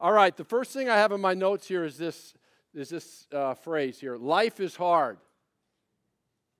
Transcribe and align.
All 0.00 0.12
right, 0.12 0.34
the 0.34 0.44
first 0.44 0.72
thing 0.72 0.88
I 0.88 0.96
have 0.96 1.12
in 1.12 1.20
my 1.20 1.34
notes 1.34 1.68
here 1.68 1.84
is 1.84 1.98
this, 1.98 2.32
is 2.72 2.88
this 2.88 3.26
uh, 3.34 3.52
phrase 3.52 4.00
here 4.00 4.16
life 4.16 4.58
is 4.58 4.74
hard. 4.74 5.18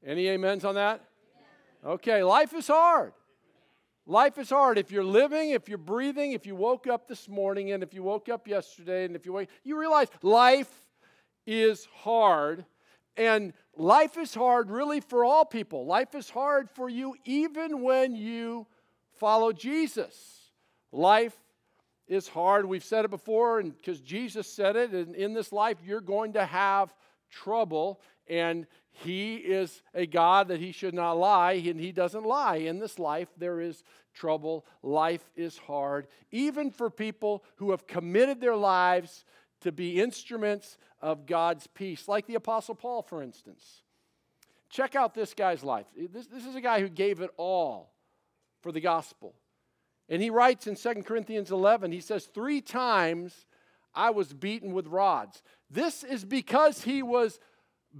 Any 0.05 0.29
amens 0.29 0.65
on 0.65 0.75
that? 0.75 1.03
Okay, 1.85 2.23
life 2.23 2.53
is 2.53 2.67
hard. 2.67 3.15
Life 4.07 4.37
is 4.37 4.51
hard. 4.51 4.77
If 4.77 4.91
you're 4.91 5.05
living, 5.05 5.51
if 5.51 5.71
you're 5.71 5.79
breathing, 5.79 6.33
if 6.33 6.47
you 6.47 6.55
woke 6.55 6.87
up 6.87 7.09
this 7.09 7.29
morning, 7.31 7.73
and 7.73 7.83
if 7.83 7.95
you 7.95 8.03
woke 8.03 8.29
up 8.29 8.47
yesterday, 8.47 9.07
and 9.07 9.17
if 9.17 9.25
you 9.25 9.33
wake, 9.33 9.49
you 9.65 9.79
realize 9.79 10.09
life 10.21 10.71
is 11.47 11.89
hard. 11.95 12.67
And 13.17 13.55
life 13.75 14.19
is 14.19 14.35
hard 14.35 14.71
really 14.71 15.01
for 15.01 15.25
all 15.25 15.47
people. 15.47 15.87
Life 15.87 16.15
is 16.15 16.29
hard 16.29 16.69
for 16.71 16.91
you 16.91 17.15
even 17.25 17.83
when 17.83 18.15
you 18.15 18.67
follow 19.13 19.53
Jesus. 19.53 20.51
Life 20.93 21.37
is 22.11 22.29
hard. 22.29 22.67
We've 22.67 22.85
said 22.85 23.05
it 23.05 23.11
before, 23.11 23.61
and 23.61 23.75
because 23.75 24.01
Jesus 24.01 24.47
said 24.47 24.77
it, 24.77 24.91
and 24.91 25.15
in 25.15 25.33
this 25.33 25.53
life 25.53 25.79
you're 25.85 26.01
going 26.01 26.35
to 26.35 26.45
have 26.45 26.93
trouble. 27.31 28.01
And 28.29 28.67
he 28.91 29.37
is 29.37 29.83
a 29.95 30.07
God 30.07 30.49
that 30.49 30.61
he 30.61 30.73
should 30.73 30.95
not 30.95 31.13
lie, 31.13 31.53
and 31.53 31.81
he 31.81 31.93
doesn't 31.93 32.25
lie. 32.25 32.57
In 32.57 32.79
this 32.79 32.99
life, 32.99 33.29
there 33.37 33.61
is 33.61 33.83
trouble. 34.15 34.67
Life 34.83 35.25
is 35.37 35.57
hard, 35.59 36.07
even 36.31 36.71
for 36.71 36.91
people 36.91 37.45
who 37.57 37.71
have 37.71 37.87
committed 37.87 38.41
their 38.41 38.57
lives 38.57 39.25
to 39.63 39.73
be 39.73 40.01
instruments 40.01 40.79
of 41.01 41.27
God's 41.27 41.67
peace, 41.67 42.09
like 42.09 42.27
the 42.27 42.35
Apostle 42.35 42.75
Paul, 42.75 43.03
for 43.03 43.23
instance. 43.23 43.83
Check 44.69 44.95
out 44.95 45.15
this 45.15 45.35
guy's 45.35 45.65
life. 45.65 45.87
This, 45.97 46.27
this 46.27 46.47
is 46.47 46.55
a 46.55 46.61
guy 46.61 46.81
who 46.81 46.89
gave 46.89 47.21
it 47.21 47.31
all 47.37 47.93
for 48.63 48.71
the 48.71 48.81
gospel. 48.81 49.35
And 50.11 50.21
he 50.21 50.29
writes 50.29 50.67
in 50.67 50.75
2 50.75 51.05
Corinthians 51.05 51.53
11, 51.53 51.93
he 51.93 52.01
says, 52.01 52.27
Three 52.27 52.61
times 52.61 53.47
I 53.95 54.11
was 54.11 54.33
beaten 54.33 54.73
with 54.73 54.89
rods. 54.89 55.43
This 55.71 56.03
is 56.03 56.25
because 56.25 56.83
he 56.83 57.03
was 57.03 57.39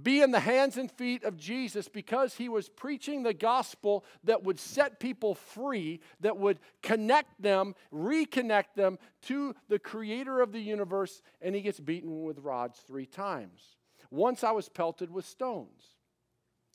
being 0.03 0.31
the 0.31 0.39
hands 0.39 0.77
and 0.77 0.91
feet 0.91 1.23
of 1.23 1.37
Jesus 1.37 1.87
because 1.87 2.35
he 2.35 2.47
was 2.47 2.69
preaching 2.69 3.23
the 3.23 3.33
gospel 3.33 4.05
that 4.23 4.43
would 4.43 4.59
set 4.59 4.99
people 4.99 5.35
free, 5.35 5.99
that 6.21 6.37
would 6.37 6.59
connect 6.81 7.41
them, 7.41 7.75
reconnect 7.93 8.75
them 8.75 8.97
to 9.23 9.53
the 9.67 9.79
creator 9.79 10.41
of 10.41 10.51
the 10.51 10.61
universe, 10.61 11.21
and 11.41 11.55
he 11.55 11.61
gets 11.61 11.79
beaten 11.79 12.23
with 12.23 12.39
rods 12.39 12.79
three 12.79 13.05
times. 13.05 13.77
Once 14.09 14.43
I 14.43 14.51
was 14.51 14.69
pelted 14.69 15.11
with 15.11 15.25
stones. 15.25 15.83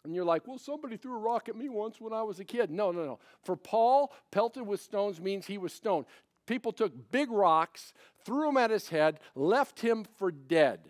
And 0.06 0.14
you're 0.14 0.24
like, 0.24 0.46
well, 0.46 0.58
somebody 0.58 0.96
threw 0.96 1.14
a 1.14 1.18
rock 1.18 1.48
at 1.48 1.56
me 1.56 1.68
once 1.68 2.00
when 2.00 2.12
I 2.12 2.22
was 2.22 2.40
a 2.40 2.44
kid. 2.44 2.70
No, 2.70 2.92
no, 2.92 3.04
no. 3.04 3.18
For 3.42 3.56
Paul, 3.56 4.12
pelted 4.30 4.66
with 4.66 4.80
stones 4.80 5.20
means 5.20 5.46
he 5.46 5.58
was 5.58 5.72
stoned. 5.72 6.06
People 6.46 6.72
took 6.72 7.10
big 7.10 7.30
rocks, 7.30 7.92
threw 8.24 8.46
them 8.46 8.56
at 8.56 8.70
his 8.70 8.88
head, 8.88 9.20
left 9.34 9.80
him 9.80 10.06
for 10.16 10.30
dead. 10.30 10.80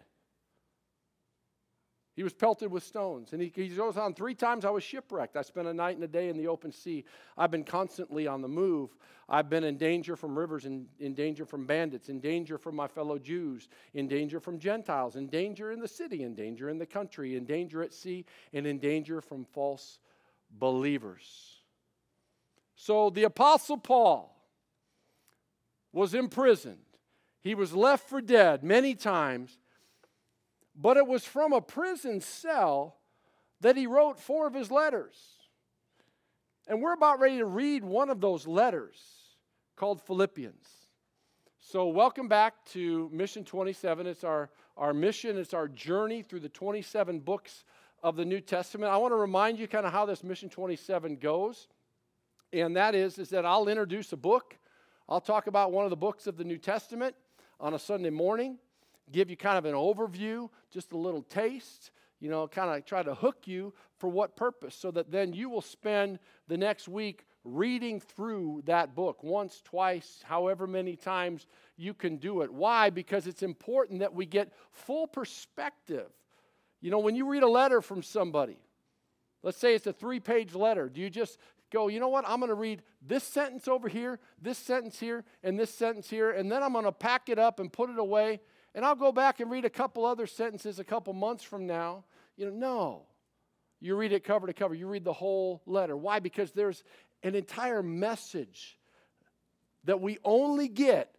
He 2.16 2.22
was 2.22 2.32
pelted 2.32 2.72
with 2.72 2.82
stones. 2.82 3.34
And 3.34 3.42
he, 3.42 3.52
he, 3.54 3.68
goes 3.68 3.98
on, 3.98 4.14
three 4.14 4.34
times 4.34 4.64
I 4.64 4.70
was 4.70 4.82
shipwrecked. 4.82 5.36
I 5.36 5.42
spent 5.42 5.68
a 5.68 5.74
night 5.74 5.96
and 5.96 6.04
a 6.04 6.08
day 6.08 6.30
in 6.30 6.38
the 6.38 6.48
open 6.48 6.72
sea. 6.72 7.04
I've 7.36 7.50
been 7.50 7.62
constantly 7.62 8.26
on 8.26 8.40
the 8.40 8.48
move. 8.48 8.96
I've 9.28 9.50
been 9.50 9.64
in 9.64 9.76
danger 9.76 10.16
from 10.16 10.38
rivers, 10.38 10.64
in, 10.64 10.86
in 10.98 11.12
danger 11.12 11.44
from 11.44 11.66
bandits, 11.66 12.08
in 12.08 12.20
danger 12.20 12.56
from 12.56 12.74
my 12.74 12.88
fellow 12.88 13.18
Jews, 13.18 13.68
in 13.92 14.08
danger 14.08 14.40
from 14.40 14.58
Gentiles, 14.58 15.16
in 15.16 15.26
danger 15.26 15.72
in 15.72 15.78
the 15.78 15.88
city, 15.88 16.22
in 16.22 16.34
danger 16.34 16.70
in 16.70 16.78
the 16.78 16.86
country, 16.86 17.36
in 17.36 17.44
danger 17.44 17.82
at 17.82 17.92
sea, 17.92 18.24
and 18.54 18.66
in 18.66 18.78
danger 18.78 19.20
from 19.20 19.44
false 19.44 19.98
believers. 20.58 21.60
So 22.76 23.10
the 23.10 23.24
Apostle 23.24 23.78
Paul 23.78 24.34
was 25.92 26.14
imprisoned. 26.14 26.78
He 27.42 27.54
was 27.54 27.74
left 27.74 28.08
for 28.08 28.22
dead 28.22 28.64
many 28.64 28.94
times 28.94 29.58
but 30.76 30.96
it 30.96 31.06
was 31.06 31.24
from 31.24 31.52
a 31.52 31.60
prison 31.60 32.20
cell 32.20 32.96
that 33.60 33.76
he 33.76 33.86
wrote 33.86 34.18
four 34.18 34.46
of 34.46 34.54
his 34.54 34.70
letters. 34.70 35.16
And 36.68 36.82
we're 36.82 36.92
about 36.92 37.20
ready 37.20 37.38
to 37.38 37.46
read 37.46 37.84
one 37.84 38.10
of 38.10 38.20
those 38.20 38.46
letters 38.46 38.98
called 39.76 40.02
Philippians. 40.02 40.66
So, 41.58 41.88
welcome 41.88 42.28
back 42.28 42.64
to 42.66 43.08
Mission 43.12 43.44
27. 43.44 44.06
It's 44.06 44.24
our, 44.24 44.50
our 44.76 44.92
mission, 44.92 45.36
it's 45.36 45.54
our 45.54 45.68
journey 45.68 46.22
through 46.22 46.40
the 46.40 46.48
27 46.48 47.20
books 47.20 47.64
of 48.02 48.16
the 48.16 48.24
New 48.24 48.40
Testament. 48.40 48.92
I 48.92 48.96
want 48.98 49.12
to 49.12 49.16
remind 49.16 49.58
you 49.58 49.66
kind 49.66 49.86
of 49.86 49.92
how 49.92 50.06
this 50.06 50.22
Mission 50.22 50.48
27 50.48 51.16
goes. 51.16 51.68
And 52.52 52.76
that 52.76 52.94
is, 52.94 53.18
is 53.18 53.30
that 53.30 53.44
I'll 53.44 53.68
introduce 53.68 54.12
a 54.12 54.16
book. 54.16 54.56
I'll 55.08 55.20
talk 55.20 55.46
about 55.46 55.72
one 55.72 55.84
of 55.84 55.90
the 55.90 55.96
books 55.96 56.26
of 56.26 56.36
the 56.36 56.44
New 56.44 56.58
Testament 56.58 57.16
on 57.58 57.74
a 57.74 57.78
Sunday 57.78 58.10
morning 58.10 58.58
give 59.12 59.30
you 59.30 59.36
kind 59.36 59.58
of 59.58 59.64
an 59.64 59.74
overview, 59.74 60.48
just 60.70 60.92
a 60.92 60.96
little 60.96 61.22
taste, 61.22 61.90
you 62.20 62.30
know, 62.30 62.48
kind 62.48 62.76
of 62.76 62.84
try 62.84 63.02
to 63.02 63.14
hook 63.14 63.46
you 63.46 63.72
for 63.98 64.08
what 64.08 64.36
purpose, 64.36 64.74
so 64.74 64.90
that 64.90 65.10
then 65.10 65.32
you 65.32 65.48
will 65.48 65.62
spend 65.62 66.18
the 66.48 66.56
next 66.56 66.88
week 66.88 67.24
reading 67.44 68.00
through 68.00 68.62
that 68.66 68.94
book 68.94 69.22
once, 69.22 69.62
twice, 69.64 70.20
however 70.24 70.66
many 70.66 70.96
times 70.96 71.46
you 71.76 71.94
can 71.94 72.16
do 72.16 72.42
it. 72.42 72.52
Why? 72.52 72.90
Because 72.90 73.26
it's 73.26 73.42
important 73.42 74.00
that 74.00 74.14
we 74.14 74.26
get 74.26 74.52
full 74.72 75.06
perspective. 75.06 76.10
You 76.80 76.90
know, 76.90 76.98
when 76.98 77.14
you 77.14 77.28
read 77.28 77.42
a 77.42 77.48
letter 77.48 77.80
from 77.80 78.02
somebody, 78.02 78.58
let's 79.42 79.58
say 79.58 79.74
it's 79.74 79.86
a 79.86 79.92
three 79.92 80.20
page 80.20 80.54
letter, 80.54 80.88
do 80.88 81.00
you 81.00 81.10
just 81.10 81.38
go, 81.70 81.88
you 81.88 82.00
know 82.00 82.08
what, 82.08 82.24
I'm 82.26 82.40
going 82.40 82.48
to 82.48 82.54
read 82.54 82.82
this 83.06 83.24
sentence 83.24 83.68
over 83.68 83.88
here, 83.88 84.18
this 84.40 84.58
sentence 84.58 84.98
here, 84.98 85.24
and 85.42 85.58
this 85.58 85.72
sentence 85.72 86.08
here, 86.08 86.30
and 86.30 86.50
then 86.50 86.62
I'm 86.62 86.72
going 86.72 86.84
to 86.84 86.92
pack 86.92 87.28
it 87.28 87.38
up 87.38 87.60
and 87.60 87.72
put 87.72 87.90
it 87.90 87.98
away 87.98 88.40
and 88.76 88.84
I'll 88.84 88.94
go 88.94 89.10
back 89.10 89.40
and 89.40 89.50
read 89.50 89.64
a 89.64 89.70
couple 89.70 90.04
other 90.04 90.26
sentences 90.26 90.78
a 90.78 90.84
couple 90.84 91.14
months 91.14 91.42
from 91.42 91.66
now. 91.66 92.04
You 92.36 92.44
know, 92.44 92.52
no. 92.52 93.02
You 93.80 93.96
read 93.96 94.12
it 94.12 94.22
cover 94.22 94.46
to 94.46 94.52
cover. 94.52 94.74
You 94.74 94.86
read 94.86 95.02
the 95.02 95.14
whole 95.14 95.62
letter. 95.66 95.96
Why? 95.96 96.20
Because 96.20 96.52
there's 96.52 96.84
an 97.22 97.34
entire 97.34 97.82
message 97.82 98.78
that 99.84 100.00
we 100.00 100.18
only 100.24 100.68
get 100.68 101.14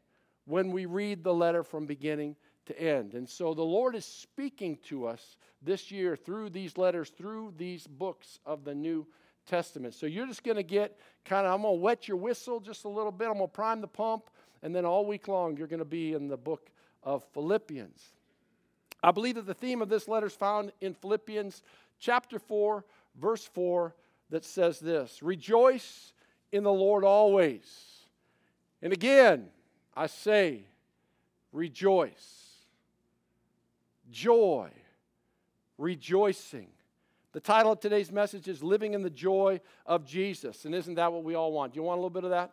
when 0.45 0.71
we 0.71 0.85
read 0.85 1.23
the 1.23 1.33
letter 1.33 1.63
from 1.63 1.87
beginning 1.87 2.35
to 2.67 2.79
end. 2.79 3.15
And 3.15 3.27
so 3.27 3.55
the 3.55 3.63
Lord 3.63 3.95
is 3.95 4.05
speaking 4.05 4.77
to 4.83 5.07
us 5.07 5.37
this 5.63 5.89
year 5.89 6.15
through 6.15 6.51
these 6.51 6.77
letters, 6.77 7.09
through 7.09 7.55
these 7.57 7.87
books 7.87 8.37
of 8.45 8.65
the 8.65 8.75
New 8.75 9.07
Testament. 9.47 9.95
So 9.95 10.05
you're 10.05 10.27
just 10.27 10.43
going 10.43 10.57
to 10.57 10.63
get 10.63 10.99
kind 11.25 11.47
of, 11.47 11.53
I'm 11.53 11.63
going 11.63 11.77
to 11.77 11.81
wet 11.81 12.07
your 12.07 12.17
whistle 12.17 12.59
just 12.59 12.85
a 12.85 12.89
little 12.89 13.11
bit. 13.11 13.27
I'm 13.27 13.37
going 13.37 13.47
to 13.47 13.53
prime 13.53 13.81
the 13.81 13.87
pump. 13.87 14.29
And 14.61 14.75
then 14.75 14.85
all 14.85 15.05
week 15.05 15.27
long, 15.27 15.57
you're 15.57 15.67
going 15.67 15.79
to 15.79 15.85
be 15.85 16.13
in 16.13 16.27
the 16.27 16.37
book 16.37 16.69
of 17.07 17.23
Philippians. 17.33 18.11
I 19.01 19.11
believe 19.11 19.35
that 19.35 19.47
the 19.47 19.53
theme 19.53 19.81
of 19.81 19.87
this 19.87 20.09
letter 20.09 20.27
is 20.27 20.33
found 20.33 20.73
in 20.81 20.93
Philippians 20.93 21.63
chapter 21.99 22.37
4, 22.37 22.83
verse 23.15 23.45
4, 23.45 23.95
that 24.29 24.43
says 24.43 24.77
this 24.79 25.23
Rejoice 25.23 26.11
in 26.51 26.63
the 26.63 26.71
Lord 26.71 27.05
always. 27.05 27.65
And 28.81 28.91
again, 28.91 29.47
I 29.95 30.07
say, 30.07 30.65
rejoice. 31.53 32.43
Joy, 34.11 34.69
rejoicing. 35.77 36.67
The 37.31 37.39
title 37.39 37.71
of 37.71 37.79
today's 37.79 38.11
message 38.11 38.49
is 38.49 38.61
Living 38.61 38.93
in 38.93 39.01
the 39.01 39.09
Joy 39.09 39.61
of 39.85 40.05
Jesus. 40.05 40.65
And 40.65 40.75
isn't 40.75 40.95
that 40.95 41.13
what 41.13 41.23
we 41.23 41.35
all 41.35 41.53
want? 41.53 41.73
Do 41.73 41.79
you 41.79 41.83
want 41.83 41.99
a 41.99 42.01
little 42.01 42.09
bit 42.09 42.25
of 42.25 42.31
that? 42.31 42.51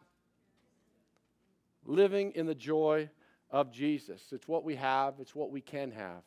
Living 1.86 2.32
in 2.36 2.46
the 2.46 2.54
joy 2.54 3.10
of 3.54 3.70
Jesus. 3.70 4.20
It's 4.32 4.48
what 4.48 4.64
we 4.64 4.74
have, 4.74 5.14
it's 5.20 5.34
what 5.34 5.52
we 5.52 5.60
can 5.60 5.92
have 5.92 6.24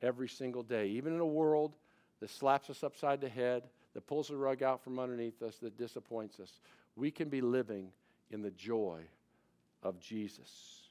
every 0.00 0.28
single 0.28 0.62
day. 0.62 0.86
Even 0.90 1.12
in 1.12 1.18
a 1.18 1.26
world 1.26 1.74
that 2.20 2.30
slaps 2.30 2.70
us 2.70 2.84
upside 2.84 3.20
the 3.20 3.28
head, 3.28 3.64
that 3.94 4.06
pulls 4.06 4.28
the 4.28 4.36
rug 4.36 4.62
out 4.62 4.80
from 4.80 5.00
underneath 5.00 5.42
us, 5.42 5.56
that 5.56 5.76
disappoints 5.76 6.38
us, 6.38 6.60
we 6.94 7.10
can 7.10 7.28
be 7.28 7.40
living 7.40 7.88
in 8.30 8.42
the 8.42 8.50
joy 8.52 9.00
of 9.82 9.98
Jesus. 9.98 10.82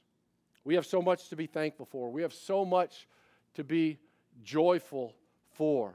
We 0.62 0.74
have 0.74 0.84
so 0.84 1.00
much 1.00 1.30
to 1.30 1.36
be 1.36 1.46
thankful 1.46 1.86
for. 1.86 2.10
We 2.10 2.20
have 2.20 2.34
so 2.34 2.66
much 2.66 3.08
to 3.54 3.64
be 3.64 3.98
joyful 4.44 5.14
for. 5.54 5.94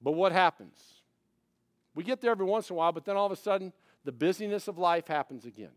But 0.00 0.12
what 0.12 0.30
happens? 0.30 0.78
We 1.96 2.04
get 2.04 2.20
there 2.20 2.30
every 2.30 2.46
once 2.46 2.70
in 2.70 2.74
a 2.74 2.76
while, 2.76 2.92
but 2.92 3.04
then 3.04 3.16
all 3.16 3.26
of 3.26 3.32
a 3.32 3.36
sudden, 3.36 3.72
the 4.04 4.12
busyness 4.12 4.68
of 4.68 4.78
life 4.78 5.08
happens 5.08 5.46
again. 5.46 5.72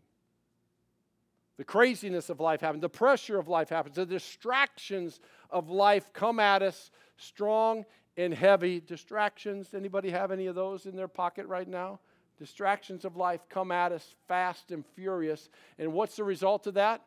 The 1.60 1.64
craziness 1.64 2.30
of 2.30 2.40
life 2.40 2.62
happens, 2.62 2.80
the 2.80 2.88
pressure 2.88 3.38
of 3.38 3.46
life 3.46 3.68
happens, 3.68 3.96
the 3.96 4.06
distractions 4.06 5.20
of 5.50 5.68
life 5.68 6.10
come 6.14 6.40
at 6.40 6.62
us 6.62 6.90
strong 7.18 7.84
and 8.16 8.32
heavy. 8.32 8.80
Distractions, 8.80 9.74
anybody 9.74 10.08
have 10.08 10.30
any 10.30 10.46
of 10.46 10.54
those 10.54 10.86
in 10.86 10.96
their 10.96 11.06
pocket 11.06 11.46
right 11.48 11.68
now? 11.68 12.00
Distractions 12.38 13.04
of 13.04 13.14
life 13.14 13.42
come 13.50 13.72
at 13.72 13.92
us 13.92 14.14
fast 14.26 14.70
and 14.70 14.86
furious. 14.96 15.50
And 15.78 15.92
what's 15.92 16.16
the 16.16 16.24
result 16.24 16.66
of 16.66 16.72
that? 16.74 17.02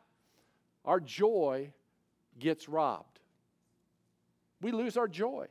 Our 0.84 1.00
joy 1.00 1.72
gets 2.38 2.68
robbed. 2.68 3.18
We 4.62 4.70
lose 4.70 4.96
our 4.96 5.08
joy. 5.08 5.48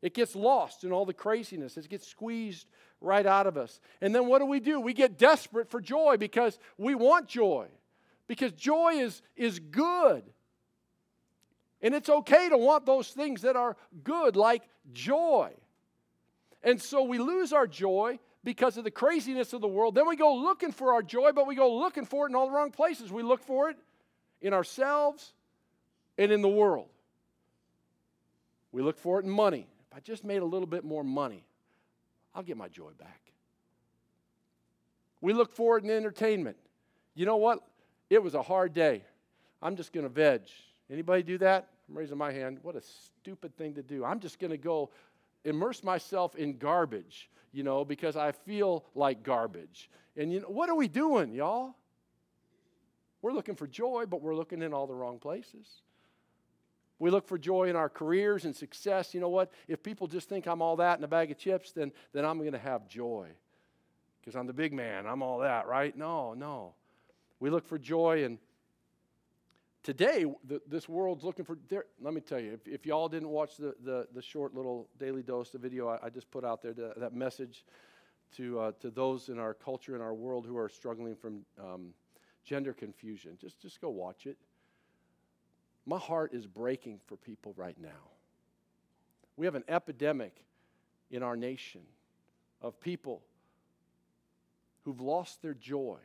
It 0.00 0.14
gets 0.14 0.36
lost 0.36 0.84
in 0.84 0.92
all 0.92 1.06
the 1.06 1.12
craziness. 1.12 1.76
It 1.76 1.88
gets 1.88 2.06
squeezed 2.06 2.68
right 3.00 3.26
out 3.26 3.48
of 3.48 3.56
us. 3.56 3.80
And 4.00 4.14
then 4.14 4.28
what 4.28 4.38
do 4.38 4.46
we 4.46 4.60
do? 4.60 4.78
We 4.78 4.92
get 4.92 5.18
desperate 5.18 5.68
for 5.68 5.80
joy 5.80 6.18
because 6.18 6.60
we 6.78 6.94
want 6.94 7.26
joy. 7.26 7.66
Because 8.26 8.52
joy 8.52 8.94
is, 8.94 9.22
is 9.36 9.58
good. 9.58 10.22
And 11.82 11.94
it's 11.94 12.08
okay 12.08 12.48
to 12.48 12.56
want 12.56 12.86
those 12.86 13.08
things 13.08 13.42
that 13.42 13.56
are 13.56 13.76
good, 14.02 14.36
like 14.36 14.62
joy. 14.92 15.52
And 16.62 16.80
so 16.80 17.02
we 17.02 17.18
lose 17.18 17.52
our 17.52 17.66
joy 17.66 18.18
because 18.42 18.76
of 18.78 18.84
the 18.84 18.90
craziness 18.90 19.52
of 19.52 19.60
the 19.60 19.68
world. 19.68 19.94
Then 19.94 20.08
we 20.08 20.16
go 20.16 20.34
looking 20.34 20.72
for 20.72 20.94
our 20.94 21.02
joy, 21.02 21.32
but 21.32 21.46
we 21.46 21.54
go 21.54 21.76
looking 21.76 22.06
for 22.06 22.26
it 22.26 22.30
in 22.30 22.36
all 22.36 22.46
the 22.46 22.52
wrong 22.52 22.70
places. 22.70 23.12
We 23.12 23.22
look 23.22 23.42
for 23.42 23.68
it 23.70 23.76
in 24.40 24.54
ourselves 24.54 25.34
and 26.16 26.32
in 26.32 26.42
the 26.42 26.48
world. 26.48 26.88
We 28.72 28.82
look 28.82 28.98
for 28.98 29.20
it 29.20 29.24
in 29.24 29.30
money. 29.30 29.66
If 29.90 29.96
I 29.96 30.00
just 30.00 30.24
made 30.24 30.42
a 30.42 30.44
little 30.44 30.66
bit 30.66 30.84
more 30.84 31.04
money, 31.04 31.44
I'll 32.34 32.42
get 32.42 32.56
my 32.56 32.68
joy 32.68 32.90
back. 32.98 33.20
We 35.20 35.32
look 35.32 35.52
for 35.54 35.78
it 35.78 35.84
in 35.84 35.90
entertainment. 35.90 36.56
You 37.14 37.26
know 37.26 37.36
what? 37.36 37.60
It 38.10 38.22
was 38.22 38.34
a 38.34 38.42
hard 38.42 38.74
day. 38.74 39.02
I'm 39.62 39.76
just 39.76 39.92
going 39.92 40.04
to 40.04 40.10
veg. 40.12 40.42
Anybody 40.90 41.22
do 41.22 41.38
that? 41.38 41.68
I'm 41.88 41.96
raising 41.96 42.18
my 42.18 42.32
hand. 42.32 42.58
What 42.62 42.76
a 42.76 42.82
stupid 42.82 43.56
thing 43.56 43.74
to 43.74 43.82
do. 43.82 44.04
I'm 44.04 44.20
just 44.20 44.38
going 44.38 44.50
to 44.50 44.58
go 44.58 44.90
immerse 45.44 45.82
myself 45.82 46.34
in 46.36 46.58
garbage, 46.58 47.30
you 47.52 47.62
know, 47.62 47.84
because 47.84 48.16
I 48.16 48.32
feel 48.32 48.84
like 48.94 49.22
garbage. 49.22 49.90
And 50.16 50.32
you 50.32 50.40
know, 50.40 50.48
what 50.48 50.68
are 50.68 50.74
we 50.74 50.88
doing, 50.88 51.32
y'all? 51.32 51.74
We're 53.22 53.32
looking 53.32 53.56
for 53.56 53.66
joy, 53.66 54.04
but 54.06 54.20
we're 54.20 54.34
looking 54.34 54.62
in 54.62 54.74
all 54.74 54.86
the 54.86 54.94
wrong 54.94 55.18
places. 55.18 55.66
We 56.98 57.10
look 57.10 57.26
for 57.26 57.38
joy 57.38 57.68
in 57.68 57.76
our 57.76 57.88
careers 57.88 58.44
and 58.44 58.54
success. 58.54 59.14
You 59.14 59.20
know 59.20 59.28
what? 59.28 59.50
If 59.66 59.82
people 59.82 60.06
just 60.06 60.28
think 60.28 60.46
I'm 60.46 60.62
all 60.62 60.76
that 60.76 60.98
in 60.98 61.04
a 61.04 61.08
bag 61.08 61.30
of 61.30 61.38
chips, 61.38 61.72
then, 61.72 61.92
then 62.12 62.24
I'm 62.24 62.38
going 62.38 62.52
to 62.52 62.58
have 62.58 62.86
joy 62.88 63.28
because 64.20 64.36
I'm 64.36 64.46
the 64.46 64.52
big 64.52 64.72
man. 64.72 65.06
I'm 65.06 65.22
all 65.22 65.38
that, 65.40 65.66
right? 65.66 65.96
No, 65.96 66.34
no. 66.34 66.74
We 67.44 67.50
look 67.50 67.68
for 67.68 67.78
joy 67.78 68.24
and 68.24 68.38
today 69.82 70.24
the, 70.48 70.62
this 70.66 70.88
world's 70.88 71.24
looking 71.24 71.44
for 71.44 71.58
there 71.68 71.84
let 72.00 72.14
me 72.14 72.22
tell 72.22 72.40
you 72.40 72.54
if, 72.54 72.66
if 72.66 72.86
y'all 72.86 73.06
didn't 73.06 73.28
watch 73.28 73.58
the, 73.58 73.74
the, 73.84 74.08
the, 74.14 74.22
short 74.22 74.54
little 74.54 74.88
daily 74.98 75.22
dose 75.22 75.50
the 75.50 75.58
video 75.58 75.86
i, 75.88 75.98
I 76.02 76.08
just 76.08 76.30
put 76.30 76.42
out 76.42 76.62
there 76.62 76.72
the, 76.72 76.94
that 76.96 77.12
message 77.12 77.66
to, 78.38 78.58
uh, 78.58 78.72
to 78.80 78.90
those 78.90 79.28
in 79.28 79.38
our 79.38 79.52
culture 79.52 79.94
in 79.94 80.00
our 80.00 80.14
world 80.14 80.46
who 80.46 80.56
are 80.56 80.70
struggling 80.70 81.14
from 81.14 81.44
um, 81.62 81.88
gender 82.46 82.72
confusion 82.72 83.36
just, 83.38 83.60
just 83.60 83.78
go 83.78 83.90
watch 83.90 84.24
it. 84.24 84.38
My 85.84 85.98
heart 85.98 86.32
is 86.32 86.46
breaking 86.46 86.98
for 87.04 87.16
people 87.18 87.52
right 87.58 87.76
now. 87.78 88.08
We 89.36 89.44
have 89.44 89.54
an 89.54 89.64
epidemic 89.68 90.46
in 91.10 91.22
our 91.22 91.36
nation 91.36 91.82
of 92.62 92.80
people 92.80 93.20
who've 94.86 95.02
lost 95.02 95.42
their 95.42 95.52
joy 95.52 95.98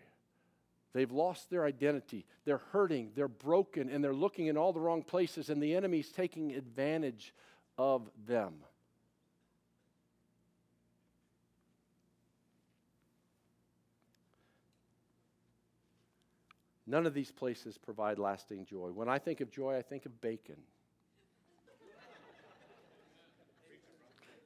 They've 0.94 1.12
lost 1.12 1.50
their 1.50 1.66
identity. 1.66 2.26
They're 2.46 2.62
hurting. 2.72 3.12
They're 3.16 3.28
broken. 3.28 3.90
And 3.90 4.04
they're 4.04 4.14
looking 4.14 4.48
in 4.48 4.58
all 4.58 4.74
the 4.74 4.80
wrong 4.80 5.04
places, 5.04 5.50
and 5.50 5.62
the 5.62 5.76
enemy's 5.76 6.10
taking 6.10 6.54
advantage 6.54 7.34
of 7.78 8.10
them. 8.26 8.56
None 16.90 17.06
of 17.06 17.14
these 17.14 17.32
places 17.32 17.78
provide 17.78 18.18
lasting 18.18 18.66
joy. 18.66 18.88
When 18.88 19.08
I 19.08 19.20
think 19.20 19.42
of 19.42 19.52
joy, 19.52 19.78
I 19.78 19.84
think 19.84 20.08
of 20.08 20.22
bacon. 20.22 20.56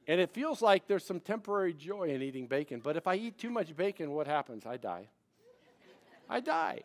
and 0.06 0.20
it 0.20 0.28
feels 0.28 0.60
like 0.60 0.86
there's 0.86 1.06
some 1.06 1.20
temporary 1.20 1.72
joy 1.72 2.10
in 2.10 2.20
eating 2.20 2.46
bacon, 2.46 2.80
but 2.84 2.98
if 2.98 3.06
I 3.06 3.14
eat 3.14 3.38
too 3.38 3.48
much 3.48 3.74
bacon, 3.74 4.10
what 4.10 4.26
happens? 4.26 4.66
I 4.66 4.76
die. 4.76 5.08
I 6.28 6.40
die. 6.40 6.80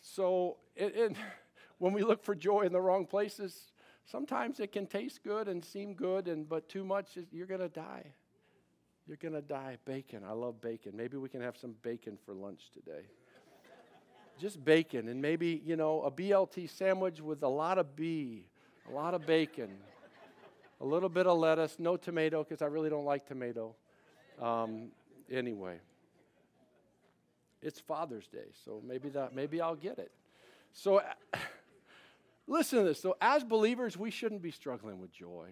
So, 0.00 0.56
it, 0.76 0.94
it, 0.96 1.16
when 1.78 1.92
we 1.92 2.02
look 2.02 2.24
for 2.24 2.34
joy 2.34 2.62
in 2.62 2.72
the 2.72 2.80
wrong 2.80 3.06
places, 3.06 3.72
sometimes 4.06 4.60
it 4.60 4.72
can 4.72 4.86
taste 4.86 5.22
good 5.22 5.48
and 5.48 5.64
seem 5.64 5.94
good, 5.94 6.28
and 6.28 6.48
but 6.48 6.68
too 6.68 6.84
much, 6.84 7.18
you're 7.30 7.46
going 7.46 7.60
to 7.60 7.68
die. 7.68 8.04
You're 9.06 9.16
going 9.16 9.34
to 9.34 9.42
die. 9.42 9.78
Bacon. 9.84 10.22
I 10.26 10.32
love 10.32 10.60
bacon. 10.60 10.92
Maybe 10.96 11.16
we 11.16 11.28
can 11.28 11.40
have 11.40 11.56
some 11.56 11.74
bacon 11.82 12.18
for 12.24 12.34
lunch 12.34 12.70
today. 12.72 13.06
Just 14.40 14.64
bacon, 14.64 15.08
and 15.08 15.20
maybe, 15.20 15.60
you 15.64 15.76
know, 15.76 16.02
a 16.02 16.10
BLT 16.10 16.70
sandwich 16.70 17.20
with 17.20 17.42
a 17.42 17.48
lot 17.48 17.78
of 17.78 17.96
B, 17.96 18.46
a 18.88 18.92
lot 18.92 19.14
of 19.14 19.26
bacon, 19.26 19.70
a 20.80 20.84
little 20.84 21.08
bit 21.08 21.26
of 21.26 21.38
lettuce, 21.38 21.76
no 21.78 21.96
tomato, 21.96 22.42
because 22.42 22.62
I 22.62 22.66
really 22.66 22.90
don't 22.90 23.04
like 23.04 23.26
tomato. 23.26 23.74
Um, 24.40 24.88
anyway. 25.30 25.78
It's 27.62 27.80
Father's 27.80 28.26
Day, 28.26 28.50
so 28.64 28.82
maybe 28.84 29.08
that 29.10 29.34
maybe 29.34 29.60
I'll 29.60 29.76
get 29.76 29.98
it. 29.98 30.10
So 30.72 31.00
listen 32.46 32.80
to 32.80 32.84
this. 32.84 33.00
So 33.00 33.16
as 33.20 33.44
believers, 33.44 33.96
we 33.96 34.10
shouldn't 34.10 34.42
be 34.42 34.50
struggling 34.50 35.00
with 35.00 35.12
joy. 35.12 35.48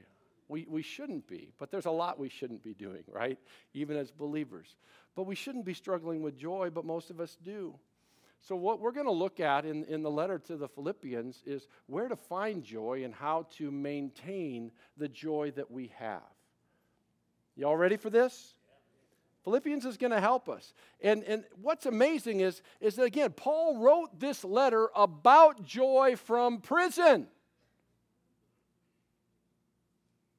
We, 0.48 0.66
we 0.68 0.82
shouldn't 0.82 1.28
be, 1.28 1.52
but 1.58 1.70
there's 1.70 1.86
a 1.86 1.92
lot 1.92 2.18
we 2.18 2.28
shouldn't 2.28 2.64
be 2.64 2.74
doing, 2.74 3.04
right? 3.12 3.38
Even 3.72 3.96
as 3.96 4.10
believers. 4.10 4.76
But 5.14 5.24
we 5.24 5.36
shouldn't 5.36 5.64
be 5.64 5.74
struggling 5.74 6.22
with 6.22 6.36
joy, 6.36 6.70
but 6.74 6.84
most 6.84 7.10
of 7.10 7.20
us 7.20 7.36
do. 7.42 7.78
So, 8.42 8.56
what 8.56 8.80
we're 8.80 8.92
going 8.92 9.06
to 9.06 9.12
look 9.12 9.38
at 9.38 9.66
in, 9.66 9.84
in 9.84 10.02
the 10.02 10.10
letter 10.10 10.38
to 10.38 10.56
the 10.56 10.68
Philippians 10.68 11.42
is 11.44 11.68
where 11.86 12.08
to 12.08 12.16
find 12.16 12.64
joy 12.64 13.02
and 13.04 13.14
how 13.14 13.46
to 13.58 13.70
maintain 13.70 14.72
the 14.96 15.08
joy 15.08 15.52
that 15.56 15.70
we 15.70 15.92
have. 15.98 16.22
Y'all 17.54 17.76
ready 17.76 17.98
for 17.98 18.08
this? 18.08 18.54
Philippians 19.44 19.86
is 19.86 19.96
going 19.96 20.12
to 20.12 20.20
help 20.20 20.48
us. 20.48 20.74
And, 21.00 21.24
and 21.24 21.44
what's 21.60 21.86
amazing 21.86 22.40
is, 22.40 22.62
is 22.80 22.96
that, 22.96 23.04
again, 23.04 23.32
Paul 23.32 23.78
wrote 23.78 24.18
this 24.18 24.44
letter 24.44 24.90
about 24.94 25.64
joy 25.64 26.16
from 26.16 26.60
prison. 26.60 27.26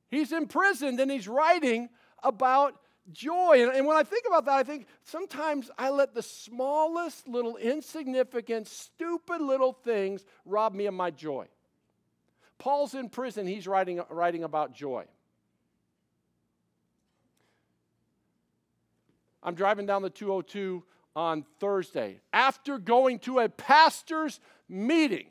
He's 0.09 0.31
imprisoned 0.31 0.99
and 0.99 1.09
he's 1.09 1.27
writing 1.27 1.89
about 2.21 2.75
joy. 3.11 3.63
And, 3.63 3.75
and 3.75 3.87
when 3.87 3.97
I 3.97 4.03
think 4.03 4.25
about 4.27 4.45
that, 4.45 4.57
I 4.57 4.63
think 4.63 4.85
sometimes 5.03 5.71
I 5.77 5.89
let 5.89 6.13
the 6.13 6.21
smallest 6.21 7.27
little 7.27 7.57
insignificant, 7.57 8.67
stupid 8.67 9.41
little 9.41 9.73
things 9.73 10.25
rob 10.45 10.73
me 10.73 10.85
of 10.85 10.93
my 10.93 11.09
joy. 11.09 11.47
Paul's 12.59 12.93
in 12.93 13.09
prison, 13.09 13.47
he's 13.47 13.67
writing, 13.67 14.01
writing 14.09 14.43
about 14.43 14.75
joy. 14.75 15.05
I'm 19.43 19.55
driving 19.55 19.85
down 19.85 20.01
the 20.01 20.09
202 20.09 20.83
on 21.15 21.45
Thursday 21.59 22.21
after 22.31 22.77
going 22.77 23.19
to 23.19 23.39
a 23.39 23.49
pastor's 23.49 24.39
meeting. 24.69 25.27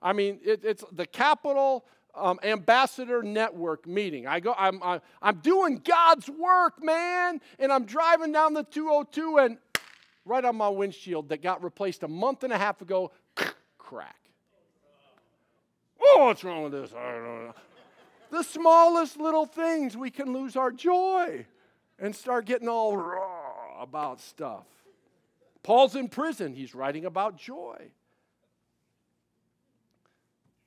I 0.00 0.12
mean, 0.12 0.40
it, 0.44 0.64
it's 0.64 0.84
the 0.92 1.06
Capital 1.06 1.84
um, 2.14 2.38
Ambassador 2.42 3.22
Network 3.22 3.86
meeting. 3.86 4.26
I 4.26 4.40
go, 4.40 4.54
I'm, 4.58 4.82
I'm, 4.82 5.00
I'm 5.22 5.36
doing 5.36 5.80
God's 5.84 6.28
work, 6.28 6.82
man, 6.82 7.40
and 7.58 7.72
I'm 7.72 7.84
driving 7.84 8.32
down 8.32 8.52
the 8.52 8.64
202 8.64 9.38
and 9.38 9.58
right 10.24 10.44
on 10.44 10.56
my 10.56 10.68
windshield 10.68 11.28
that 11.30 11.42
got 11.42 11.62
replaced 11.64 12.02
a 12.02 12.08
month 12.08 12.44
and 12.44 12.52
a 12.52 12.58
half 12.58 12.82
ago, 12.82 13.10
crack. 13.78 14.16
Oh, 16.00 16.26
what's 16.26 16.44
wrong 16.44 16.64
with 16.64 16.72
this? 16.72 16.92
I 16.92 17.12
don't 17.12 17.24
know. 17.24 17.54
The 18.30 18.42
smallest 18.42 19.18
little 19.18 19.46
things, 19.46 19.96
we 19.96 20.10
can 20.10 20.32
lose 20.32 20.56
our 20.56 20.70
joy 20.70 21.46
and 21.98 22.16
start 22.16 22.46
getting 22.46 22.68
all 22.68 22.96
raw 22.96 23.41
about 23.82 24.20
stuff. 24.20 24.66
Paul's 25.62 25.96
in 25.96 26.08
prison, 26.08 26.54
he's 26.54 26.74
writing 26.74 27.04
about 27.04 27.36
joy. 27.36 27.90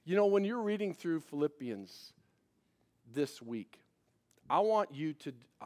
You 0.04 0.16
know, 0.16 0.28
when 0.28 0.44
you're 0.44 0.62
reading 0.62 0.94
through 0.94 1.22
Philippians 1.22 2.14
this 3.14 3.42
week, 3.42 3.80
I 4.50 4.60
want 4.60 4.94
you 4.94 5.14
to 5.14 5.34
uh, 5.62 5.66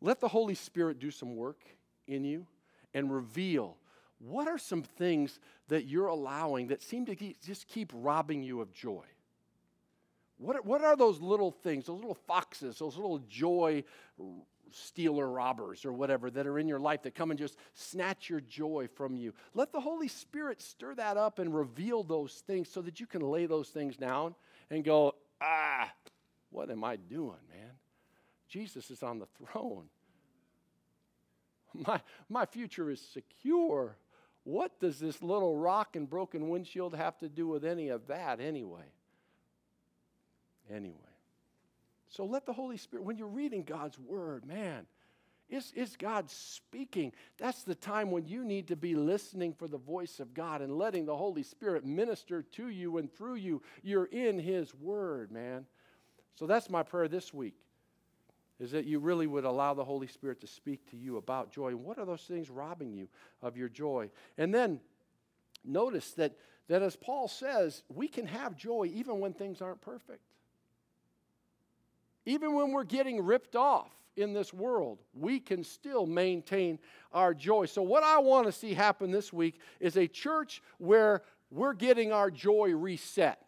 let 0.00 0.20
the 0.20 0.28
Holy 0.28 0.54
Spirit 0.54 0.98
do 0.98 1.10
some 1.10 1.36
work 1.36 1.60
in 2.08 2.24
you 2.24 2.46
and 2.92 3.12
reveal 3.12 3.76
what 4.18 4.48
are 4.48 4.58
some 4.58 4.82
things 4.82 5.38
that 5.68 5.86
you're 5.86 6.08
allowing 6.08 6.68
that 6.68 6.82
seem 6.82 7.06
to 7.06 7.14
keep, 7.14 7.40
just 7.42 7.68
keep 7.68 7.92
robbing 7.94 8.42
you 8.42 8.60
of 8.60 8.72
joy. 8.72 9.04
What 10.38 10.64
what 10.64 10.82
are 10.82 10.96
those 10.96 11.20
little 11.20 11.50
things, 11.50 11.86
those 11.86 11.98
little 11.98 12.14
foxes, 12.26 12.78
those 12.78 12.96
little 12.96 13.18
joy 13.28 13.84
stealer 14.72 15.28
robbers 15.28 15.84
or 15.84 15.92
whatever 15.92 16.30
that 16.30 16.46
are 16.46 16.58
in 16.58 16.68
your 16.68 16.78
life 16.78 17.02
that 17.02 17.14
come 17.14 17.30
and 17.30 17.38
just 17.38 17.56
snatch 17.74 18.28
your 18.28 18.40
joy 18.40 18.88
from 18.94 19.16
you. 19.16 19.32
Let 19.54 19.72
the 19.72 19.80
Holy 19.80 20.08
Spirit 20.08 20.60
stir 20.60 20.94
that 20.96 21.16
up 21.16 21.38
and 21.38 21.54
reveal 21.54 22.02
those 22.02 22.42
things 22.46 22.68
so 22.70 22.82
that 22.82 23.00
you 23.00 23.06
can 23.06 23.22
lay 23.22 23.46
those 23.46 23.68
things 23.68 23.96
down 23.96 24.34
and 24.70 24.84
go, 24.84 25.14
ah, 25.40 25.90
what 26.50 26.70
am 26.70 26.84
I 26.84 26.96
doing, 26.96 27.38
man? 27.48 27.72
Jesus 28.48 28.90
is 28.90 29.02
on 29.02 29.18
the 29.18 29.26
throne. 29.26 29.86
My, 31.72 32.00
my 32.28 32.46
future 32.46 32.90
is 32.90 33.00
secure. 33.00 33.96
What 34.42 34.80
does 34.80 34.98
this 34.98 35.22
little 35.22 35.56
rock 35.56 35.94
and 35.94 36.10
broken 36.10 36.48
windshield 36.48 36.96
have 36.96 37.16
to 37.18 37.28
do 37.28 37.46
with 37.46 37.64
any 37.64 37.90
of 37.90 38.08
that 38.08 38.40
anyway? 38.40 38.92
Anyway. 40.68 41.09
So 42.10 42.24
let 42.26 42.44
the 42.44 42.52
Holy 42.52 42.76
Spirit, 42.76 43.04
when 43.04 43.16
you're 43.16 43.26
reading 43.26 43.62
God's 43.62 43.98
word, 43.98 44.44
man, 44.44 44.86
Is, 45.48 45.72
is 45.74 45.96
God 45.96 46.30
speaking? 46.30 47.12
That's 47.38 47.64
the 47.64 47.74
time 47.74 48.10
when 48.10 48.26
you 48.26 48.44
need 48.44 48.68
to 48.68 48.76
be 48.76 48.94
listening 48.94 49.52
for 49.52 49.66
the 49.66 49.78
voice 49.78 50.20
of 50.20 50.34
God 50.34 50.62
and 50.62 50.78
letting 50.78 51.06
the 51.06 51.16
Holy 51.16 51.42
Spirit 51.42 51.84
minister 51.84 52.42
to 52.42 52.68
you 52.68 52.98
and 52.98 53.12
through 53.12 53.36
you. 53.36 53.62
You're 53.82 54.04
in 54.04 54.38
His 54.38 54.74
Word, 54.74 55.32
man. 55.32 55.66
So 56.36 56.46
that's 56.46 56.70
my 56.70 56.82
prayer 56.82 57.08
this 57.08 57.34
week 57.34 57.54
is 58.60 58.72
that 58.72 58.84
you 58.84 58.98
really 58.98 59.26
would 59.26 59.44
allow 59.44 59.72
the 59.72 59.84
Holy 59.84 60.06
Spirit 60.06 60.40
to 60.40 60.46
speak 60.46 60.88
to 60.90 60.96
you 60.96 61.16
about 61.16 61.50
joy. 61.50 61.68
And 61.68 61.82
what 61.82 61.98
are 61.98 62.04
those 62.04 62.22
things 62.22 62.50
robbing 62.50 62.92
you 62.92 63.08
of 63.40 63.56
your 63.56 63.70
joy? 63.70 64.10
And 64.36 64.52
then 64.54 64.80
notice 65.64 66.10
that, 66.12 66.36
that 66.68 66.82
as 66.82 66.94
Paul 66.94 67.26
says, 67.26 67.82
we 67.88 68.06
can 68.06 68.26
have 68.26 68.56
joy 68.56 68.90
even 68.92 69.18
when 69.18 69.32
things 69.32 69.62
aren't 69.62 69.80
perfect. 69.80 70.20
Even 72.30 72.54
when 72.54 72.70
we're 72.70 72.84
getting 72.84 73.24
ripped 73.24 73.56
off 73.56 73.90
in 74.14 74.32
this 74.32 74.54
world, 74.54 75.00
we 75.14 75.40
can 75.40 75.64
still 75.64 76.06
maintain 76.06 76.78
our 77.12 77.34
joy. 77.34 77.66
So, 77.66 77.82
what 77.82 78.04
I 78.04 78.20
want 78.20 78.46
to 78.46 78.52
see 78.52 78.72
happen 78.72 79.10
this 79.10 79.32
week 79.32 79.58
is 79.80 79.96
a 79.96 80.06
church 80.06 80.62
where 80.78 81.22
we're 81.50 81.72
getting 81.72 82.12
our 82.12 82.30
joy 82.30 82.72
reset. 82.72 83.44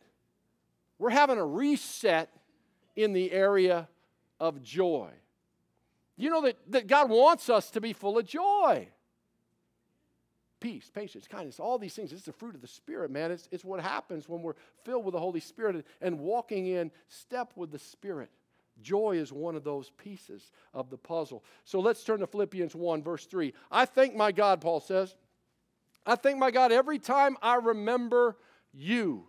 We're 0.98 1.10
having 1.10 1.38
a 1.38 1.46
reset 1.46 2.28
in 2.96 3.12
the 3.12 3.30
area 3.30 3.88
of 4.40 4.64
joy. 4.64 5.10
You 6.16 6.30
know 6.30 6.42
that, 6.42 6.56
that 6.72 6.88
God 6.88 7.08
wants 7.08 7.48
us 7.48 7.70
to 7.70 7.80
be 7.80 7.92
full 7.92 8.18
of 8.18 8.26
joy. 8.26 8.88
Peace, 10.58 10.90
patience, 10.92 11.28
kindness, 11.28 11.60
all 11.60 11.78
these 11.78 11.94
things. 11.94 12.12
It's 12.12 12.22
the 12.22 12.32
fruit 12.32 12.56
of 12.56 12.60
the 12.60 12.66
Spirit, 12.66 13.12
man. 13.12 13.30
It's, 13.30 13.48
it's 13.52 13.64
what 13.64 13.80
happens 13.80 14.28
when 14.28 14.42
we're 14.42 14.56
filled 14.84 15.04
with 15.04 15.12
the 15.12 15.20
Holy 15.20 15.40
Spirit 15.40 15.86
and 16.00 16.18
walking 16.18 16.66
in 16.66 16.90
step 17.06 17.52
with 17.54 17.70
the 17.70 17.78
Spirit. 17.78 18.28
Joy 18.80 19.16
is 19.16 19.32
one 19.32 19.54
of 19.54 19.64
those 19.64 19.90
pieces 19.90 20.50
of 20.72 20.90
the 20.90 20.96
puzzle. 20.96 21.44
So 21.64 21.80
let's 21.80 22.02
turn 22.04 22.20
to 22.20 22.26
Philippians 22.26 22.74
1, 22.74 23.02
verse 23.02 23.26
3. 23.26 23.52
I 23.70 23.84
thank 23.84 24.14
my 24.14 24.32
God, 24.32 24.60
Paul 24.60 24.80
says. 24.80 25.14
I 26.06 26.16
thank 26.16 26.38
my 26.38 26.50
God 26.50 26.72
every 26.72 26.98
time 26.98 27.36
I 27.42 27.56
remember 27.56 28.36
you. 28.72 29.26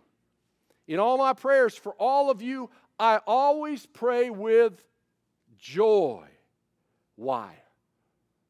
In 0.88 0.98
all 0.98 1.18
my 1.18 1.32
prayers 1.32 1.74
for 1.74 1.92
all 1.94 2.30
of 2.30 2.42
you, 2.42 2.70
I 2.98 3.20
always 3.26 3.86
pray 3.86 4.30
with 4.30 4.84
joy. 5.58 6.26
Why? 7.16 7.54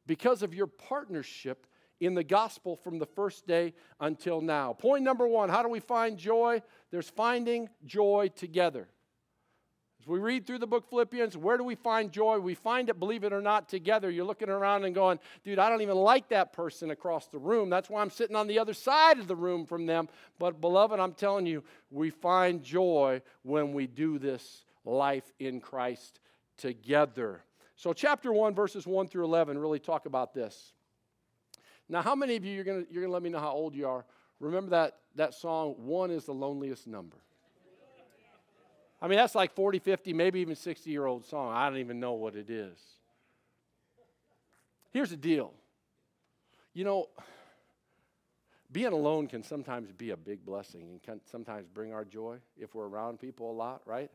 Because 0.06 0.42
of 0.42 0.54
your 0.54 0.66
partnership 0.66 1.66
in 2.00 2.14
the 2.14 2.24
gospel 2.24 2.76
from 2.76 2.98
the 2.98 3.06
first 3.06 3.46
day 3.46 3.72
until 4.00 4.40
now. 4.40 4.72
Point 4.72 5.04
number 5.04 5.26
one 5.26 5.48
how 5.48 5.62
do 5.62 5.68
we 5.68 5.80
find 5.80 6.18
joy? 6.18 6.62
There's 6.90 7.08
finding 7.08 7.68
joy 7.84 8.30
together. 8.34 8.88
As 10.04 10.08
we 10.08 10.18
read 10.18 10.46
through 10.46 10.58
the 10.58 10.66
book 10.66 10.90
Philippians, 10.90 11.34
where 11.34 11.56
do 11.56 11.64
we 11.64 11.76
find 11.76 12.12
joy? 12.12 12.38
We 12.38 12.54
find 12.54 12.90
it, 12.90 12.98
believe 12.98 13.24
it 13.24 13.32
or 13.32 13.40
not, 13.40 13.70
together. 13.70 14.10
You're 14.10 14.26
looking 14.26 14.50
around 14.50 14.84
and 14.84 14.94
going, 14.94 15.18
dude, 15.44 15.58
I 15.58 15.70
don't 15.70 15.80
even 15.80 15.96
like 15.96 16.28
that 16.28 16.52
person 16.52 16.90
across 16.90 17.28
the 17.28 17.38
room. 17.38 17.70
That's 17.70 17.88
why 17.88 18.02
I'm 18.02 18.10
sitting 18.10 18.36
on 18.36 18.46
the 18.46 18.58
other 18.58 18.74
side 18.74 19.18
of 19.18 19.28
the 19.28 19.34
room 19.34 19.64
from 19.64 19.86
them. 19.86 20.10
But, 20.38 20.60
beloved, 20.60 21.00
I'm 21.00 21.14
telling 21.14 21.46
you, 21.46 21.64
we 21.90 22.10
find 22.10 22.62
joy 22.62 23.22
when 23.44 23.72
we 23.72 23.86
do 23.86 24.18
this 24.18 24.66
life 24.84 25.32
in 25.38 25.58
Christ 25.58 26.20
together. 26.58 27.42
So, 27.74 27.94
chapter 27.94 28.30
1, 28.30 28.54
verses 28.54 28.86
1 28.86 29.08
through 29.08 29.24
11 29.24 29.56
really 29.56 29.78
talk 29.78 30.04
about 30.04 30.34
this. 30.34 30.74
Now, 31.88 32.02
how 32.02 32.14
many 32.14 32.36
of 32.36 32.44
you, 32.44 32.52
you're 32.52 32.64
going 32.64 32.86
you're 32.90 33.00
going 33.00 33.10
to 33.10 33.14
let 33.14 33.22
me 33.22 33.30
know 33.30 33.40
how 33.40 33.52
old 33.52 33.74
you 33.74 33.88
are, 33.88 34.04
remember 34.38 34.68
that, 34.72 34.98
that 35.14 35.32
song, 35.32 35.76
One 35.78 36.10
is 36.10 36.26
the 36.26 36.34
Loneliest 36.34 36.86
Number? 36.86 37.16
I 39.04 39.06
mean, 39.06 39.18
that's 39.18 39.34
like 39.34 39.54
40, 39.54 39.80
50, 39.80 40.14
maybe 40.14 40.40
even 40.40 40.56
60 40.56 40.88
year 40.88 41.04
old 41.04 41.26
song. 41.26 41.52
I 41.54 41.68
don't 41.68 41.78
even 41.78 42.00
know 42.00 42.14
what 42.14 42.34
it 42.36 42.48
is. 42.48 42.78
Here's 44.92 45.10
the 45.10 45.16
deal 45.16 45.52
you 46.72 46.84
know, 46.84 47.10
being 48.72 48.94
alone 48.94 49.26
can 49.26 49.42
sometimes 49.42 49.92
be 49.92 50.10
a 50.10 50.16
big 50.16 50.42
blessing 50.46 50.88
and 50.88 51.02
can 51.02 51.20
sometimes 51.30 51.68
bring 51.68 51.92
our 51.92 52.06
joy 52.06 52.38
if 52.56 52.74
we're 52.74 52.88
around 52.88 53.20
people 53.20 53.50
a 53.50 53.52
lot, 53.52 53.82
right? 53.84 54.10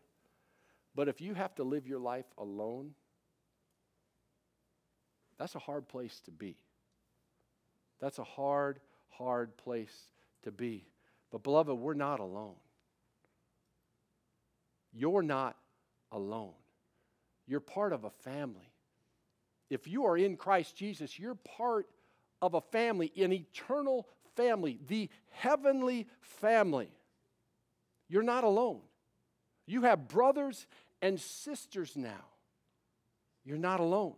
But 0.96 1.08
if 1.08 1.22
you 1.22 1.36
have 1.36 1.54
to 1.56 1.64
live 1.64 1.86
your 1.86 2.00
life 2.00 2.26
alone, 2.40 2.96
that's 5.38 5.54
a 5.54 5.60
hard 5.60 5.88
place 5.88 6.20
to 6.26 6.32
be. 6.32 6.58
That's 8.02 8.18
a 8.18 8.24
hard, 8.24 8.80
hard 9.10 9.56
place 9.56 10.08
to 10.44 10.52
be. 10.52 10.88
But, 11.32 11.44
beloved, 11.44 11.78
we're 11.78 11.94
not 11.94 12.20
alone. 12.20 12.56
You're 14.94 15.22
not 15.22 15.56
alone. 16.12 16.54
You're 17.48 17.60
part 17.60 17.94
of 17.94 18.04
a 18.04 18.10
family. 18.10 18.72
If 19.70 19.88
you 19.88 20.06
are 20.06 20.18
in 20.18 20.36
Christ 20.36 20.76
Jesus, 20.76 21.20
you're 21.20 21.36
part 21.36 21.88
of 22.42 22.54
a 22.54 22.62
family, 22.62 23.12
an 23.18 23.34
eternal 23.34 24.08
family, 24.36 24.80
the 24.88 25.10
heavenly 25.32 26.08
family. 26.22 26.92
You're 28.08 28.24
not 28.24 28.44
alone. 28.44 28.82
You 29.66 29.84
have 29.84 30.08
brothers 30.08 30.66
and 31.02 31.20
sisters 31.20 31.96
now. 31.96 32.26
You're 33.44 33.58
not 33.58 33.80
alone. 33.80 34.16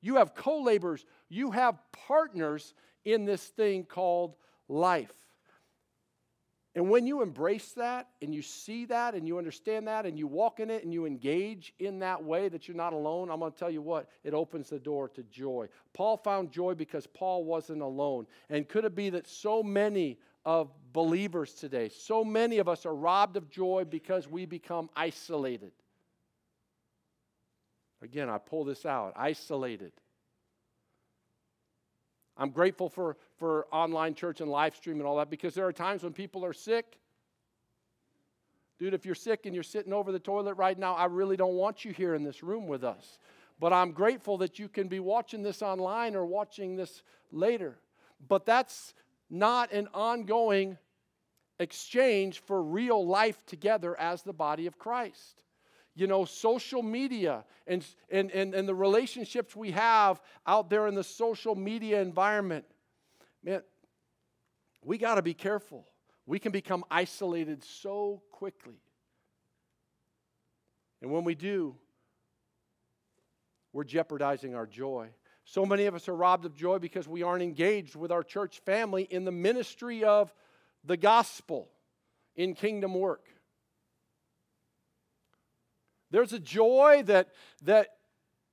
You 0.00 0.16
have 0.16 0.34
co 0.34 0.60
laborers, 0.62 1.04
you 1.28 1.52
have 1.52 1.78
partners 2.06 2.74
in 3.04 3.24
this 3.24 3.42
thing 3.42 3.84
called 3.84 4.36
life. 4.68 5.12
And 6.74 6.88
when 6.88 7.06
you 7.06 7.20
embrace 7.20 7.72
that 7.72 8.08
and 8.22 8.34
you 8.34 8.40
see 8.40 8.86
that 8.86 9.14
and 9.14 9.28
you 9.28 9.36
understand 9.36 9.88
that 9.88 10.06
and 10.06 10.18
you 10.18 10.26
walk 10.26 10.58
in 10.58 10.70
it 10.70 10.84
and 10.84 10.92
you 10.92 11.04
engage 11.04 11.74
in 11.78 11.98
that 11.98 12.24
way 12.24 12.48
that 12.48 12.66
you're 12.66 12.76
not 12.76 12.94
alone, 12.94 13.30
I'm 13.30 13.40
going 13.40 13.52
to 13.52 13.58
tell 13.58 13.70
you 13.70 13.82
what, 13.82 14.08
it 14.24 14.32
opens 14.32 14.70
the 14.70 14.78
door 14.78 15.08
to 15.10 15.22
joy. 15.24 15.68
Paul 15.92 16.16
found 16.16 16.50
joy 16.50 16.74
because 16.74 17.06
Paul 17.06 17.44
wasn't 17.44 17.82
alone. 17.82 18.26
And 18.48 18.66
could 18.66 18.86
it 18.86 18.94
be 18.94 19.10
that 19.10 19.28
so 19.28 19.62
many 19.62 20.18
of 20.46 20.70
believers 20.94 21.52
today, 21.52 21.90
so 21.90 22.24
many 22.24 22.58
of 22.58 22.68
us 22.68 22.86
are 22.86 22.94
robbed 22.94 23.36
of 23.36 23.50
joy 23.50 23.84
because 23.88 24.26
we 24.26 24.46
become 24.46 24.88
isolated? 24.96 25.72
Again, 28.00 28.30
I 28.30 28.38
pull 28.38 28.64
this 28.64 28.86
out 28.86 29.12
isolated. 29.14 29.92
I'm 32.42 32.50
grateful 32.50 32.88
for, 32.88 33.16
for 33.38 33.68
online 33.70 34.16
church 34.16 34.40
and 34.40 34.50
live 34.50 34.74
stream 34.74 34.96
and 34.96 35.06
all 35.06 35.16
that 35.18 35.30
because 35.30 35.54
there 35.54 35.64
are 35.64 35.72
times 35.72 36.02
when 36.02 36.12
people 36.12 36.44
are 36.44 36.52
sick. 36.52 36.98
Dude, 38.80 38.94
if 38.94 39.06
you're 39.06 39.14
sick 39.14 39.46
and 39.46 39.54
you're 39.54 39.62
sitting 39.62 39.92
over 39.92 40.10
the 40.10 40.18
toilet 40.18 40.54
right 40.54 40.76
now, 40.76 40.94
I 40.94 41.04
really 41.04 41.36
don't 41.36 41.54
want 41.54 41.84
you 41.84 41.92
here 41.92 42.16
in 42.16 42.24
this 42.24 42.42
room 42.42 42.66
with 42.66 42.82
us. 42.82 43.20
But 43.60 43.72
I'm 43.72 43.92
grateful 43.92 44.38
that 44.38 44.58
you 44.58 44.68
can 44.68 44.88
be 44.88 44.98
watching 44.98 45.44
this 45.44 45.62
online 45.62 46.16
or 46.16 46.26
watching 46.26 46.74
this 46.74 47.04
later. 47.30 47.76
But 48.28 48.44
that's 48.44 48.92
not 49.30 49.70
an 49.70 49.86
ongoing 49.94 50.78
exchange 51.60 52.40
for 52.40 52.60
real 52.60 53.06
life 53.06 53.46
together 53.46 53.96
as 54.00 54.24
the 54.24 54.32
body 54.32 54.66
of 54.66 54.80
Christ 54.80 55.44
you 55.94 56.06
know, 56.06 56.24
social 56.24 56.82
media 56.82 57.44
and, 57.66 57.84
and, 58.10 58.30
and, 58.30 58.54
and 58.54 58.68
the 58.68 58.74
relationships 58.74 59.54
we 59.54 59.72
have 59.72 60.20
out 60.46 60.70
there 60.70 60.86
in 60.86 60.94
the 60.94 61.04
social 61.04 61.54
media 61.54 62.00
environment. 62.00 62.64
Man, 63.44 63.62
we 64.84 64.98
got 64.98 65.16
to 65.16 65.22
be 65.22 65.34
careful. 65.34 65.86
We 66.26 66.38
can 66.38 66.52
become 66.52 66.84
isolated 66.90 67.62
so 67.62 68.22
quickly. 68.30 68.80
And 71.02 71.10
when 71.10 71.24
we 71.24 71.34
do, 71.34 71.76
we're 73.72 73.84
jeopardizing 73.84 74.54
our 74.54 74.66
joy. 74.66 75.08
So 75.44 75.66
many 75.66 75.86
of 75.86 75.94
us 75.94 76.08
are 76.08 76.14
robbed 76.14 76.44
of 76.44 76.54
joy 76.54 76.78
because 76.78 77.08
we 77.08 77.22
aren't 77.22 77.42
engaged 77.42 77.96
with 77.96 78.12
our 78.12 78.22
church 78.22 78.60
family 78.60 79.02
in 79.02 79.24
the 79.24 79.32
ministry 79.32 80.04
of 80.04 80.32
the 80.84 80.96
gospel 80.96 81.68
in 82.36 82.54
kingdom 82.54 82.94
work. 82.94 83.24
There's 86.12 86.32
a 86.32 86.38
joy 86.38 87.02
that, 87.06 87.30
that, 87.62 87.88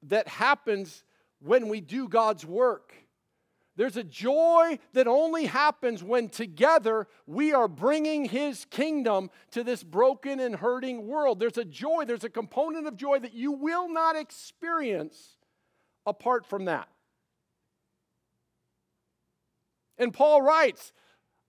that 0.03 0.27
happens 0.27 1.03
when 1.39 1.67
we 1.67 1.81
do 1.81 2.07
God's 2.07 2.45
work. 2.45 2.93
There's 3.75 3.97
a 3.97 4.03
joy 4.03 4.79
that 4.93 5.07
only 5.07 5.45
happens 5.45 6.03
when 6.03 6.29
together 6.29 7.07
we 7.27 7.53
are 7.53 7.67
bringing 7.67 8.25
His 8.25 8.65
kingdom 8.65 9.29
to 9.51 9.63
this 9.63 9.83
broken 9.83 10.39
and 10.39 10.55
hurting 10.55 11.07
world. 11.07 11.39
There's 11.39 11.57
a 11.57 11.63
joy, 11.65 12.05
there's 12.05 12.23
a 12.25 12.29
component 12.29 12.87
of 12.87 12.97
joy 12.97 13.19
that 13.19 13.33
you 13.33 13.51
will 13.51 13.87
not 13.87 14.15
experience 14.15 15.37
apart 16.05 16.45
from 16.45 16.65
that. 16.65 16.89
And 19.97 20.13
Paul 20.13 20.41
writes, 20.41 20.93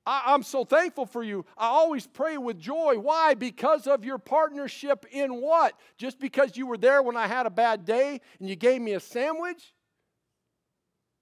I, 0.06 0.34
am 0.34 0.42
so 0.42 0.64
thankful 0.64 1.06
for 1.06 1.22
you. 1.22 1.44
I 1.56 1.66
always 1.66 2.06
pray 2.06 2.38
with 2.38 2.58
joy. 2.58 2.98
Why? 2.98 3.34
Because 3.34 3.86
of 3.86 4.04
your 4.04 4.18
partnership 4.18 5.04
in 5.10 5.40
what? 5.40 5.74
Just 5.98 6.18
because 6.18 6.56
you 6.56 6.66
were 6.66 6.78
there 6.78 7.02
when 7.02 7.16
I 7.16 7.26
had 7.26 7.46
a 7.46 7.50
bad 7.50 7.84
day 7.84 8.20
and 8.38 8.48
you 8.48 8.56
gave 8.56 8.80
me 8.80 8.92
a 8.94 9.00
sandwich? 9.00 9.74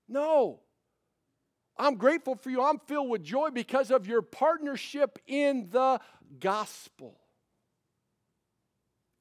No. 0.08 0.60
I'm 1.78 1.96
grateful 1.96 2.34
for 2.34 2.50
you. 2.50 2.62
I'm 2.62 2.78
filled 2.80 3.10
with 3.10 3.22
joy 3.22 3.50
because 3.50 3.90
of 3.90 4.06
your 4.06 4.22
partnership 4.22 5.18
in 5.26 5.68
the 5.70 6.00
gospel, 6.40 7.20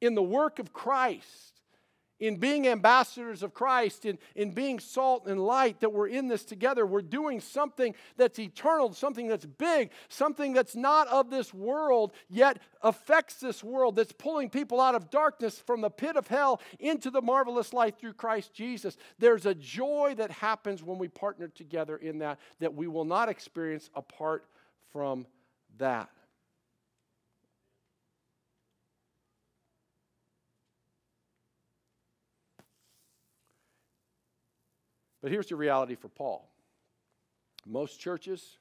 in 0.02 0.16
the 0.16 0.24
work 0.24 0.60
of 0.60 0.74
Christ, 0.74 1.57
in 2.20 2.38
being 2.38 2.68
ambassadors 2.68 3.44
of 3.44 3.54
Christ, 3.54 4.06
in, 4.06 4.18
in 4.36 4.52
being 4.52 4.80
salt 4.80 5.28
and 5.28 5.40
light, 5.40 5.80
that 5.82 5.94
we're 5.94 6.08
in 6.08 6.28
this 6.28 6.44
together. 6.44 6.86
We're 6.86 7.02
doing 7.02 7.40
something 7.40 7.96
that's 8.16 8.40
eternal, 8.40 8.94
something 8.94 9.28
that's 9.28 9.46
big, 9.46 9.92
something 10.10 10.54
that's 10.54 10.76
not 10.76 11.08
of 11.08 11.30
this 11.30 11.54
world, 11.54 12.14
yet 12.30 12.60
affects 12.82 13.36
this 13.36 13.64
world, 13.64 13.96
that's 13.96 14.14
pulling 14.14 14.50
people 14.50 14.82
out 14.82 14.96
of 14.96 15.10
darkness 15.10 15.60
from 15.60 15.82
the 15.82 15.90
pit 15.90 16.16
of 16.16 16.28
hell 16.28 16.62
into 16.80 17.12
the 17.12 17.22
marvelous 17.22 17.74
light 17.74 17.98
through 17.98 18.14
Christ 18.14 18.54
Jesus. 18.54 18.98
There's 19.20 19.46
a 19.46 19.56
joy 19.56 20.16
that 20.18 20.32
happens 20.32 20.84
when 20.84 20.98
we 20.98 21.08
partner 21.08 21.48
together 21.48 21.98
in 21.98 22.20
that, 22.20 22.40
that 22.60 22.74
we 22.74 22.88
will 22.88 23.06
not 23.06 23.30
experience 23.30 23.90
apart 23.96 24.46
from 24.92 25.26
that. 25.78 26.10
But 35.28 35.34
here's 35.34 35.48
the 35.48 35.58
reality 35.58 35.96
for 35.96 36.08
Paul 36.08 36.50
most 37.66 38.00
churches, 38.00 38.60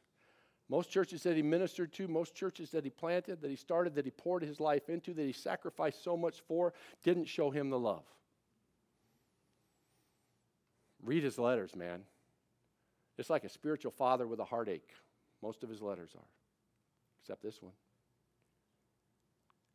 most 0.69 0.91
churches 0.91 1.23
that 1.23 1.37
he 1.37 1.43
ministered 1.43 1.93
to, 1.93 2.09
most 2.09 2.35
churches 2.35 2.73
that 2.73 2.83
he 2.83 2.91
planted, 2.91 3.41
that 3.41 3.51
he 3.51 3.55
started, 3.55 3.95
that 3.95 4.05
he 4.05 4.11
poured 4.11 4.43
his 4.43 4.59
life 4.59 4.89
into, 4.89 5.15
that 5.15 5.23
he 5.23 5.33
sacrificed 5.33 6.03
so 6.03 6.17
much 6.17 6.41
for, 6.49 6.75
didn't 7.05 7.27
show 7.27 7.51
him 7.51 7.71
the 7.71 7.79
love. 7.79 8.03
Read 11.05 11.23
his 11.23 11.39
letters, 11.39 11.77
man. 11.77 12.03
It's 13.17 13.31
like 13.31 13.45
a 13.45 13.49
spiritual 13.49 13.93
father 13.93 14.27
with 14.27 14.41
a 14.41 14.45
heartache. 14.45 14.91
Most 15.43 15.63
of 15.63 15.69
his 15.69 15.81
letters 15.81 16.11
are, 16.17 16.29
except 17.23 17.45
this 17.45 17.63
one. 17.63 17.75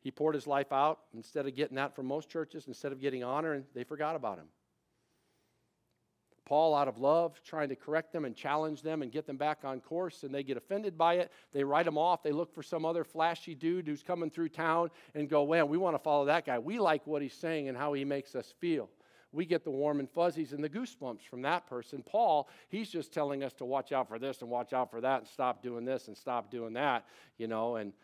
He 0.02 0.10
poured 0.10 0.34
his 0.34 0.46
life 0.46 0.72
out 0.72 0.98
instead 1.14 1.46
of 1.46 1.56
getting 1.56 1.76
that 1.76 1.96
from 1.96 2.04
most 2.04 2.28
churches, 2.28 2.66
instead 2.68 2.92
of 2.92 3.00
getting 3.00 3.24
honor, 3.24 3.54
and 3.54 3.64
they 3.72 3.82
forgot 3.82 4.14
about 4.14 4.36
him. 4.36 4.48
Paul, 6.52 6.74
out 6.74 6.86
of 6.86 6.98
love, 6.98 7.40
trying 7.42 7.70
to 7.70 7.74
correct 7.74 8.12
them 8.12 8.26
and 8.26 8.36
challenge 8.36 8.82
them 8.82 9.00
and 9.00 9.10
get 9.10 9.26
them 9.26 9.38
back 9.38 9.60
on 9.64 9.80
course, 9.80 10.22
and 10.22 10.34
they 10.34 10.42
get 10.42 10.58
offended 10.58 10.98
by 10.98 11.14
it. 11.14 11.32
They 11.50 11.64
write 11.64 11.86
them 11.86 11.96
off. 11.96 12.22
They 12.22 12.30
look 12.30 12.54
for 12.54 12.62
some 12.62 12.84
other 12.84 13.04
flashy 13.04 13.54
dude 13.54 13.86
who's 13.86 14.02
coming 14.02 14.28
through 14.28 14.50
town 14.50 14.90
and 15.14 15.30
go, 15.30 15.46
Man, 15.46 15.68
we 15.68 15.78
want 15.78 15.94
to 15.94 15.98
follow 15.98 16.26
that 16.26 16.44
guy. 16.44 16.58
We 16.58 16.78
like 16.78 17.06
what 17.06 17.22
he's 17.22 17.32
saying 17.32 17.68
and 17.68 17.78
how 17.78 17.94
he 17.94 18.04
makes 18.04 18.34
us 18.34 18.52
feel. 18.60 18.90
We 19.32 19.46
get 19.46 19.64
the 19.64 19.70
warm 19.70 19.98
and 19.98 20.10
fuzzies 20.10 20.52
and 20.52 20.62
the 20.62 20.68
goosebumps 20.68 21.22
from 21.22 21.40
that 21.40 21.66
person. 21.66 22.02
Paul, 22.02 22.50
he's 22.68 22.90
just 22.90 23.14
telling 23.14 23.42
us 23.42 23.54
to 23.54 23.64
watch 23.64 23.90
out 23.90 24.06
for 24.06 24.18
this 24.18 24.42
and 24.42 24.50
watch 24.50 24.74
out 24.74 24.90
for 24.90 25.00
that 25.00 25.20
and 25.20 25.26
stop 25.26 25.62
doing 25.62 25.86
this 25.86 26.08
and 26.08 26.14
stop 26.14 26.50
doing 26.50 26.74
that, 26.74 27.06
you 27.38 27.46
know. 27.46 27.76
And 27.76 27.94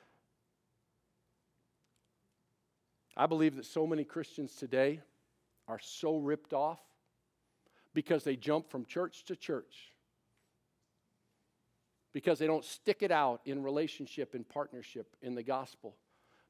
I 3.15 3.27
believe 3.27 3.57
that 3.57 3.67
so 3.67 3.87
many 3.87 4.05
Christians 4.05 4.55
today 4.55 5.03
are 5.69 5.81
so 5.83 6.17
ripped 6.17 6.55
off 6.55 6.81
because 7.99 8.23
they 8.23 8.37
jump 8.37 8.71
from 8.71 8.85
church 8.85 9.25
to 9.25 9.35
church, 9.35 9.93
because 12.13 12.39
they 12.39 12.47
don't 12.47 12.65
stick 12.65 12.99
it 13.03 13.11
out 13.11 13.41
in 13.45 13.61
relationship, 13.61 14.37
in 14.37 14.45
partnership, 14.45 15.17
in 15.21 15.35
the 15.35 15.43
gospel, 15.43 15.97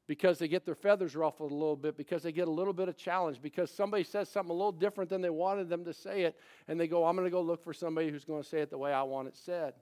because 0.05 0.37
they 0.37 0.47
get 0.47 0.63
their 0.63 0.75
feathers 0.75 1.15
ruffled 1.15 1.51
a 1.51 1.55
little 1.55 1.75
bit, 1.75 1.97
because 1.97 2.21
they 2.21 2.31
get 2.31 2.47
a 2.47 2.51
little 2.51 2.71
bit 2.71 2.87
of 2.87 2.95
challenge, 2.95 3.41
because 3.41 3.71
somebody 3.71 4.03
says 4.03 4.29
something 4.29 4.51
a 4.51 4.53
little 4.53 4.71
different 4.71 5.09
than 5.09 5.21
they 5.21 5.31
wanted 5.31 5.69
them 5.69 5.83
to 5.85 5.91
say 5.91 6.21
it, 6.21 6.37
and 6.67 6.79
they 6.79 6.87
go, 6.87 7.03
I'm 7.03 7.15
going 7.15 7.25
to 7.25 7.31
go 7.31 7.41
look 7.41 7.63
for 7.63 7.73
somebody 7.73 8.11
who's 8.11 8.25
going 8.25 8.43
to 8.43 8.47
say 8.47 8.59
it 8.59 8.69
the 8.69 8.77
way 8.77 8.93
I 8.93 9.01
want 9.01 9.27
it 9.27 9.35
said. 9.35 9.73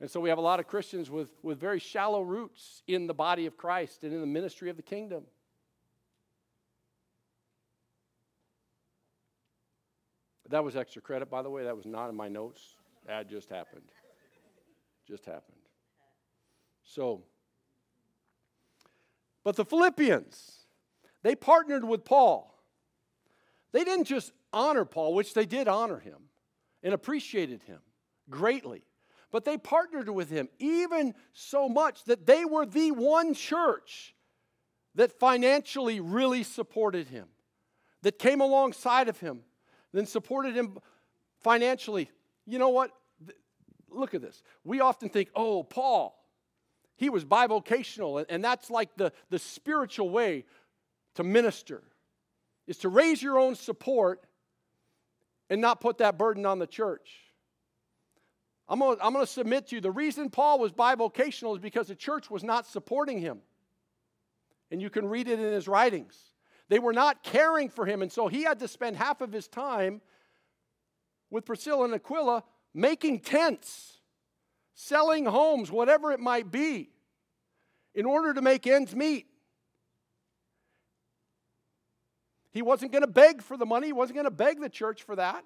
And 0.00 0.08
so 0.08 0.20
we 0.20 0.28
have 0.28 0.38
a 0.38 0.40
lot 0.40 0.60
of 0.60 0.68
Christians 0.68 1.10
with, 1.10 1.30
with 1.42 1.58
very 1.58 1.80
shallow 1.80 2.22
roots 2.22 2.84
in 2.86 3.08
the 3.08 3.14
body 3.14 3.46
of 3.46 3.56
Christ 3.56 4.04
and 4.04 4.12
in 4.12 4.20
the 4.20 4.26
ministry 4.28 4.70
of 4.70 4.76
the 4.76 4.82
kingdom. 4.84 5.24
That 10.52 10.62
was 10.62 10.76
extra 10.76 11.00
credit, 11.00 11.30
by 11.30 11.40
the 11.40 11.48
way. 11.48 11.64
That 11.64 11.74
was 11.74 11.86
not 11.86 12.10
in 12.10 12.14
my 12.14 12.28
notes. 12.28 12.76
That 13.06 13.26
just 13.26 13.48
happened. 13.48 13.90
Just 15.08 15.24
happened. 15.24 15.56
So, 16.84 17.22
but 19.44 19.56
the 19.56 19.64
Philippians, 19.64 20.66
they 21.22 21.34
partnered 21.34 21.84
with 21.84 22.04
Paul. 22.04 22.54
They 23.72 23.82
didn't 23.82 24.04
just 24.04 24.32
honor 24.52 24.84
Paul, 24.84 25.14
which 25.14 25.32
they 25.32 25.46
did 25.46 25.68
honor 25.68 25.98
him 25.98 26.18
and 26.82 26.92
appreciated 26.92 27.62
him 27.62 27.78
greatly, 28.28 28.84
but 29.30 29.46
they 29.46 29.56
partnered 29.56 30.10
with 30.10 30.28
him 30.28 30.50
even 30.58 31.14
so 31.32 31.66
much 31.66 32.04
that 32.04 32.26
they 32.26 32.44
were 32.44 32.66
the 32.66 32.90
one 32.90 33.32
church 33.32 34.14
that 34.96 35.18
financially 35.18 35.98
really 35.98 36.42
supported 36.42 37.08
him, 37.08 37.28
that 38.02 38.18
came 38.18 38.42
alongside 38.42 39.08
of 39.08 39.18
him 39.18 39.44
then 39.92 40.06
supported 40.06 40.54
him 40.54 40.78
financially. 41.42 42.10
You 42.46 42.58
know 42.58 42.70
what? 42.70 42.90
Look 43.90 44.14
at 44.14 44.22
this. 44.22 44.42
We 44.64 44.80
often 44.80 45.08
think, 45.08 45.30
oh, 45.34 45.62
Paul, 45.62 46.18
he 46.96 47.10
was 47.10 47.24
bivocational, 47.24 48.24
and 48.28 48.42
that's 48.44 48.70
like 48.70 48.96
the, 48.96 49.12
the 49.30 49.38
spiritual 49.38 50.08
way 50.10 50.44
to 51.14 51.24
minister, 51.24 51.82
is 52.66 52.78
to 52.78 52.88
raise 52.88 53.22
your 53.22 53.38
own 53.38 53.54
support 53.54 54.24
and 55.50 55.60
not 55.60 55.80
put 55.80 55.98
that 55.98 56.16
burden 56.16 56.46
on 56.46 56.58
the 56.58 56.66
church. 56.66 57.10
I'm 58.68 58.78
going 58.78 58.96
to 58.96 59.04
I'm 59.04 59.12
to 59.14 59.26
submit 59.26 59.68
to 59.68 59.74
you 59.74 59.80
the 59.82 59.90
reason 59.90 60.30
Paul 60.30 60.58
was 60.58 60.72
bivocational 60.72 61.54
is 61.54 61.60
because 61.60 61.88
the 61.88 61.94
church 61.94 62.30
was 62.30 62.42
not 62.42 62.66
supporting 62.66 63.20
him. 63.20 63.40
And 64.70 64.80
you 64.80 64.88
can 64.88 65.06
read 65.06 65.28
it 65.28 65.38
in 65.38 65.52
his 65.52 65.68
writings. 65.68 66.18
They 66.72 66.78
were 66.78 66.94
not 66.94 67.22
caring 67.22 67.68
for 67.68 67.84
him, 67.84 68.00
and 68.00 68.10
so 68.10 68.28
he 68.28 68.44
had 68.44 68.60
to 68.60 68.66
spend 68.66 68.96
half 68.96 69.20
of 69.20 69.30
his 69.30 69.46
time 69.46 70.00
with 71.28 71.44
Priscilla 71.44 71.84
and 71.84 71.92
Aquila 71.92 72.44
making 72.72 73.20
tents, 73.20 73.98
selling 74.74 75.26
homes, 75.26 75.70
whatever 75.70 76.12
it 76.12 76.18
might 76.18 76.50
be, 76.50 76.88
in 77.94 78.06
order 78.06 78.32
to 78.32 78.40
make 78.40 78.66
ends 78.66 78.96
meet. 78.96 79.26
He 82.52 82.62
wasn't 82.62 82.90
going 82.90 83.02
to 83.02 83.06
beg 83.06 83.42
for 83.42 83.58
the 83.58 83.66
money, 83.66 83.88
he 83.88 83.92
wasn't 83.92 84.14
going 84.14 84.24
to 84.24 84.30
beg 84.30 84.58
the 84.58 84.70
church 84.70 85.02
for 85.02 85.16
that. 85.16 85.44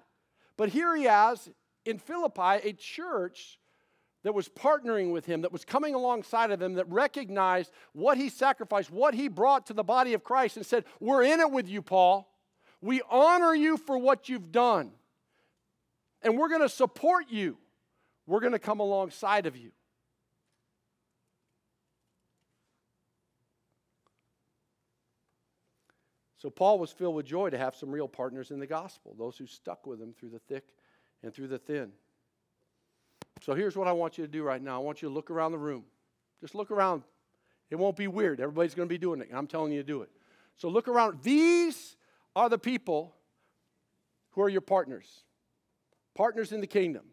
But 0.55 0.69
here 0.69 0.95
he 0.95 1.03
has 1.03 1.49
in 1.83 1.99
Philippi 1.99 2.69
a 2.69 2.71
church 2.71 3.59
that 4.27 4.33
was 4.33 4.49
partnering 4.49 5.13
with 5.13 5.25
him, 5.25 5.43
that 5.43 5.53
was 5.53 5.63
coming 5.63 5.95
alongside 5.95 6.51
of 6.51 6.61
him, 6.61 6.73
that 6.73 6.89
recognized 6.91 7.71
what 7.93 8.17
he 8.17 8.27
sacrificed, 8.27 8.91
what 8.91 9.13
he 9.13 9.29
brought 9.29 9.67
to 9.67 9.73
the 9.73 9.85
body 9.85 10.13
of 10.13 10.21
Christ, 10.21 10.57
and 10.57 10.65
said, 10.65 10.83
We're 10.99 11.23
in 11.23 11.39
it 11.39 11.49
with 11.49 11.69
you, 11.69 11.81
Paul. 11.81 12.29
We 12.81 13.01
honor 13.09 13.55
you 13.55 13.77
for 13.77 13.97
what 13.97 14.27
you've 14.27 14.51
done. 14.51 14.91
And 16.21 16.37
we're 16.37 16.49
going 16.49 16.61
to 16.61 16.67
support 16.67 17.27
you. 17.29 17.57
We're 18.25 18.41
going 18.41 18.51
to 18.51 18.59
come 18.59 18.81
alongside 18.81 19.45
of 19.45 19.55
you. 19.55 19.71
So 26.35 26.49
Paul 26.49 26.79
was 26.79 26.91
filled 26.91 27.15
with 27.15 27.25
joy 27.25 27.49
to 27.49 27.57
have 27.57 27.75
some 27.75 27.91
real 27.91 28.09
partners 28.09 28.51
in 28.51 28.59
the 28.59 28.67
gospel, 28.67 29.15
those 29.17 29.37
who 29.37 29.47
stuck 29.47 29.87
with 29.87 30.01
him 30.01 30.13
through 30.19 30.31
the 30.31 30.39
thick 30.39 30.65
and 31.23 31.33
through 31.33 31.47
the 31.47 31.59
thin. 31.59 31.93
So 33.41 33.53
here's 33.53 33.75
what 33.75 33.87
I 33.87 33.91
want 33.91 34.17
you 34.17 34.25
to 34.25 34.31
do 34.31 34.43
right 34.43 34.61
now 34.61 34.75
I 34.75 34.83
want 34.83 35.01
you 35.01 35.09
to 35.09 35.13
look 35.13 35.31
around 35.31 35.51
the 35.51 35.57
room. 35.57 35.83
Just 36.41 36.55
look 36.55 36.71
around. 36.71 37.03
It 37.69 37.75
won't 37.75 37.95
be 37.95 38.07
weird. 38.07 38.39
Everybody's 38.39 38.75
going 38.75 38.87
to 38.87 38.93
be 38.93 38.97
doing 38.97 39.21
it. 39.21 39.29
I'm 39.33 39.47
telling 39.47 39.71
you 39.71 39.79
to 39.79 39.87
do 39.87 40.01
it. 40.01 40.09
So 40.55 40.69
look 40.69 40.87
around. 40.87 41.21
These 41.23 41.95
are 42.35 42.49
the 42.49 42.57
people 42.57 43.15
who 44.31 44.41
are 44.41 44.49
your 44.49 44.61
partners, 44.61 45.23
partners 46.15 46.51
in 46.51 46.61
the 46.61 46.67
kingdom. 46.67 47.03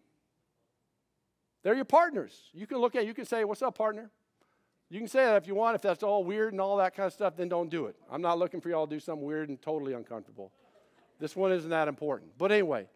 They're 1.63 1.75
your 1.75 1.87
partners. 1.87 2.51
You 2.53 2.67
can 2.67 2.79
look 2.79 2.95
at, 2.95 3.07
you 3.07 3.15
can 3.15 3.25
say, 3.25 3.45
What's 3.45 3.63
up, 3.63 3.77
partner? 3.77 4.11
You 4.91 4.99
can 5.01 5.09
say 5.09 5.25
that 5.25 5.37
if 5.37 5.49
you 5.49 5.55
want. 5.55 5.75
If 5.75 5.83
that's 5.83 6.03
all 6.03 6.23
weird 6.23 6.53
and 6.53 6.61
all 6.61 6.77
that 6.77 6.95
kind 6.95 7.07
of 7.07 7.13
stuff, 7.13 7.37
then 7.37 7.49
don't 7.49 7.71
do 7.71 7.87
it. 7.87 7.97
I'm 8.11 8.21
not 8.21 8.39
looking 8.39 8.61
for 8.61 8.69
y'all 8.69 8.87
to 8.87 8.95
do 8.95 9.01
something 9.01 9.25
weird 9.25 9.49
and 9.49 9.61
totally 9.61 9.95
uncomfortable. 9.95 10.53
This 11.19 11.35
one 11.35 11.53
isn't 11.53 11.71
that 11.71 11.89
important. 11.89 12.33
But 12.37 12.53
anyway, 12.53 12.87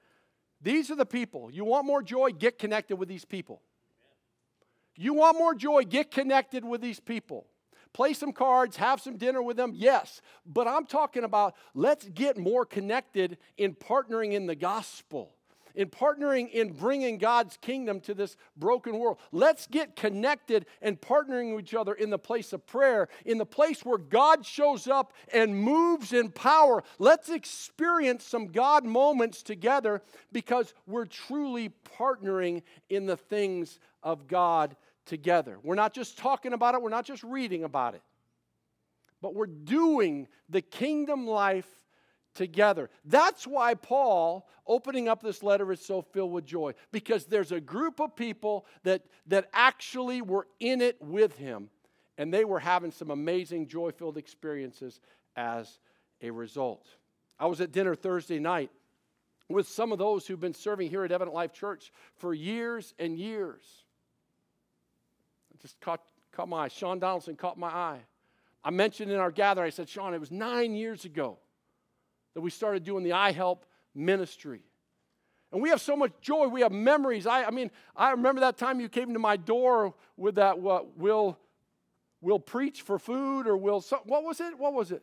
these 0.60 0.90
are 0.90 0.96
the 0.96 1.06
people. 1.06 1.50
You 1.50 1.64
want 1.64 1.86
more 1.86 2.02
joy? 2.02 2.30
Get 2.30 2.58
connected 2.58 2.96
with 2.96 3.08
these 3.08 3.24
people. 3.24 3.62
You 4.96 5.14
want 5.14 5.38
more 5.38 5.54
joy? 5.54 5.84
Get 5.84 6.10
connected 6.10 6.64
with 6.64 6.80
these 6.80 6.98
people. 6.98 7.46
Play 7.92 8.12
some 8.12 8.32
cards, 8.32 8.76
have 8.76 9.00
some 9.00 9.16
dinner 9.16 9.42
with 9.42 9.56
them, 9.56 9.72
yes. 9.74 10.20
But 10.44 10.66
I'm 10.66 10.84
talking 10.84 11.24
about 11.24 11.54
let's 11.74 12.06
get 12.08 12.36
more 12.36 12.66
connected 12.66 13.38
in 13.56 13.74
partnering 13.74 14.32
in 14.32 14.46
the 14.46 14.54
gospel 14.54 15.37
in 15.78 15.88
partnering 15.88 16.50
in 16.50 16.72
bringing 16.72 17.18
God's 17.18 17.56
kingdom 17.56 18.00
to 18.00 18.12
this 18.12 18.36
broken 18.56 18.98
world. 18.98 19.18
Let's 19.30 19.68
get 19.68 19.94
connected 19.94 20.66
and 20.82 21.00
partnering 21.00 21.54
with 21.54 21.66
each 21.66 21.74
other 21.74 21.94
in 21.94 22.10
the 22.10 22.18
place 22.18 22.52
of 22.52 22.66
prayer, 22.66 23.08
in 23.24 23.38
the 23.38 23.46
place 23.46 23.84
where 23.84 23.96
God 23.96 24.44
shows 24.44 24.88
up 24.88 25.12
and 25.32 25.56
moves 25.56 26.12
in 26.12 26.30
power. 26.30 26.82
Let's 26.98 27.28
experience 27.28 28.24
some 28.24 28.48
God 28.48 28.84
moments 28.84 29.42
together 29.44 30.02
because 30.32 30.74
we're 30.88 31.06
truly 31.06 31.70
partnering 31.96 32.62
in 32.88 33.06
the 33.06 33.16
things 33.16 33.78
of 34.02 34.26
God 34.26 34.74
together. 35.06 35.58
We're 35.62 35.76
not 35.76 35.94
just 35.94 36.18
talking 36.18 36.54
about 36.54 36.74
it, 36.74 36.82
we're 36.82 36.90
not 36.90 37.04
just 37.04 37.22
reading 37.22 37.62
about 37.62 37.94
it. 37.94 38.02
but 39.20 39.34
we're 39.34 39.46
doing 39.46 40.28
the 40.48 40.60
kingdom 40.60 41.26
life 41.26 41.68
together. 42.34 42.90
That's 43.04 43.46
why 43.46 43.74
Paul, 43.74 44.48
opening 44.66 45.08
up 45.08 45.22
this 45.22 45.42
letter, 45.42 45.70
is 45.72 45.80
so 45.80 46.02
filled 46.02 46.32
with 46.32 46.46
joy, 46.46 46.74
because 46.92 47.26
there's 47.26 47.52
a 47.52 47.60
group 47.60 48.00
of 48.00 48.14
people 48.16 48.66
that, 48.84 49.02
that 49.26 49.48
actually 49.52 50.22
were 50.22 50.46
in 50.60 50.80
it 50.80 50.96
with 51.00 51.36
him, 51.36 51.70
and 52.16 52.32
they 52.32 52.44
were 52.44 52.60
having 52.60 52.90
some 52.90 53.10
amazing 53.10 53.66
joy 53.66 53.90
filled 53.90 54.16
experiences 54.16 55.00
as 55.36 55.78
a 56.20 56.30
result. 56.30 56.86
I 57.38 57.46
was 57.46 57.60
at 57.60 57.72
dinner 57.72 57.94
Thursday 57.94 58.38
night 58.38 58.70
with 59.48 59.68
some 59.68 59.92
of 59.92 59.98
those 59.98 60.26
who've 60.26 60.40
been 60.40 60.54
serving 60.54 60.90
here 60.90 61.04
at 61.04 61.12
Evident 61.12 61.34
Life 61.34 61.52
Church 61.52 61.92
for 62.16 62.34
years 62.34 62.94
and 62.98 63.18
years. 63.18 63.62
It 65.54 65.60
just 65.60 65.80
caught, 65.80 66.02
caught 66.32 66.48
my 66.48 66.64
eye. 66.64 66.68
Sean 66.68 66.98
Donaldson 66.98 67.36
caught 67.36 67.58
my 67.58 67.68
eye. 67.68 68.00
I 68.62 68.70
mentioned 68.70 69.10
in 69.10 69.18
our 69.18 69.30
gathering, 69.30 69.68
I 69.68 69.70
said, 69.70 69.88
Sean, 69.88 70.12
it 70.12 70.20
was 70.20 70.30
nine 70.30 70.74
years 70.74 71.04
ago 71.04 71.38
that 72.38 72.42
we 72.42 72.50
started 72.50 72.84
doing 72.84 73.02
the 73.02 73.14
I 73.14 73.32
Help 73.32 73.66
ministry. 73.96 74.62
And 75.50 75.60
we 75.60 75.70
have 75.70 75.80
so 75.80 75.96
much 75.96 76.12
joy. 76.20 76.46
We 76.46 76.60
have 76.60 76.70
memories. 76.70 77.26
I, 77.26 77.42
I 77.42 77.50
mean, 77.50 77.68
I 77.96 78.12
remember 78.12 78.42
that 78.42 78.56
time 78.56 78.78
you 78.78 78.88
came 78.88 79.12
to 79.14 79.18
my 79.18 79.36
door 79.36 79.92
with 80.16 80.36
that, 80.36 80.60
what, 80.60 80.96
will 80.96 81.36
will 82.20 82.38
preach 82.38 82.82
for 82.82 82.96
food 82.96 83.48
or 83.48 83.56
will, 83.56 83.80
what 84.04 84.22
was 84.22 84.40
it? 84.40 84.56
What 84.56 84.72
was 84.72 84.92
it? 84.92 85.02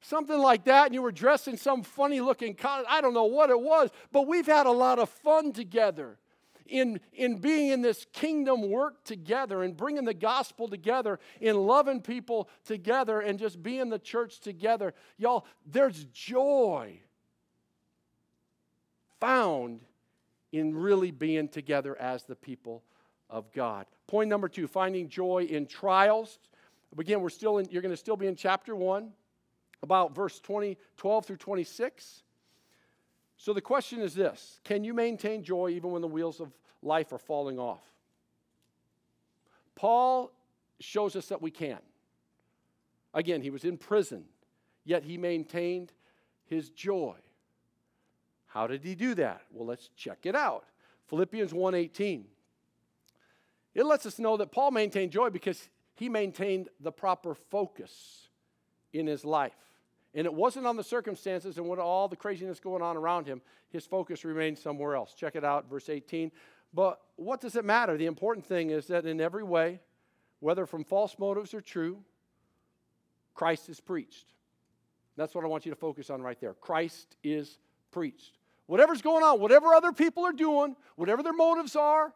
Something 0.00 0.38
like 0.38 0.62
that, 0.66 0.86
and 0.86 0.94
you 0.94 1.02
were 1.02 1.10
dressed 1.10 1.48
in 1.48 1.56
some 1.56 1.82
funny 1.82 2.20
looking. 2.20 2.56
I 2.62 3.00
don't 3.00 3.14
know 3.14 3.24
what 3.24 3.50
it 3.50 3.60
was, 3.60 3.90
but 4.12 4.28
we've 4.28 4.46
had 4.46 4.66
a 4.66 4.72
lot 4.72 5.00
of 5.00 5.08
fun 5.08 5.52
together 5.52 6.18
in, 6.68 7.00
in 7.12 7.38
being 7.38 7.70
in 7.70 7.82
this 7.82 8.06
kingdom 8.12 8.70
work 8.70 9.04
together 9.04 9.62
and 9.62 9.76
bringing 9.76 10.04
the 10.04 10.14
gospel 10.14 10.68
together, 10.68 11.18
in 11.40 11.56
loving 11.56 12.00
people 12.00 12.48
together, 12.64 13.20
and 13.20 13.38
just 13.38 13.62
being 13.62 13.88
the 13.88 13.98
church 13.98 14.40
together. 14.40 14.94
Y'all, 15.18 15.46
there's 15.64 16.04
joy 16.06 17.00
found 19.20 19.80
in 20.52 20.74
really 20.76 21.10
being 21.10 21.48
together 21.48 21.96
as 22.00 22.24
the 22.24 22.36
people 22.36 22.82
of 23.28 23.52
God. 23.52 23.86
Point 24.06 24.28
number 24.28 24.48
two 24.48 24.66
finding 24.66 25.08
joy 25.08 25.46
in 25.48 25.66
trials. 25.66 26.38
Again, 26.98 27.20
we're 27.20 27.28
still 27.28 27.58
in, 27.58 27.66
you're 27.70 27.82
going 27.82 27.92
to 27.92 27.96
still 27.96 28.16
be 28.16 28.26
in 28.26 28.36
chapter 28.36 28.74
1, 28.74 29.12
about 29.82 30.14
verse 30.14 30.40
20, 30.40 30.78
12 30.96 31.26
through 31.26 31.36
26. 31.36 32.22
So 33.46 33.52
the 33.52 33.60
question 33.60 34.00
is 34.00 34.12
this 34.12 34.58
Can 34.64 34.82
you 34.82 34.92
maintain 34.92 35.44
joy 35.44 35.68
even 35.68 35.92
when 35.92 36.02
the 36.02 36.08
wheels 36.08 36.40
of 36.40 36.52
life 36.82 37.12
are 37.12 37.18
falling 37.18 37.60
off? 37.60 37.84
Paul 39.76 40.32
shows 40.80 41.14
us 41.14 41.26
that 41.26 41.40
we 41.40 41.52
can. 41.52 41.78
Again, 43.14 43.42
he 43.42 43.50
was 43.50 43.64
in 43.64 43.78
prison, 43.78 44.24
yet 44.84 45.04
he 45.04 45.16
maintained 45.16 45.92
his 46.46 46.70
joy. 46.70 47.14
How 48.46 48.66
did 48.66 48.82
he 48.82 48.96
do 48.96 49.14
that? 49.14 49.42
Well, 49.52 49.68
let's 49.68 49.90
check 49.94 50.18
it 50.24 50.34
out. 50.34 50.64
Philippians 51.06 51.52
1:18. 51.52 52.24
It 53.74 53.86
lets 53.86 54.06
us 54.06 54.18
know 54.18 54.36
that 54.38 54.50
Paul 54.50 54.72
maintained 54.72 55.12
joy 55.12 55.30
because 55.30 55.70
he 55.94 56.08
maintained 56.08 56.68
the 56.80 56.90
proper 56.90 57.36
focus 57.36 58.28
in 58.92 59.06
his 59.06 59.24
life. 59.24 59.65
And 60.16 60.24
it 60.24 60.32
wasn't 60.32 60.66
on 60.66 60.76
the 60.76 60.82
circumstances 60.82 61.58
and 61.58 61.68
what 61.68 61.78
all 61.78 62.08
the 62.08 62.16
craziness 62.16 62.58
going 62.58 62.82
on 62.82 62.96
around 62.96 63.26
him. 63.26 63.42
His 63.68 63.84
focus 63.84 64.24
remained 64.24 64.58
somewhere 64.58 64.96
else. 64.96 65.12
Check 65.12 65.36
it 65.36 65.44
out, 65.44 65.68
verse 65.68 65.90
18. 65.90 66.32
But 66.72 67.00
what 67.16 67.40
does 67.40 67.54
it 67.54 67.66
matter? 67.66 67.98
The 67.98 68.06
important 68.06 68.46
thing 68.46 68.70
is 68.70 68.86
that 68.86 69.04
in 69.04 69.20
every 69.20 69.44
way, 69.44 69.78
whether 70.40 70.64
from 70.64 70.84
false 70.84 71.16
motives 71.18 71.52
or 71.52 71.60
true, 71.60 71.98
Christ 73.34 73.68
is 73.68 73.78
preached. 73.78 74.32
That's 75.16 75.34
what 75.34 75.44
I 75.44 75.48
want 75.48 75.66
you 75.66 75.70
to 75.70 75.76
focus 75.76 76.08
on 76.08 76.22
right 76.22 76.40
there. 76.40 76.54
Christ 76.54 77.16
is 77.22 77.58
preached. 77.90 78.38
Whatever's 78.66 79.02
going 79.02 79.22
on, 79.22 79.38
whatever 79.38 79.74
other 79.74 79.92
people 79.92 80.24
are 80.24 80.32
doing, 80.32 80.76
whatever 80.96 81.22
their 81.22 81.34
motives 81.34 81.76
are, 81.76 82.12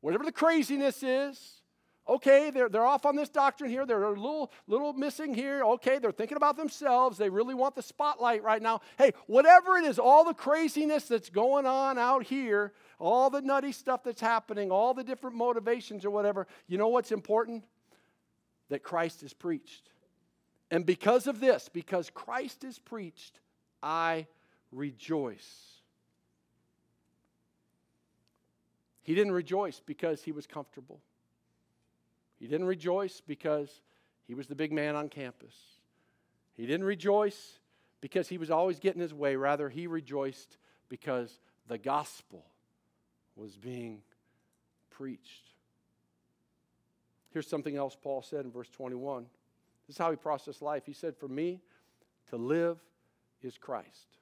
whatever 0.00 0.24
the 0.24 0.32
craziness 0.32 1.02
is, 1.02 1.60
okay, 2.08 2.50
they're, 2.50 2.68
they're 2.68 2.86
off 2.86 3.04
on 3.04 3.16
this 3.16 3.28
doctrine 3.28 3.70
here, 3.70 3.84
they're 3.84 4.04
a 4.04 4.08
little, 4.10 4.52
little 4.66 4.92
missing 4.92 5.34
here, 5.34 5.64
okay, 5.64 5.98
they're 5.98 6.12
thinking 6.12 6.36
about 6.36 6.56
themselves, 6.56 7.18
they 7.18 7.28
really 7.28 7.54
want 7.54 7.74
the 7.74 7.82
spotlight 7.82 8.42
right 8.42 8.62
now. 8.62 8.80
Hey, 8.98 9.12
whatever 9.26 9.76
it 9.76 9.84
is, 9.84 9.98
all 9.98 10.24
the 10.24 10.34
craziness 10.34 11.08
that's 11.08 11.30
going 11.30 11.66
on 11.66 11.98
out 11.98 12.22
here, 12.24 12.72
all 12.98 13.28
the 13.28 13.40
nutty 13.40 13.72
stuff 13.72 14.04
that's 14.04 14.20
happening, 14.20 14.70
all 14.70 14.94
the 14.94 15.04
different 15.04 15.36
motivations 15.36 16.04
or 16.04 16.10
whatever, 16.10 16.46
you 16.68 16.78
know 16.78 16.88
what's 16.88 17.12
important? 17.12 17.64
That 18.68 18.82
Christ 18.82 19.22
is 19.22 19.32
preached. 19.32 19.90
And 20.70 20.84
because 20.84 21.26
of 21.26 21.40
this, 21.40 21.68
because 21.72 22.10
Christ 22.10 22.64
is 22.64 22.78
preached, 22.78 23.40
I 23.82 24.26
rejoice. 24.72 25.76
He 29.02 29.14
didn't 29.14 29.32
rejoice 29.32 29.80
because 29.86 30.22
he 30.22 30.32
was 30.32 30.48
comfortable. 30.48 31.00
He 32.38 32.46
didn't 32.46 32.66
rejoice 32.66 33.20
because 33.26 33.80
he 34.26 34.34
was 34.34 34.46
the 34.46 34.54
big 34.54 34.72
man 34.72 34.96
on 34.96 35.08
campus. 35.08 35.54
He 36.54 36.66
didn't 36.66 36.86
rejoice 36.86 37.58
because 38.00 38.28
he 38.28 38.38
was 38.38 38.50
always 38.50 38.78
getting 38.78 39.00
his 39.00 39.14
way. 39.14 39.36
Rather, 39.36 39.68
he 39.68 39.86
rejoiced 39.86 40.58
because 40.88 41.40
the 41.68 41.78
gospel 41.78 42.44
was 43.36 43.56
being 43.56 44.02
preached. 44.90 45.50
Here's 47.32 47.46
something 47.48 47.76
else 47.76 47.96
Paul 48.00 48.22
said 48.22 48.44
in 48.44 48.50
verse 48.50 48.68
21. 48.70 49.26
This 49.86 49.96
is 49.96 49.98
how 49.98 50.10
he 50.10 50.16
processed 50.16 50.62
life. 50.62 50.84
He 50.86 50.92
said, 50.92 51.16
For 51.16 51.28
me, 51.28 51.60
to 52.30 52.36
live 52.36 52.78
is 53.42 53.58
Christ. 53.58 54.16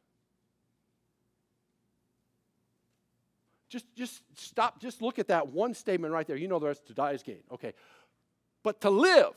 Just, 3.68 3.86
just 3.96 4.22
stop, 4.36 4.80
just 4.80 5.02
look 5.02 5.18
at 5.18 5.28
that 5.28 5.48
one 5.48 5.74
statement 5.74 6.12
right 6.12 6.26
there. 6.26 6.36
You 6.36 6.48
know 6.48 6.58
the 6.58 6.66
rest 6.66 6.86
to 6.86 6.94
die 6.94 7.12
is 7.12 7.22
gain. 7.22 7.42
Okay. 7.52 7.72
But 8.64 8.80
to 8.80 8.90
live, 8.90 9.34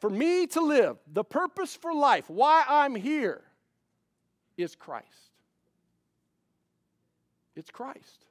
for 0.00 0.10
me 0.10 0.48
to 0.48 0.60
live, 0.60 0.96
the 1.12 1.22
purpose 1.22 1.76
for 1.76 1.94
life, 1.94 2.28
why 2.28 2.64
I'm 2.66 2.96
here, 2.96 3.42
is 4.56 4.74
Christ. 4.74 5.06
It's 7.54 7.70
Christ. 7.70 8.24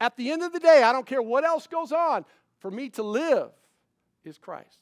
At 0.00 0.16
the 0.16 0.30
end 0.30 0.42
of 0.42 0.52
the 0.52 0.60
day, 0.60 0.82
I 0.82 0.92
don't 0.92 1.06
care 1.06 1.22
what 1.22 1.44
else 1.44 1.66
goes 1.66 1.92
on, 1.92 2.26
for 2.58 2.70
me 2.70 2.90
to 2.90 3.02
live 3.02 3.50
is 4.24 4.36
Christ. 4.36 4.80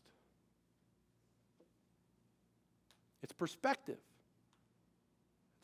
It's 3.22 3.32
perspective. 3.32 3.98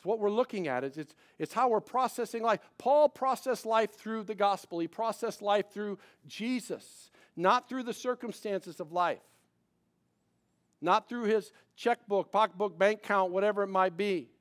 It's 0.01 0.05
what 0.07 0.17
we're 0.17 0.31
looking 0.31 0.67
at. 0.67 0.83
It's, 0.83 0.97
it's, 0.97 1.13
it's 1.37 1.53
how 1.53 1.69
we're 1.69 1.79
processing 1.79 2.41
life. 2.41 2.59
Paul 2.79 3.07
processed 3.07 3.67
life 3.67 3.91
through 3.91 4.23
the 4.23 4.33
gospel, 4.33 4.79
he 4.79 4.87
processed 4.87 5.43
life 5.43 5.71
through 5.71 5.99
Jesus, 6.27 7.11
not 7.35 7.69
through 7.69 7.83
the 7.83 7.93
circumstances 7.93 8.79
of 8.79 8.91
life, 8.91 9.21
not 10.81 11.07
through 11.07 11.25
his 11.25 11.51
checkbook, 11.75 12.31
pocketbook, 12.31 12.79
bank 12.79 13.03
count, 13.03 13.31
whatever 13.31 13.61
it 13.61 13.67
might 13.67 13.95
be. 13.95 14.31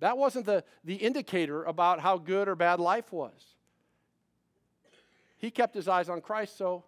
That 0.00 0.18
wasn't 0.18 0.44
the, 0.44 0.62
the 0.84 0.96
indicator 0.96 1.64
about 1.64 2.00
how 2.00 2.18
good 2.18 2.48
or 2.48 2.56
bad 2.56 2.80
life 2.80 3.10
was. 3.10 3.54
He 5.38 5.50
kept 5.50 5.74
his 5.74 5.88
eyes 5.88 6.10
on 6.10 6.20
Christ, 6.20 6.58
so 6.58 6.84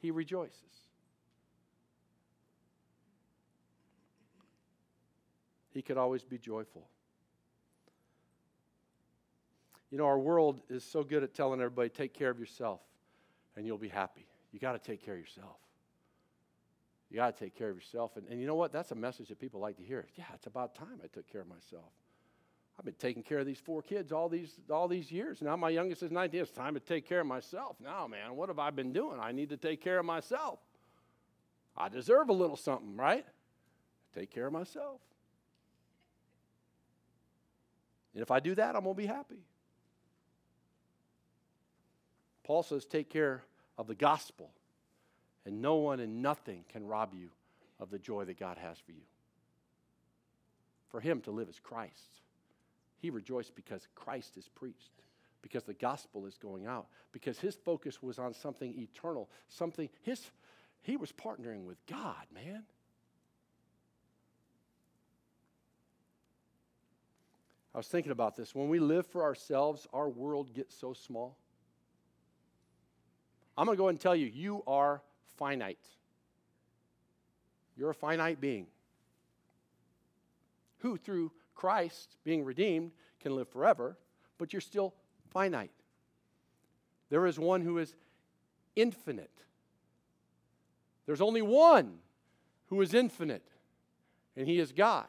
he 0.00 0.10
rejoices. 0.10 0.81
He 5.72 5.82
could 5.82 5.96
always 5.96 6.22
be 6.22 6.38
joyful. 6.38 6.86
You 9.90 9.98
know, 9.98 10.06
our 10.06 10.18
world 10.18 10.62
is 10.70 10.84
so 10.84 11.02
good 11.02 11.22
at 11.22 11.34
telling 11.34 11.60
everybody, 11.60 11.90
take 11.90 12.14
care 12.14 12.30
of 12.30 12.38
yourself 12.38 12.80
and 13.56 13.66
you'll 13.66 13.78
be 13.78 13.88
happy. 13.88 14.26
You 14.50 14.58
got 14.58 14.72
to 14.72 14.78
take 14.78 15.04
care 15.04 15.14
of 15.14 15.20
yourself. 15.20 15.56
You 17.10 17.16
got 17.16 17.36
to 17.36 17.44
take 17.44 17.54
care 17.54 17.68
of 17.68 17.76
yourself. 17.76 18.16
And, 18.16 18.26
and 18.28 18.40
you 18.40 18.46
know 18.46 18.54
what? 18.54 18.72
That's 18.72 18.90
a 18.90 18.94
message 18.94 19.28
that 19.28 19.38
people 19.38 19.60
like 19.60 19.76
to 19.76 19.82
hear. 19.82 20.06
Yeah, 20.16 20.24
it's 20.34 20.46
about 20.46 20.74
time 20.74 21.00
I 21.04 21.08
took 21.08 21.30
care 21.30 21.42
of 21.42 21.46
myself. 21.46 21.92
I've 22.78 22.86
been 22.86 22.94
taking 22.94 23.22
care 23.22 23.38
of 23.38 23.44
these 23.44 23.60
four 23.60 23.82
kids 23.82 24.12
all 24.12 24.30
these, 24.30 24.58
all 24.70 24.88
these 24.88 25.12
years. 25.12 25.42
Now 25.42 25.56
my 25.56 25.68
youngest 25.68 26.02
is 26.02 26.10
19. 26.10 26.40
It's 26.40 26.50
time 26.50 26.72
to 26.72 26.80
take 26.80 27.06
care 27.06 27.20
of 27.20 27.26
myself. 27.26 27.76
Now, 27.82 28.06
man, 28.06 28.34
what 28.34 28.48
have 28.48 28.58
I 28.58 28.70
been 28.70 28.94
doing? 28.94 29.20
I 29.20 29.30
need 29.30 29.50
to 29.50 29.58
take 29.58 29.82
care 29.82 29.98
of 29.98 30.06
myself. 30.06 30.58
I 31.76 31.90
deserve 31.90 32.30
a 32.30 32.32
little 32.32 32.56
something, 32.56 32.96
right? 32.96 33.26
Take 34.14 34.30
care 34.30 34.46
of 34.46 34.54
myself. 34.54 35.00
And 38.14 38.22
if 38.22 38.30
I 38.30 38.40
do 38.40 38.54
that, 38.54 38.76
I'm 38.76 38.82
going 38.84 38.94
to 38.94 39.02
be 39.02 39.06
happy. 39.06 39.44
Paul 42.44 42.62
says, 42.62 42.84
take 42.84 43.08
care 43.08 43.42
of 43.78 43.86
the 43.86 43.94
gospel, 43.94 44.50
and 45.46 45.62
no 45.62 45.76
one 45.76 46.00
and 46.00 46.22
nothing 46.22 46.64
can 46.68 46.86
rob 46.86 47.14
you 47.14 47.30
of 47.80 47.90
the 47.90 47.98
joy 47.98 48.24
that 48.24 48.38
God 48.38 48.58
has 48.58 48.78
for 48.78 48.92
you. 48.92 49.04
For 50.90 51.00
him 51.00 51.20
to 51.22 51.30
live 51.30 51.48
as 51.48 51.58
Christ. 51.58 52.20
He 52.98 53.10
rejoiced 53.10 53.54
because 53.54 53.88
Christ 53.94 54.36
is 54.36 54.48
preached. 54.48 54.92
because 55.42 55.64
the 55.64 55.74
gospel 55.74 56.24
is 56.24 56.38
going 56.38 56.66
out, 56.66 56.86
because 57.10 57.38
his 57.38 57.56
focus 57.56 58.02
was 58.02 58.18
on 58.18 58.32
something 58.32 58.72
eternal, 58.78 59.28
something, 59.48 59.88
his, 60.02 60.22
he 60.82 60.96
was 60.96 61.12
partnering 61.12 61.64
with 61.64 61.84
God, 61.86 62.24
man. 62.32 62.62
I 67.74 67.78
was 67.78 67.86
thinking 67.88 68.12
about 68.12 68.36
this. 68.36 68.54
When 68.54 68.68
we 68.68 68.78
live 68.78 69.06
for 69.06 69.22
ourselves, 69.22 69.86
our 69.92 70.08
world 70.08 70.52
gets 70.52 70.74
so 70.74 70.92
small. 70.92 71.38
I'm 73.56 73.66
going 73.66 73.76
to 73.76 73.78
go 73.78 73.84
ahead 73.84 73.94
and 73.94 74.00
tell 74.00 74.16
you, 74.16 74.26
you 74.26 74.62
are 74.66 75.02
finite. 75.36 75.86
You're 77.76 77.90
a 77.90 77.94
finite 77.94 78.40
being 78.40 78.66
who, 80.78 80.96
through 80.96 81.32
Christ 81.54 82.16
being 82.24 82.44
redeemed, 82.44 82.92
can 83.20 83.36
live 83.36 83.48
forever, 83.48 83.96
but 84.36 84.52
you're 84.52 84.60
still 84.60 84.94
finite. 85.30 85.70
There 87.08 87.26
is 87.26 87.38
one 87.38 87.60
who 87.60 87.78
is 87.78 87.94
infinite. 88.74 89.30
There's 91.06 91.20
only 91.20 91.42
one 91.42 91.98
who 92.66 92.80
is 92.80 92.94
infinite, 92.94 93.46
and 94.36 94.46
he 94.46 94.58
is 94.58 94.72
God. 94.72 95.06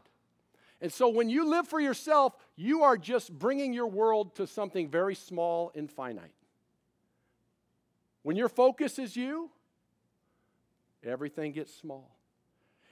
And 0.84 0.91
so 0.91 1.08
when 1.08 1.30
you 1.30 1.50
live 1.50 1.65
for 1.65 1.80
yourself, 1.80 2.36
you 2.58 2.84
are 2.84 2.98
just 2.98 3.32
bringing 3.32 3.72
your 3.72 3.88
world 3.88 4.36
to 4.36 4.46
something 4.46 4.89
very 4.89 5.15
small 5.15 5.72
and 5.76 5.89
finite. 5.89 6.34
When 8.24 8.36
your 8.36 8.50
focus 8.50 9.00
is 9.00 9.15
you, 9.15 9.50
everything 11.02 11.54
gets 11.54 11.74
small. 11.74 12.13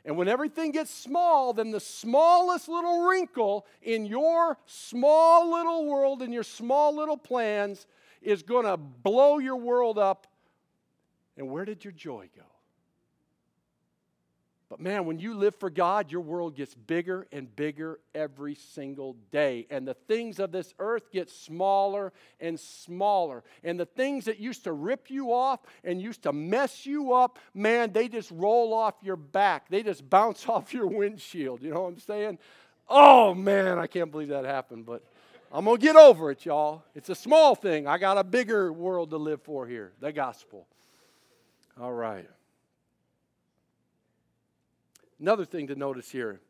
And 0.05 0.15
when 0.15 0.29
everything 0.29 0.71
gets 0.71 0.89
small, 0.89 1.51
then 1.51 1.71
the 1.71 1.81
smallest 1.81 2.69
little 2.69 3.01
wrinkle 3.07 3.65
in 3.81 4.05
your 4.05 4.57
small 4.65 5.51
little 5.51 5.85
world 5.85 6.21
and 6.21 6.33
your 6.33 6.43
small 6.43 6.95
little 6.95 7.17
plans 7.17 7.87
is 8.21 8.41
going 8.41 8.65
to 8.65 8.77
blow 8.77 9.37
your 9.37 9.57
world 9.57 9.97
up. 9.99 10.27
And 11.35 11.49
where 11.49 11.65
did 11.65 11.83
your 11.83 11.91
joy 11.91 12.29
go? 12.37 12.50
But 14.71 14.79
man, 14.79 15.03
when 15.03 15.19
you 15.19 15.33
live 15.33 15.55
for 15.55 15.69
God, 15.69 16.13
your 16.13 16.21
world 16.21 16.55
gets 16.55 16.73
bigger 16.73 17.27
and 17.33 17.53
bigger 17.57 17.99
every 18.15 18.55
single 18.55 19.17
day. 19.29 19.67
And 19.69 19.85
the 19.85 19.95
things 19.95 20.39
of 20.39 20.53
this 20.53 20.73
earth 20.79 21.11
get 21.11 21.29
smaller 21.29 22.13
and 22.39 22.57
smaller. 22.57 23.43
And 23.65 23.77
the 23.77 23.85
things 23.85 24.23
that 24.25 24.39
used 24.39 24.63
to 24.63 24.71
rip 24.71 25.09
you 25.09 25.33
off 25.33 25.59
and 25.83 26.01
used 26.01 26.23
to 26.23 26.31
mess 26.31 26.85
you 26.85 27.11
up, 27.11 27.37
man, 27.53 27.91
they 27.91 28.07
just 28.07 28.31
roll 28.31 28.73
off 28.73 28.93
your 29.01 29.17
back. 29.17 29.67
They 29.67 29.83
just 29.83 30.09
bounce 30.09 30.47
off 30.47 30.73
your 30.73 30.87
windshield. 30.87 31.61
You 31.61 31.73
know 31.73 31.81
what 31.81 31.89
I'm 31.89 31.99
saying? 31.99 32.39
Oh 32.87 33.33
man, 33.33 33.77
I 33.77 33.87
can't 33.87 34.09
believe 34.09 34.29
that 34.29 34.45
happened, 34.45 34.85
but 34.85 35.03
I'm 35.51 35.65
going 35.65 35.81
to 35.81 35.85
get 35.85 35.97
over 35.97 36.31
it, 36.31 36.45
y'all. 36.45 36.83
It's 36.95 37.09
a 37.09 37.15
small 37.15 37.55
thing. 37.55 37.87
I 37.87 37.97
got 37.97 38.17
a 38.17 38.23
bigger 38.23 38.71
world 38.71 39.09
to 39.09 39.17
live 39.17 39.41
for 39.41 39.67
here 39.67 39.91
the 39.99 40.13
gospel. 40.13 40.65
All 41.77 41.91
right. 41.91 42.29
Another 45.21 45.45
thing 45.45 45.67
to 45.67 45.75
notice 45.75 46.09
here 46.09 46.41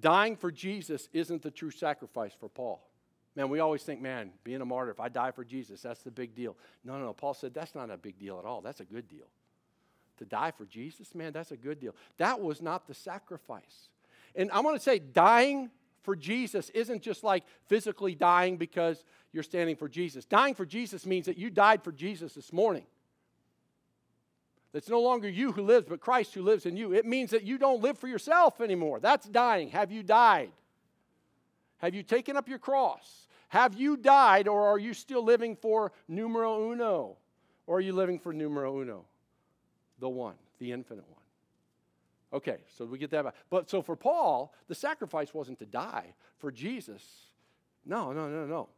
dying 0.00 0.36
for 0.36 0.50
Jesus 0.50 1.08
isn't 1.12 1.42
the 1.42 1.50
true 1.50 1.70
sacrifice 1.70 2.32
for 2.38 2.48
Paul. 2.48 2.84
Man, 3.36 3.48
we 3.48 3.60
always 3.60 3.82
think, 3.82 4.00
man, 4.00 4.32
being 4.42 4.60
a 4.60 4.64
martyr, 4.64 4.90
if 4.90 4.98
I 4.98 5.08
die 5.08 5.30
for 5.30 5.44
Jesus, 5.44 5.82
that's 5.82 6.02
the 6.02 6.10
big 6.10 6.34
deal. 6.34 6.56
No, 6.84 6.98
no, 6.98 7.06
no. 7.06 7.12
Paul 7.12 7.32
said 7.32 7.54
that's 7.54 7.74
not 7.76 7.90
a 7.90 7.96
big 7.96 8.18
deal 8.18 8.38
at 8.38 8.44
all. 8.44 8.60
That's 8.60 8.80
a 8.80 8.84
good 8.84 9.08
deal. 9.08 9.26
To 10.18 10.24
die 10.24 10.50
for 10.50 10.66
Jesus, 10.66 11.14
man, 11.14 11.32
that's 11.32 11.52
a 11.52 11.56
good 11.56 11.80
deal. 11.80 11.94
That 12.18 12.40
was 12.40 12.60
not 12.60 12.86
the 12.88 12.94
sacrifice. 12.94 13.88
And 14.34 14.50
I 14.50 14.60
want 14.60 14.76
to 14.76 14.82
say, 14.82 14.98
dying 14.98 15.70
for 16.02 16.16
Jesus 16.16 16.70
isn't 16.70 17.02
just 17.02 17.22
like 17.22 17.44
physically 17.66 18.14
dying 18.14 18.56
because 18.56 19.04
you're 19.32 19.42
standing 19.42 19.76
for 19.76 19.88
Jesus. 19.88 20.24
Dying 20.24 20.54
for 20.54 20.66
Jesus 20.66 21.06
means 21.06 21.26
that 21.26 21.38
you 21.38 21.50
died 21.50 21.84
for 21.84 21.92
Jesus 21.92 22.34
this 22.34 22.52
morning. 22.52 22.84
It's 24.72 24.88
no 24.88 25.00
longer 25.00 25.28
you 25.28 25.52
who 25.52 25.62
lives, 25.62 25.86
but 25.88 26.00
Christ 26.00 26.34
who 26.34 26.42
lives 26.42 26.64
in 26.64 26.76
you. 26.76 26.92
It 26.92 27.04
means 27.04 27.30
that 27.30 27.42
you 27.42 27.58
don't 27.58 27.82
live 27.82 27.98
for 27.98 28.06
yourself 28.06 28.60
anymore. 28.60 29.00
That's 29.00 29.28
dying. 29.28 29.70
Have 29.70 29.90
you 29.90 30.02
died? 30.02 30.50
Have 31.78 31.94
you 31.94 32.02
taken 32.02 32.36
up 32.36 32.48
your 32.48 32.58
cross? 32.58 33.26
Have 33.48 33.74
you 33.74 33.96
died, 33.96 34.46
or 34.46 34.68
are 34.68 34.78
you 34.78 34.94
still 34.94 35.24
living 35.24 35.56
for 35.56 35.90
numero 36.06 36.70
uno? 36.70 37.16
Or 37.66 37.78
are 37.78 37.80
you 37.80 37.92
living 37.92 38.18
for 38.18 38.32
numero 38.32 38.80
uno? 38.80 39.04
The 39.98 40.08
one, 40.08 40.36
the 40.60 40.70
infinite 40.70 41.08
one. 41.08 41.20
Okay, 42.32 42.58
so 42.76 42.84
we 42.84 42.96
get 42.96 43.10
that 43.10 43.24
back. 43.24 43.34
But 43.50 43.68
so 43.68 43.82
for 43.82 43.96
Paul, 43.96 44.54
the 44.68 44.74
sacrifice 44.74 45.34
wasn't 45.34 45.58
to 45.58 45.66
die. 45.66 46.14
For 46.38 46.52
Jesus, 46.52 47.02
no, 47.84 48.12
no, 48.12 48.28
no, 48.28 48.46
no. 48.46 48.68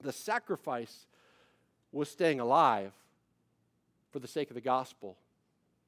The 0.00 0.12
sacrifice 0.12 1.06
was 1.92 2.10
staying 2.10 2.40
alive 2.40 2.92
for 4.12 4.18
the 4.18 4.28
sake 4.28 4.50
of 4.50 4.54
the 4.54 4.60
gospel 4.60 5.16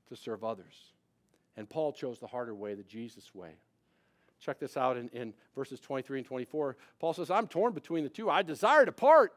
to 0.09 0.17
serve 0.17 0.43
others. 0.43 0.93
And 1.57 1.69
Paul 1.69 1.93
chose 1.93 2.19
the 2.19 2.27
harder 2.27 2.55
way, 2.55 2.75
the 2.75 2.83
Jesus 2.83 3.35
way. 3.35 3.51
Check 4.41 4.59
this 4.59 4.77
out 4.77 4.97
in, 4.97 5.09
in 5.11 5.33
verses 5.55 5.79
23 5.81 6.19
and 6.19 6.27
24. 6.27 6.77
Paul 6.99 7.13
says, 7.13 7.31
I'm 7.31 7.47
torn 7.47 7.73
between 7.73 8.03
the 8.03 8.11
two. 8.11 8.29
I 8.29 8.43
desire 8.43 8.85
to 8.85 8.93
part 8.93 9.33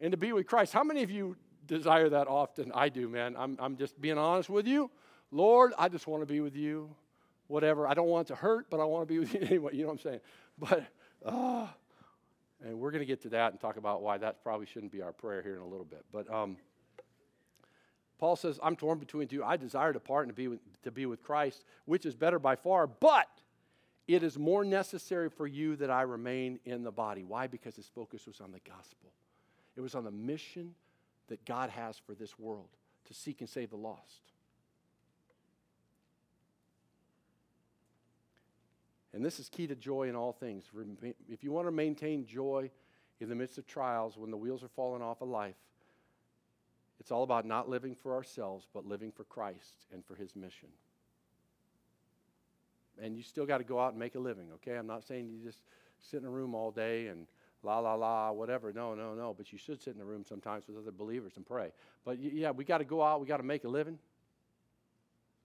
and 0.00 0.10
to 0.12 0.16
be 0.16 0.32
with 0.32 0.46
Christ. 0.46 0.72
How 0.72 0.82
many 0.82 1.02
of 1.02 1.10
you 1.10 1.36
desire 1.66 2.08
that 2.08 2.26
often? 2.26 2.72
I 2.74 2.88
do, 2.88 3.08
man. 3.08 3.36
I'm, 3.38 3.56
I'm 3.60 3.76
just 3.76 4.00
being 4.00 4.18
honest 4.18 4.48
with 4.48 4.66
you. 4.66 4.90
Lord, 5.30 5.72
I 5.78 5.88
just 5.88 6.06
want 6.06 6.22
to 6.22 6.26
be 6.26 6.40
with 6.40 6.56
you. 6.56 6.90
Whatever. 7.46 7.86
I 7.86 7.94
don't 7.94 8.08
want 8.08 8.28
to 8.28 8.34
hurt, 8.34 8.70
but 8.70 8.80
I 8.80 8.84
want 8.84 9.06
to 9.06 9.12
be 9.12 9.18
with 9.20 9.34
you 9.34 9.40
anyway. 9.40 9.72
You 9.74 9.82
know 9.82 9.88
what 9.88 9.92
I'm 9.92 9.98
saying? 9.98 10.20
But, 10.58 10.86
uh, 11.24 11.66
and 12.64 12.78
we're 12.78 12.90
going 12.90 13.02
to 13.02 13.06
get 13.06 13.20
to 13.22 13.28
that 13.30 13.52
and 13.52 13.60
talk 13.60 13.76
about 13.76 14.02
why 14.02 14.18
that 14.18 14.42
probably 14.42 14.66
shouldn't 14.66 14.92
be 14.92 15.02
our 15.02 15.12
prayer 15.12 15.42
here 15.42 15.56
in 15.56 15.60
a 15.60 15.66
little 15.66 15.84
bit. 15.84 16.04
But, 16.12 16.32
um, 16.32 16.56
Paul 18.18 18.36
says, 18.36 18.58
I'm 18.62 18.76
torn 18.76 18.98
between 18.98 19.28
two. 19.28 19.42
I 19.42 19.56
desire 19.56 19.92
to 19.92 20.00
part 20.00 20.26
and 20.26 20.30
to 20.30 20.34
be, 20.34 20.48
with, 20.48 20.60
to 20.82 20.90
be 20.90 21.06
with 21.06 21.22
Christ, 21.22 21.64
which 21.84 22.06
is 22.06 22.14
better 22.14 22.38
by 22.38 22.56
far, 22.56 22.86
but 22.86 23.28
it 24.06 24.22
is 24.22 24.38
more 24.38 24.64
necessary 24.64 25.30
for 25.30 25.46
you 25.46 25.76
that 25.76 25.90
I 25.90 26.02
remain 26.02 26.60
in 26.64 26.84
the 26.84 26.92
body. 26.92 27.24
Why? 27.24 27.46
Because 27.46 27.76
his 27.76 27.86
focus 27.86 28.26
was 28.26 28.40
on 28.40 28.52
the 28.52 28.60
gospel, 28.60 29.10
it 29.76 29.80
was 29.80 29.94
on 29.94 30.04
the 30.04 30.10
mission 30.10 30.74
that 31.28 31.44
God 31.44 31.70
has 31.70 31.98
for 31.98 32.14
this 32.14 32.38
world 32.38 32.68
to 33.06 33.14
seek 33.14 33.40
and 33.40 33.48
save 33.48 33.70
the 33.70 33.76
lost. 33.76 34.20
And 39.14 39.24
this 39.24 39.38
is 39.38 39.48
key 39.48 39.68
to 39.68 39.76
joy 39.76 40.08
in 40.08 40.16
all 40.16 40.32
things. 40.32 40.64
If 41.28 41.44
you 41.44 41.52
want 41.52 41.68
to 41.68 41.72
maintain 41.72 42.26
joy 42.26 42.70
in 43.20 43.28
the 43.28 43.34
midst 43.34 43.58
of 43.58 43.66
trials, 43.66 44.18
when 44.18 44.30
the 44.30 44.36
wheels 44.36 44.64
are 44.64 44.68
falling 44.68 45.02
off 45.02 45.22
of 45.22 45.28
life, 45.28 45.54
it's 47.04 47.12
all 47.12 47.22
about 47.22 47.44
not 47.44 47.68
living 47.68 47.94
for 47.94 48.14
ourselves, 48.14 48.66
but 48.72 48.86
living 48.86 49.12
for 49.12 49.24
Christ 49.24 49.84
and 49.92 50.02
for 50.02 50.14
his 50.14 50.34
mission. 50.34 50.70
And 52.98 53.14
you 53.14 53.22
still 53.22 53.44
got 53.44 53.58
to 53.58 53.64
go 53.64 53.78
out 53.78 53.90
and 53.90 53.98
make 53.98 54.14
a 54.14 54.18
living, 54.18 54.46
okay? 54.54 54.78
I'm 54.78 54.86
not 54.86 55.04
saying 55.04 55.28
you 55.28 55.44
just 55.44 55.58
sit 56.00 56.22
in 56.22 56.26
a 56.26 56.30
room 56.30 56.54
all 56.54 56.70
day 56.70 57.08
and 57.08 57.26
la 57.62 57.78
la 57.78 57.92
la 57.92 58.32
whatever. 58.32 58.72
No 58.72 58.94
no 58.94 59.12
no 59.12 59.34
but 59.36 59.52
you 59.52 59.58
should 59.58 59.82
sit 59.82 59.94
in 59.94 60.00
a 60.00 60.04
room 60.04 60.24
sometimes 60.26 60.66
with 60.66 60.78
other 60.78 60.92
believers 60.92 61.34
and 61.36 61.44
pray. 61.44 61.72
But 62.06 62.18
yeah 62.18 62.52
we 62.52 62.64
got 62.64 62.78
to 62.78 62.84
go 62.84 63.02
out 63.02 63.20
we 63.20 63.26
got 63.26 63.36
to 63.36 63.42
make 63.42 63.64
a 63.64 63.68
living. 63.68 63.98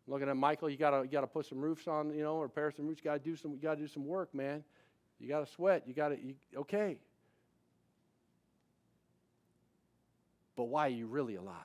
Looking 0.07 0.29
at 0.29 0.37
michael 0.37 0.69
you 0.69 0.77
got 0.77 0.91
to 0.91 1.03
you 1.03 1.11
got 1.11 1.21
to 1.21 1.27
put 1.27 1.45
some 1.45 1.59
roofs 1.59 1.89
on 1.89 2.13
you 2.15 2.23
know 2.23 2.39
repair 2.39 2.71
some 2.71 2.87
roofs 2.87 3.01
you 3.03 3.11
got 3.11 3.21
to 3.21 3.29
do 3.29 3.35
some 3.35 3.51
you 3.51 3.59
got 3.59 3.75
to 3.75 3.81
do 3.81 3.87
some 3.87 4.05
work 4.05 4.33
man. 4.33 4.63
You 5.19 5.27
got 5.27 5.45
to 5.45 5.51
sweat 5.51 5.83
you 5.85 5.93
got 5.93 6.09
to 6.09 6.17
okay 6.55 6.99
But 10.59 10.65
why 10.65 10.87
are 10.87 10.89
you 10.89 11.07
really 11.07 11.35
alive? 11.35 11.55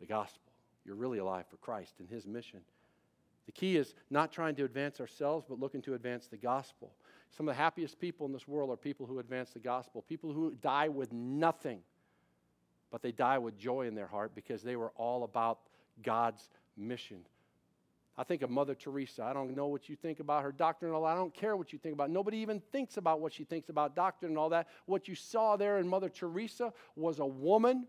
The 0.00 0.06
gospel. 0.06 0.52
You're 0.84 0.96
really 0.96 1.18
alive 1.18 1.44
for 1.48 1.58
Christ 1.58 1.94
and 2.00 2.08
his 2.08 2.26
mission. 2.26 2.58
The 3.46 3.52
key 3.52 3.76
is 3.76 3.94
not 4.10 4.32
trying 4.32 4.56
to 4.56 4.64
advance 4.64 4.98
ourselves, 4.98 5.46
but 5.48 5.60
looking 5.60 5.80
to 5.82 5.94
advance 5.94 6.26
the 6.26 6.36
gospel. 6.36 6.92
Some 7.30 7.48
of 7.48 7.54
the 7.54 7.62
happiest 7.62 8.00
people 8.00 8.26
in 8.26 8.32
this 8.32 8.48
world 8.48 8.68
are 8.70 8.76
people 8.76 9.06
who 9.06 9.20
advance 9.20 9.50
the 9.50 9.60
gospel, 9.60 10.02
people 10.02 10.32
who 10.32 10.56
die 10.60 10.88
with 10.88 11.12
nothing, 11.12 11.82
but 12.90 13.00
they 13.00 13.12
die 13.12 13.38
with 13.38 13.56
joy 13.56 13.86
in 13.86 13.94
their 13.94 14.08
heart 14.08 14.32
because 14.34 14.60
they 14.64 14.74
were 14.74 14.90
all 14.96 15.22
about 15.22 15.60
God's 16.02 16.50
mission 16.76 17.20
I 18.18 18.24
think 18.24 18.42
of 18.42 18.50
Mother 18.50 18.74
Teresa. 18.74 19.22
I 19.22 19.32
don't 19.32 19.56
know 19.56 19.68
what 19.68 19.88
you 19.88 19.94
think 19.94 20.18
about 20.18 20.42
her 20.42 20.50
doctrine 20.50 20.90
and 20.90 20.96
all. 20.96 21.04
I 21.04 21.14
don't 21.14 21.32
care 21.32 21.56
what 21.56 21.72
you 21.72 21.78
think 21.78 21.94
about. 21.94 22.10
Nobody 22.10 22.38
even 22.38 22.60
thinks 22.72 22.96
about 22.96 23.20
what 23.20 23.32
she 23.32 23.44
thinks 23.44 23.68
about 23.68 23.94
doctrine 23.94 24.32
and 24.32 24.38
all 24.38 24.48
that. 24.48 24.66
What 24.86 25.06
you 25.06 25.14
saw 25.14 25.56
there 25.56 25.78
in 25.78 25.86
Mother 25.86 26.08
Teresa 26.08 26.72
was 26.96 27.20
a 27.20 27.26
woman 27.26 27.86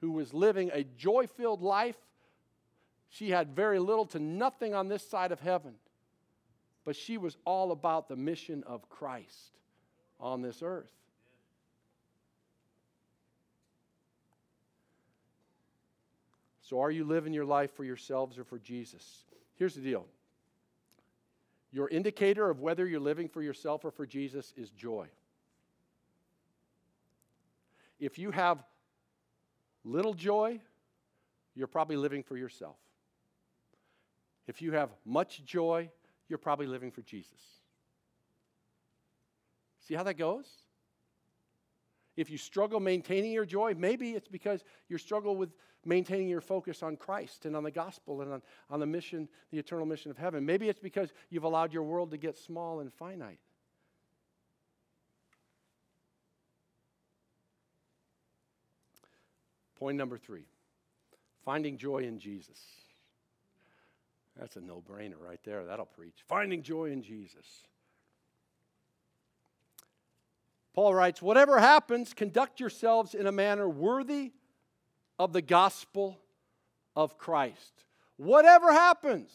who 0.00 0.12
was 0.12 0.32
living 0.32 0.70
a 0.72 0.84
joy 0.96 1.26
filled 1.26 1.62
life. 1.62 1.96
She 3.08 3.30
had 3.30 3.56
very 3.56 3.80
little 3.80 4.06
to 4.06 4.20
nothing 4.20 4.72
on 4.72 4.86
this 4.86 5.04
side 5.06 5.32
of 5.32 5.40
heaven, 5.40 5.74
but 6.84 6.94
she 6.94 7.18
was 7.18 7.36
all 7.44 7.72
about 7.72 8.08
the 8.08 8.16
mission 8.16 8.62
of 8.68 8.88
Christ 8.88 9.58
on 10.20 10.42
this 10.42 10.62
earth. 10.62 10.92
So, 16.62 16.80
are 16.80 16.90
you 16.90 17.04
living 17.04 17.32
your 17.32 17.44
life 17.44 17.74
for 17.74 17.84
yourselves 17.84 18.38
or 18.38 18.44
for 18.44 18.58
Jesus? 18.58 19.24
Here's 19.56 19.74
the 19.74 19.80
deal 19.80 20.06
your 21.72 21.88
indicator 21.88 22.50
of 22.50 22.60
whether 22.60 22.86
you're 22.86 23.00
living 23.00 23.28
for 23.28 23.42
yourself 23.42 23.84
or 23.84 23.90
for 23.90 24.06
Jesus 24.06 24.52
is 24.56 24.70
joy. 24.70 25.08
If 27.98 28.18
you 28.18 28.30
have 28.30 28.62
little 29.84 30.14
joy, 30.14 30.60
you're 31.54 31.66
probably 31.66 31.96
living 31.96 32.22
for 32.22 32.36
yourself. 32.36 32.76
If 34.46 34.60
you 34.60 34.72
have 34.72 34.90
much 35.04 35.44
joy, 35.44 35.88
you're 36.28 36.38
probably 36.38 36.66
living 36.66 36.90
for 36.90 37.02
Jesus. 37.02 37.40
See 39.86 39.94
how 39.94 40.02
that 40.02 40.14
goes? 40.14 40.46
If 42.16 42.30
you 42.30 42.38
struggle 42.38 42.80
maintaining 42.80 43.32
your 43.32 43.46
joy, 43.46 43.74
maybe 43.76 44.10
it's 44.10 44.28
because 44.28 44.64
you 44.88 44.98
struggle 44.98 45.36
with 45.36 45.50
maintaining 45.84 46.28
your 46.28 46.40
focus 46.40 46.82
on 46.82 46.96
Christ 46.96 47.46
and 47.46 47.56
on 47.56 47.64
the 47.64 47.70
gospel 47.70 48.20
and 48.20 48.32
on, 48.32 48.42
on 48.70 48.80
the 48.80 48.86
mission, 48.86 49.28
the 49.50 49.58
eternal 49.58 49.86
mission 49.86 50.10
of 50.10 50.18
heaven. 50.18 50.44
Maybe 50.44 50.68
it's 50.68 50.80
because 50.80 51.12
you've 51.30 51.44
allowed 51.44 51.72
your 51.72 51.82
world 51.82 52.10
to 52.10 52.16
get 52.16 52.36
small 52.36 52.80
and 52.80 52.92
finite. 52.92 53.40
Point 59.78 59.96
number 59.96 60.16
three 60.16 60.44
finding 61.44 61.76
joy 61.76 62.04
in 62.04 62.18
Jesus. 62.18 62.60
That's 64.38 64.56
a 64.56 64.60
no 64.60 64.82
brainer 64.88 65.20
right 65.20 65.40
there. 65.44 65.64
That'll 65.64 65.86
preach. 65.86 66.22
Finding 66.28 66.62
joy 66.62 66.92
in 66.92 67.02
Jesus. 67.02 67.64
Paul 70.74 70.94
writes, 70.94 71.20
Whatever 71.20 71.58
happens, 71.58 72.14
conduct 72.14 72.60
yourselves 72.60 73.14
in 73.14 73.26
a 73.26 73.32
manner 73.32 73.68
worthy 73.68 74.32
of 75.18 75.32
the 75.32 75.42
gospel 75.42 76.18
of 76.96 77.18
Christ. 77.18 77.84
Whatever 78.16 78.72
happens, 78.72 79.30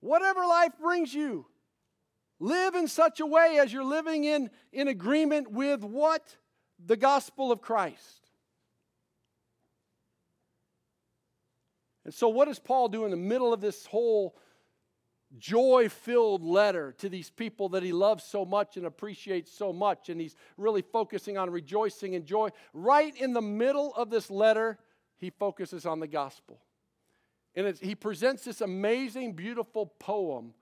whatever 0.00 0.40
life 0.40 0.72
brings 0.80 1.14
you, 1.14 1.46
live 2.40 2.74
in 2.74 2.88
such 2.88 3.20
a 3.20 3.26
way 3.26 3.58
as 3.60 3.72
you're 3.72 3.84
living 3.84 4.24
in, 4.24 4.50
in 4.72 4.88
agreement 4.88 5.50
with 5.50 5.82
what? 5.82 6.36
The 6.84 6.96
gospel 6.96 7.52
of 7.52 7.60
Christ. 7.60 8.30
And 12.04 12.12
so, 12.12 12.28
what 12.28 12.48
does 12.48 12.58
Paul 12.58 12.88
do 12.88 13.04
in 13.04 13.10
the 13.10 13.16
middle 13.16 13.52
of 13.52 13.60
this 13.60 13.86
whole 13.86 14.36
joy 15.38 15.88
filled 15.88 16.42
letter 16.42 16.92
to 16.98 17.08
these 17.08 17.30
people 17.30 17.68
that 17.70 17.82
he 17.82 17.92
loves 17.92 18.24
so 18.24 18.44
much 18.44 18.76
and 18.76 18.86
appreciates 18.86 19.52
so 19.52 19.72
much? 19.72 20.08
And 20.08 20.20
he's 20.20 20.36
really 20.56 20.82
focusing 20.82 21.36
on 21.38 21.50
rejoicing 21.50 22.14
and 22.14 22.24
joy. 22.24 22.50
Right 22.72 23.14
in 23.16 23.32
the 23.32 23.42
middle 23.42 23.94
of 23.94 24.10
this 24.10 24.30
letter, 24.30 24.78
he 25.16 25.30
focuses 25.30 25.86
on 25.86 26.00
the 26.00 26.06
gospel. 26.06 26.60
And 27.54 27.76
he 27.78 27.94
presents 27.94 28.44
this 28.44 28.60
amazing, 28.60 29.34
beautiful 29.34 29.86
poem 29.86 30.54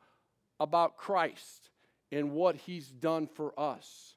about 0.61 0.97
Christ 0.97 1.71
and 2.11 2.33
what 2.33 2.57
he's 2.57 2.89
done 2.89 3.27
for 3.27 3.59
us. 3.59 4.15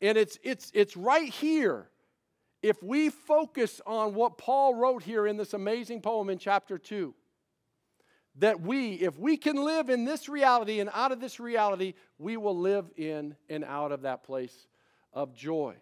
And 0.00 0.16
it's, 0.16 0.38
it's, 0.42 0.70
it's 0.74 0.96
right 0.96 1.30
here 1.30 1.88
if 2.62 2.82
we 2.82 3.10
focus 3.10 3.80
on 3.86 4.14
what 4.14 4.38
Paul 4.38 4.74
wrote 4.74 5.02
here 5.02 5.26
in 5.26 5.36
this 5.36 5.54
amazing 5.54 6.00
poem 6.00 6.30
in 6.30 6.38
chapter 6.38 6.78
2, 6.78 7.14
that 8.38 8.60
we, 8.60 8.94
if 8.94 9.18
we 9.18 9.36
can 9.36 9.56
live 9.56 9.88
in 9.88 10.04
this 10.04 10.28
reality 10.28 10.80
and 10.80 10.90
out 10.92 11.12
of 11.12 11.20
this 11.20 11.40
reality, 11.40 11.94
we 12.18 12.36
will 12.36 12.56
live 12.56 12.90
in 12.96 13.34
and 13.48 13.64
out 13.64 13.92
of 13.92 14.02
that 14.02 14.24
place 14.24 14.66
of 15.12 15.34
joy. 15.34 15.74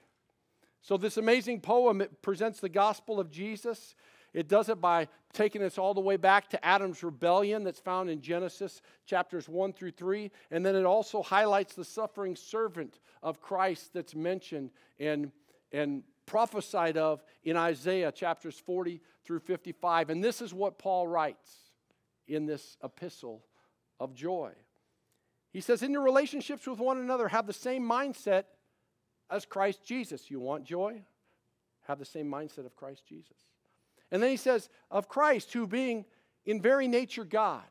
So, 0.80 0.96
this 0.96 1.16
amazing 1.16 1.60
poem 1.60 2.00
it 2.00 2.22
presents 2.22 2.60
the 2.60 2.68
gospel 2.68 3.18
of 3.18 3.30
Jesus. 3.30 3.94
It 4.34 4.48
does 4.48 4.68
it 4.68 4.80
by 4.80 5.08
taking 5.32 5.62
us 5.62 5.78
all 5.78 5.94
the 5.94 6.00
way 6.00 6.16
back 6.16 6.50
to 6.50 6.64
Adam's 6.64 7.02
rebellion 7.02 7.64
that's 7.64 7.78
found 7.78 8.10
in 8.10 8.20
Genesis 8.20 8.82
chapters 9.06 9.48
1 9.48 9.72
through 9.72 9.92
3. 9.92 10.30
And 10.50 10.66
then 10.66 10.74
it 10.74 10.84
also 10.84 11.22
highlights 11.22 11.74
the 11.74 11.84
suffering 11.84 12.34
servant 12.34 12.98
of 13.22 13.40
Christ 13.40 13.94
that's 13.94 14.14
mentioned 14.14 14.70
and, 14.98 15.30
and 15.72 16.02
prophesied 16.26 16.96
of 16.96 17.22
in 17.44 17.56
Isaiah 17.56 18.10
chapters 18.10 18.58
40 18.58 19.00
through 19.24 19.40
55. 19.40 20.10
And 20.10 20.22
this 20.22 20.42
is 20.42 20.52
what 20.52 20.78
Paul 20.78 21.06
writes 21.06 21.63
in 22.26 22.46
this 22.46 22.76
epistle 22.82 23.44
of 24.00 24.14
joy. 24.14 24.52
He 25.52 25.60
says, 25.60 25.82
In 25.82 25.92
your 25.92 26.02
relationships 26.02 26.66
with 26.66 26.78
one 26.78 26.98
another, 26.98 27.28
have 27.28 27.46
the 27.46 27.52
same 27.52 27.82
mindset 27.88 28.44
as 29.30 29.46
Christ 29.46 29.84
Jesus. 29.84 30.30
You 30.30 30.40
want 30.40 30.64
joy? 30.64 31.02
Have 31.86 31.98
the 31.98 32.04
same 32.04 32.30
mindset 32.30 32.66
of 32.66 32.76
Christ 32.76 33.06
Jesus. 33.06 33.36
And 34.10 34.22
then 34.22 34.30
he 34.30 34.36
says, 34.36 34.68
Of 34.90 35.08
Christ, 35.08 35.52
who 35.52 35.66
being 35.66 36.04
in 36.44 36.60
very 36.60 36.88
nature 36.88 37.24
God, 37.24 37.62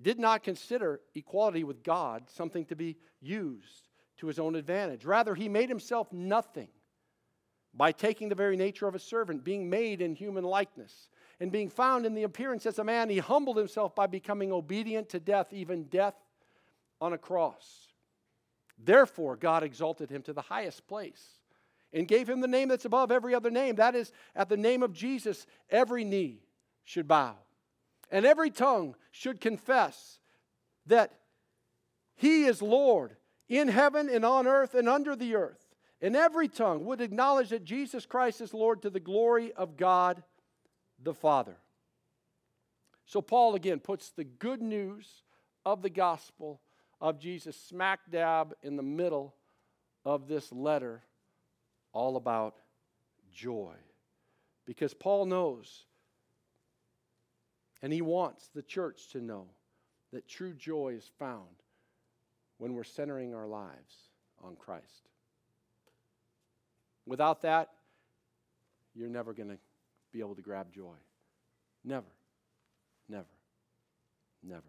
did 0.00 0.18
not 0.18 0.42
consider 0.42 1.00
equality 1.14 1.64
with 1.64 1.82
God 1.82 2.28
something 2.28 2.64
to 2.66 2.76
be 2.76 2.96
used 3.20 3.88
to 4.18 4.26
his 4.26 4.38
own 4.38 4.54
advantage. 4.54 5.04
Rather, 5.04 5.34
he 5.34 5.48
made 5.48 5.68
himself 5.68 6.12
nothing 6.12 6.68
by 7.74 7.92
taking 7.92 8.28
the 8.28 8.34
very 8.34 8.56
nature 8.56 8.88
of 8.88 8.94
a 8.94 8.98
servant, 8.98 9.44
being 9.44 9.68
made 9.68 10.00
in 10.00 10.14
human 10.14 10.44
likeness, 10.44 11.08
and 11.40 11.52
being 11.52 11.68
found 11.68 12.06
in 12.06 12.14
the 12.14 12.22
appearance 12.22 12.66
as 12.66 12.78
a 12.78 12.84
man, 12.84 13.10
he 13.10 13.18
humbled 13.18 13.56
himself 13.56 13.94
by 13.94 14.06
becoming 14.06 14.52
obedient 14.52 15.08
to 15.10 15.20
death, 15.20 15.52
even 15.52 15.84
death 15.84 16.14
on 17.00 17.12
a 17.12 17.18
cross. 17.18 17.88
Therefore, 18.78 19.36
God 19.36 19.62
exalted 19.62 20.10
him 20.10 20.22
to 20.22 20.32
the 20.32 20.42
highest 20.42 20.86
place 20.86 21.40
and 21.92 22.08
gave 22.08 22.28
him 22.28 22.40
the 22.40 22.48
name 22.48 22.68
that's 22.68 22.84
above 22.84 23.10
every 23.10 23.34
other 23.34 23.50
name. 23.50 23.76
That 23.76 23.94
is, 23.94 24.12
at 24.34 24.48
the 24.48 24.56
name 24.56 24.82
of 24.82 24.92
Jesus, 24.92 25.46
every 25.70 26.04
knee 26.04 26.40
should 26.84 27.08
bow, 27.08 27.34
and 28.10 28.24
every 28.24 28.50
tongue 28.50 28.94
should 29.10 29.40
confess 29.40 30.18
that 30.86 31.12
he 32.14 32.44
is 32.44 32.62
Lord 32.62 33.16
in 33.48 33.68
heaven 33.68 34.08
and 34.08 34.24
on 34.24 34.46
earth 34.46 34.74
and 34.74 34.88
under 34.88 35.16
the 35.16 35.34
earth 35.34 35.66
and 36.00 36.14
every 36.14 36.48
tongue 36.48 36.84
would 36.84 37.00
acknowledge 37.00 37.50
that 37.50 37.64
Jesus 37.64 38.06
Christ 38.06 38.40
is 38.40 38.52
Lord 38.52 38.82
to 38.82 38.90
the 38.90 39.00
glory 39.00 39.52
of 39.52 39.76
God 39.76 40.22
the 41.02 41.14
Father. 41.14 41.56
So, 43.04 43.20
Paul 43.22 43.54
again 43.54 43.78
puts 43.78 44.10
the 44.10 44.24
good 44.24 44.60
news 44.60 45.22
of 45.64 45.82
the 45.82 45.90
gospel 45.90 46.60
of 47.00 47.18
Jesus 47.18 47.56
smack 47.56 48.00
dab 48.10 48.54
in 48.62 48.76
the 48.76 48.82
middle 48.82 49.34
of 50.04 50.28
this 50.28 50.52
letter, 50.52 51.02
all 51.92 52.16
about 52.16 52.56
joy. 53.32 53.74
Because 54.64 54.94
Paul 54.94 55.26
knows, 55.26 55.84
and 57.82 57.92
he 57.92 58.02
wants 58.02 58.48
the 58.54 58.62
church 58.62 59.08
to 59.12 59.20
know, 59.20 59.46
that 60.12 60.28
true 60.28 60.54
joy 60.54 60.94
is 60.96 61.10
found 61.18 61.62
when 62.58 62.74
we're 62.74 62.84
centering 62.84 63.34
our 63.34 63.46
lives 63.46 63.94
on 64.42 64.56
Christ. 64.56 65.08
Without 67.06 67.42
that, 67.42 67.70
you're 68.94 69.08
never 69.08 69.34
going 69.34 69.50
to 69.50 69.58
be 70.16 70.20
able 70.20 70.34
to 70.34 70.42
grab 70.42 70.72
joy. 70.72 70.96
Never. 71.84 72.06
Never. 73.06 73.26
Never. 74.42 74.62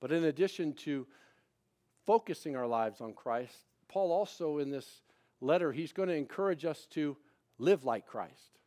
But 0.00 0.10
in 0.10 0.24
addition 0.24 0.72
to 0.84 1.06
focusing 2.06 2.56
our 2.56 2.66
lives 2.66 3.00
on 3.02 3.12
Christ, 3.12 3.54
Paul 3.88 4.10
also 4.10 4.58
in 4.58 4.70
this 4.70 5.02
letter, 5.42 5.70
he's 5.70 5.92
going 5.92 6.08
to 6.08 6.14
encourage 6.14 6.64
us 6.64 6.86
to 6.92 7.16
live 7.58 7.84
like 7.84 8.06
Christ, 8.06 8.58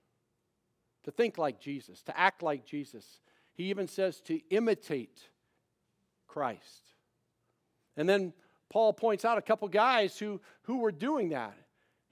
to 1.03 1.11
think 1.11 1.39
like 1.39 1.59
Jesus, 1.59 2.03
to 2.03 2.17
act 2.17 2.43
like 2.43 2.63
Jesus. 2.63 3.19
He 3.55 3.65
even 3.65 3.87
says 3.87 4.21
to 4.21 4.39
imitate 4.51 5.19
Christ. 6.27 6.93
And 7.97 8.07
then 8.07 8.33
Paul 8.69 8.93
points 8.93 9.25
out 9.25 9.39
a 9.39 9.41
couple 9.41 9.67
guys 9.67 10.19
who, 10.19 10.39
who 10.63 10.77
were 10.77 10.91
doing 10.91 11.29
that. 11.29 11.57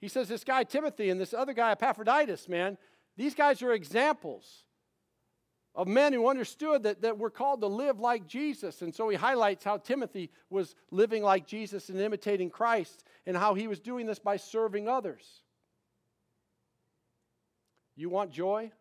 He 0.04 0.08
says 0.08 0.28
this 0.28 0.44
guy 0.44 0.64
Timothy 0.64 1.08
and 1.08 1.18
this 1.18 1.32
other 1.32 1.54
guy 1.54 1.72
Epaphroditus, 1.72 2.46
man, 2.46 2.76
these 3.16 3.34
guys 3.34 3.62
are 3.62 3.72
examples 3.72 4.64
of 5.74 5.88
men 5.88 6.12
who 6.12 6.28
understood 6.28 6.82
that, 6.82 7.00
that 7.00 7.16
we're 7.16 7.30
called 7.30 7.62
to 7.62 7.68
live 7.68 7.98
like 7.98 8.26
Jesus. 8.26 8.82
And 8.82 8.94
so 8.94 9.08
he 9.08 9.16
highlights 9.16 9.64
how 9.64 9.78
Timothy 9.78 10.30
was 10.50 10.74
living 10.90 11.22
like 11.22 11.46
Jesus 11.46 11.88
and 11.88 11.98
imitating 11.98 12.50
Christ, 12.50 13.02
and 13.24 13.34
how 13.34 13.54
he 13.54 13.66
was 13.66 13.80
doing 13.80 14.04
this 14.04 14.18
by 14.18 14.36
serving 14.36 14.90
others. 14.90 15.24
You 17.96 18.10
want 18.10 18.30
joy? 18.30 18.72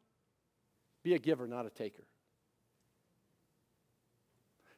Be 1.03 1.13
a 1.13 1.19
giver, 1.19 1.47
not 1.47 1.65
a 1.65 1.69
taker. 1.69 2.03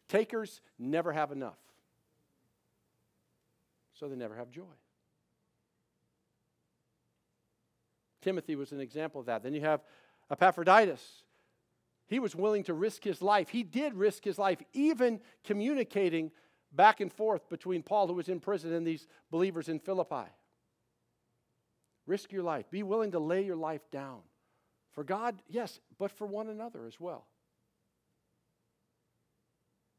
Takers 0.09 0.61
never 0.77 1.11
have 1.11 1.31
enough, 1.31 1.57
so 3.95 4.07
they 4.07 4.15
never 4.15 4.35
have 4.35 4.51
joy. 4.51 4.75
Timothy 8.25 8.55
was 8.55 8.71
an 8.71 8.81
example 8.81 9.21
of 9.21 9.27
that. 9.27 9.43
Then 9.43 9.53
you 9.53 9.61
have 9.61 9.81
Epaphroditus. 10.31 11.21
He 12.07 12.17
was 12.17 12.35
willing 12.35 12.63
to 12.63 12.73
risk 12.73 13.03
his 13.03 13.21
life. 13.21 13.49
He 13.49 13.61
did 13.61 13.93
risk 13.93 14.23
his 14.23 14.39
life, 14.39 14.57
even 14.73 15.19
communicating 15.43 16.31
back 16.71 17.01
and 17.01 17.13
forth 17.13 17.47
between 17.49 17.83
Paul, 17.83 18.07
who 18.07 18.15
was 18.15 18.27
in 18.27 18.39
prison, 18.39 18.73
and 18.73 18.85
these 18.85 19.07
believers 19.29 19.69
in 19.69 19.79
Philippi. 19.79 20.27
Risk 22.07 22.31
your 22.31 22.41
life. 22.41 22.65
Be 22.71 22.81
willing 22.81 23.11
to 23.11 23.19
lay 23.19 23.45
your 23.45 23.55
life 23.55 23.89
down. 23.91 24.21
For 24.93 25.03
God, 25.03 25.35
yes, 25.47 25.79
but 25.99 26.09
for 26.09 26.25
one 26.25 26.49
another 26.49 26.87
as 26.87 26.99
well. 26.99 27.27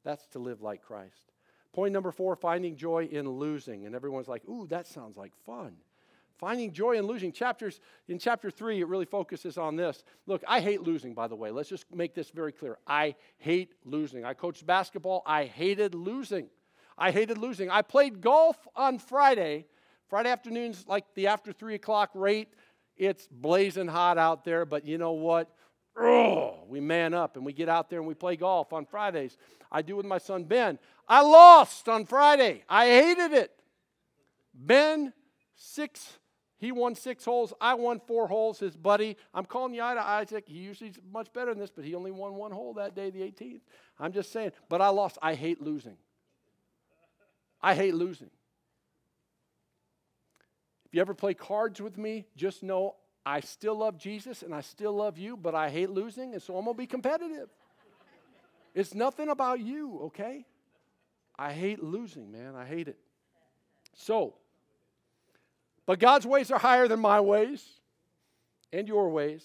That's 0.05 0.27
to 0.29 0.41
live 0.41 0.63
like 0.63 0.83
Christ. 0.83 1.31
Point 1.73 1.93
number 1.93 2.11
four 2.11 2.35
finding 2.35 2.77
joy 2.77 3.05
in 3.05 3.29
losing. 3.29 3.87
And 3.87 3.95
everyone's 3.95 4.29
like, 4.29 4.43
ooh, 4.49 4.67
that 4.69 4.89
sounds 4.89 5.17
like 5.17 5.33
fun. 5.45 5.77
Finding 6.39 6.73
joy 6.73 6.99
in 6.99 7.07
losing. 7.07 7.33
Chapters 7.33 7.81
in 8.09 8.19
chapter 8.19 8.51
three, 8.51 8.81
it 8.81 8.89
really 8.89 9.07
focuses 9.07 9.57
on 9.57 9.77
this. 9.77 10.05
Look, 10.27 10.43
I 10.47 10.61
hate 10.61 10.83
losing, 10.83 11.15
by 11.15 11.29
the 11.29 11.37
way. 11.37 11.51
Let's 11.51 11.69
just 11.69 11.87
make 11.95 12.15
this 12.15 12.31
very 12.31 12.53
clear. 12.53 12.79
I 12.87 13.15
hate 13.39 13.73
losing. 13.85 14.25
I 14.25 14.35
coached 14.35 14.67
basketball. 14.67 15.23
I 15.25 15.45
hated 15.45 15.95
losing. 15.95 16.49
I 16.99 17.11
hated 17.11 17.39
losing. 17.39 17.71
I 17.71 17.83
played 17.83 18.21
golf 18.21 18.57
on 18.75 18.99
Friday. 18.99 19.67
Friday 20.09 20.31
afternoons, 20.31 20.85
like 20.87 21.05
the 21.15 21.27
after 21.27 21.53
three 21.53 21.75
o'clock 21.75 22.11
rate, 22.15 22.49
it's 22.97 23.29
blazing 23.31 23.89
hot 23.89 24.19
out 24.19 24.45
there, 24.45 24.65
but 24.65 24.87
you 24.87 24.99
know 24.99 25.13
what? 25.13 25.51
We 26.69 26.81
man 26.81 27.15
up 27.15 27.37
and 27.37 27.47
we 27.47 27.53
get 27.55 27.69
out 27.69 27.89
there 27.89 27.99
and 27.99 28.07
we 28.07 28.15
play 28.15 28.37
golf 28.37 28.73
on 28.73 28.85
Fridays. 28.85 29.39
I 29.73 29.83
do 29.83 29.97
with 29.97 30.07
my 30.07 30.19
son 30.19 30.45
Ben. 30.45 30.79
I 31.09 31.23
lost 31.23 31.89
on 31.89 32.05
Friday. 32.05 32.63
I 32.69 32.87
hated 32.87 33.33
it. 33.33 33.53
Ben, 34.55 35.13
six 35.55 36.19
he 36.59 36.73
won 36.73 36.95
six 36.95 37.25
holes. 37.25 37.53
I 37.61 37.75
won 37.75 38.01
four 38.07 38.29
holes. 38.29 38.59
His 38.59 38.77
buddy, 38.77 39.17
I'm 39.35 39.45
calling 39.45 39.75
you 39.75 39.83
out 39.83 39.99
Isaac. 39.99 40.45
He 40.49 40.59
usually 40.59 40.91
is 40.91 40.99
much 41.13 41.33
better 41.33 41.53
than 41.53 41.61
this, 41.61 41.71
but 41.71 41.85
he 41.85 41.95
only 41.95 42.11
won 42.11 42.35
one 42.35 42.51
hole 42.51 42.73
that 42.75 42.95
day, 42.95 43.11
the 43.11 43.21
18th. 43.21 43.61
I'm 43.99 44.13
just 44.13 44.33
saying. 44.33 44.53
But 44.69 44.81
I 44.81 44.89
lost. 44.89 45.19
I 45.21 45.35
hate 45.35 45.61
losing. 45.61 45.97
I 47.61 47.75
hate 47.75 47.95
losing. 47.95 48.31
If 50.87 50.95
you 50.95 51.01
ever 51.01 51.15
play 51.15 51.35
cards 51.35 51.81
with 51.81 51.99
me, 51.99 52.27
just 52.37 52.63
know 52.63 52.97
I 53.27 53.41
still 53.41 53.77
love 53.77 53.99
Jesus 53.99 54.43
and 54.43 54.55
I 54.55 54.61
still 54.61 54.93
love 54.93 55.19
you, 55.19 55.37
but 55.37 55.55
I 55.55 55.69
hate 55.69 55.91
losing, 55.91 56.33
and 56.33 56.43
so 56.43 56.57
I'm 56.57 56.65
going 56.65 56.77
to 56.77 56.79
be 56.79 56.87
competitive. 56.87 57.49
it's 58.73 58.95
nothing 58.95 59.29
about 59.29 59.61
you, 59.61 59.99
okay? 60.05 60.47
I 61.39 61.53
hate 61.53 61.83
losing, 61.83 62.31
man. 62.31 62.55
I 62.55 62.65
hate 62.65 62.89
it. 62.89 62.99
So, 63.95 64.35
but 65.87 65.99
God's 65.99 66.27
ways 66.27 66.51
are 66.51 66.59
higher 66.59 66.89
than 66.89 67.01
my 67.01 67.21
ways 67.21 67.65
and 68.73 68.89
your 68.89 69.09
ways, 69.09 69.45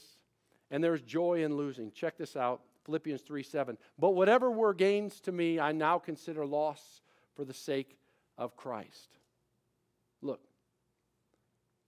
and 0.69 0.83
there's 0.83 1.01
joy 1.01 1.43
in 1.43 1.55
losing. 1.55 1.91
Check 1.91 2.17
this 2.17 2.35
out 2.35 2.61
Philippians 2.85 3.21
3 3.21 3.43
7. 3.43 3.77
But 3.97 4.11
whatever 4.11 4.49
were 4.49 4.73
gains 4.73 5.19
to 5.21 5.31
me, 5.31 5.59
I 5.59 5.71
now 5.71 5.99
consider 5.99 6.45
loss 6.45 7.01
for 7.35 7.45
the 7.45 7.53
sake 7.53 7.97
of 8.37 8.55
Christ. 8.55 9.17
Look, 10.21 10.41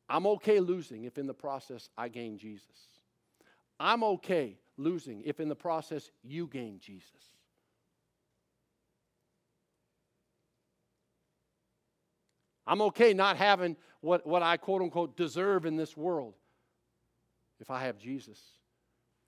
I'm 0.07 0.27
okay 0.27 0.59
losing 0.59 1.05
if 1.05 1.17
in 1.17 1.27
the 1.27 1.33
process 1.33 1.89
I 1.97 2.09
gain 2.09 2.37
Jesus. 2.37 2.67
I'm 3.79 4.03
okay 4.03 4.57
losing 4.77 5.23
if 5.25 5.39
in 5.39 5.49
the 5.49 5.55
process 5.55 6.11
you 6.23 6.47
gain 6.47 6.79
Jesus. 6.79 7.09
I'm 12.65 12.81
okay 12.83 13.13
not 13.13 13.35
having 13.37 13.75
what, 14.03 14.27
what 14.27 14.43
I 14.43 14.57
quote 14.57 14.81
unquote 14.81 15.15
deserve 15.15 15.65
in 15.65 15.77
this 15.77 15.95
world 15.95 16.33
if 17.59 17.71
I 17.71 17.85
have 17.85 17.97
Jesus 17.97 18.39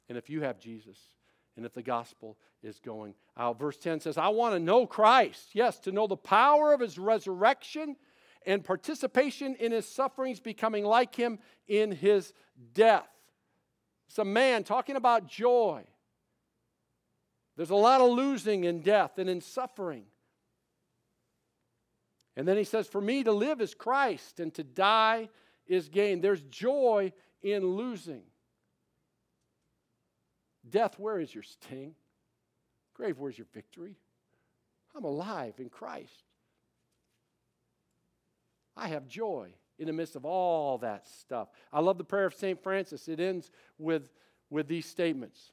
and 0.10 0.18
if 0.18 0.30
you 0.30 0.42
have 0.42 0.60
Jesus 0.60 0.98
and 1.56 1.66
if 1.66 1.74
the 1.74 1.82
gospel 1.82 2.38
is 2.62 2.80
going 2.80 3.14
out. 3.38 3.58
Verse 3.58 3.78
10 3.78 4.02
says, 4.02 4.18
I 4.18 4.28
want 4.28 4.54
to 4.54 4.60
know 4.60 4.86
Christ. 4.86 5.50
Yes, 5.54 5.80
to 5.80 5.92
know 5.94 6.08
the 6.08 6.18
power 6.18 6.74
of 6.74 6.82
his 6.82 6.98
resurrection 6.98 7.96
and 8.46 8.64
participation 8.64 9.56
in 9.56 9.72
his 9.72 9.88
sufferings, 9.88 10.42
becoming 10.42 10.84
like 10.84 11.16
him 11.16 11.40
in 11.68 11.92
his 11.92 12.34
death. 12.74 13.08
It's 14.10 14.20
a 14.20 14.26
man 14.26 14.64
talking 14.66 14.98
about 14.98 15.28
joy. 15.28 15.84
There's 17.56 17.70
a 17.70 17.76
lot 17.76 18.02
of 18.02 18.12
losing 18.12 18.66
in 18.66 18.82
death 18.82 19.18
and 19.18 19.30
in 19.30 19.40
suffering. 19.40 20.04
And 22.36 22.48
then 22.48 22.58
he 22.58 22.64
says, 22.64 22.88
For 22.88 23.02
me 23.02 23.24
to 23.24 23.32
live 23.32 23.62
is 23.62 23.74
Christ, 23.74 24.40
and 24.40 24.54
to 24.56 24.64
die 24.64 25.30
is 25.68 25.90
gain. 25.90 26.22
There's 26.22 26.42
joy 26.44 27.14
in 27.42 27.66
losing. 27.66 28.24
Death, 30.68 30.98
where 30.98 31.20
is 31.20 31.34
your 31.34 31.44
sting? 31.44 31.96
Grave, 32.94 33.20
where's 33.20 33.38
your 33.38 33.48
victory? 33.54 33.98
I'm 34.96 35.04
alive 35.04 35.56
in 35.60 35.70
Christ. 35.70 36.24
I 38.76 38.88
have 38.88 39.08
joy 39.08 39.50
in 39.78 39.88
the 39.88 39.94
midst 39.94 40.16
of 40.16 40.26
all 40.26 40.78
that 40.80 41.08
stuff. 41.08 41.50
I 41.72 41.82
love 41.82 41.98
the 41.98 42.04
prayer 42.04 42.26
of 42.26 42.34
St. 42.34 42.62
Francis. 42.62 43.08
It 43.08 43.20
ends 43.20 43.52
with, 43.78 44.12
with 44.50 44.68
these 44.68 44.86
statements. 44.86 45.52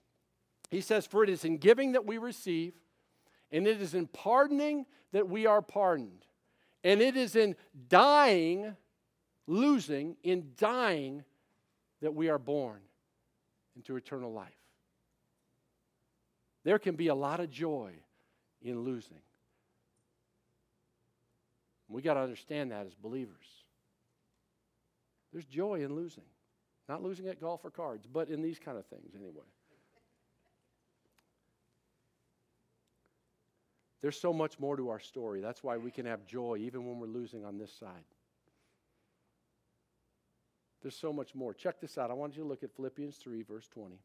He 0.70 0.80
says, 0.80 1.06
For 1.06 1.22
it 1.22 1.30
is 1.30 1.44
in 1.44 1.58
giving 1.58 1.92
that 1.92 2.06
we 2.06 2.18
receive, 2.18 2.74
and 3.50 3.66
it 3.66 3.82
is 3.82 3.94
in 3.94 4.06
pardoning 4.06 4.86
that 5.12 5.28
we 5.28 5.46
are 5.46 5.60
pardoned. 5.60 6.24
And 6.84 7.00
it 7.00 7.16
is 7.16 7.36
in 7.36 7.56
dying, 7.88 8.76
losing, 9.46 10.16
in 10.22 10.52
dying, 10.56 11.24
that 12.00 12.14
we 12.14 12.28
are 12.28 12.38
born 12.38 12.80
into 13.76 13.96
eternal 13.96 14.32
life. 14.32 14.50
There 16.64 16.78
can 16.78 16.96
be 16.96 17.08
a 17.08 17.14
lot 17.14 17.40
of 17.40 17.50
joy 17.50 17.92
in 18.60 18.80
losing. 18.80 19.20
We 21.88 22.02
got 22.02 22.14
to 22.14 22.20
understand 22.20 22.70
that 22.72 22.86
as 22.86 22.94
believers. 22.94 23.46
There's 25.32 25.44
joy 25.44 25.82
in 25.82 25.94
losing. 25.94 26.24
Not 26.88 27.02
losing 27.02 27.28
at 27.28 27.40
golf 27.40 27.64
or 27.64 27.70
cards, 27.70 28.06
but 28.10 28.28
in 28.28 28.42
these 28.42 28.58
kind 28.58 28.78
of 28.78 28.86
things 28.86 29.14
anyway. 29.14 29.46
There's 34.02 34.20
so 34.20 34.32
much 34.32 34.58
more 34.58 34.76
to 34.76 34.90
our 34.90 34.98
story. 34.98 35.40
That's 35.40 35.62
why 35.62 35.76
we 35.76 35.92
can 35.92 36.06
have 36.06 36.26
joy 36.26 36.58
even 36.60 36.86
when 36.86 36.98
we're 36.98 37.06
losing 37.06 37.44
on 37.44 37.56
this 37.56 37.72
side. 37.72 38.04
There's 40.82 40.96
so 40.96 41.12
much 41.12 41.36
more. 41.36 41.54
Check 41.54 41.80
this 41.80 41.96
out. 41.96 42.10
I 42.10 42.14
want 42.14 42.36
you 42.36 42.42
to 42.42 42.48
look 42.48 42.64
at 42.64 42.74
Philippians 42.74 43.16
3, 43.16 43.42
verse 43.42 43.68
20. 43.68 44.00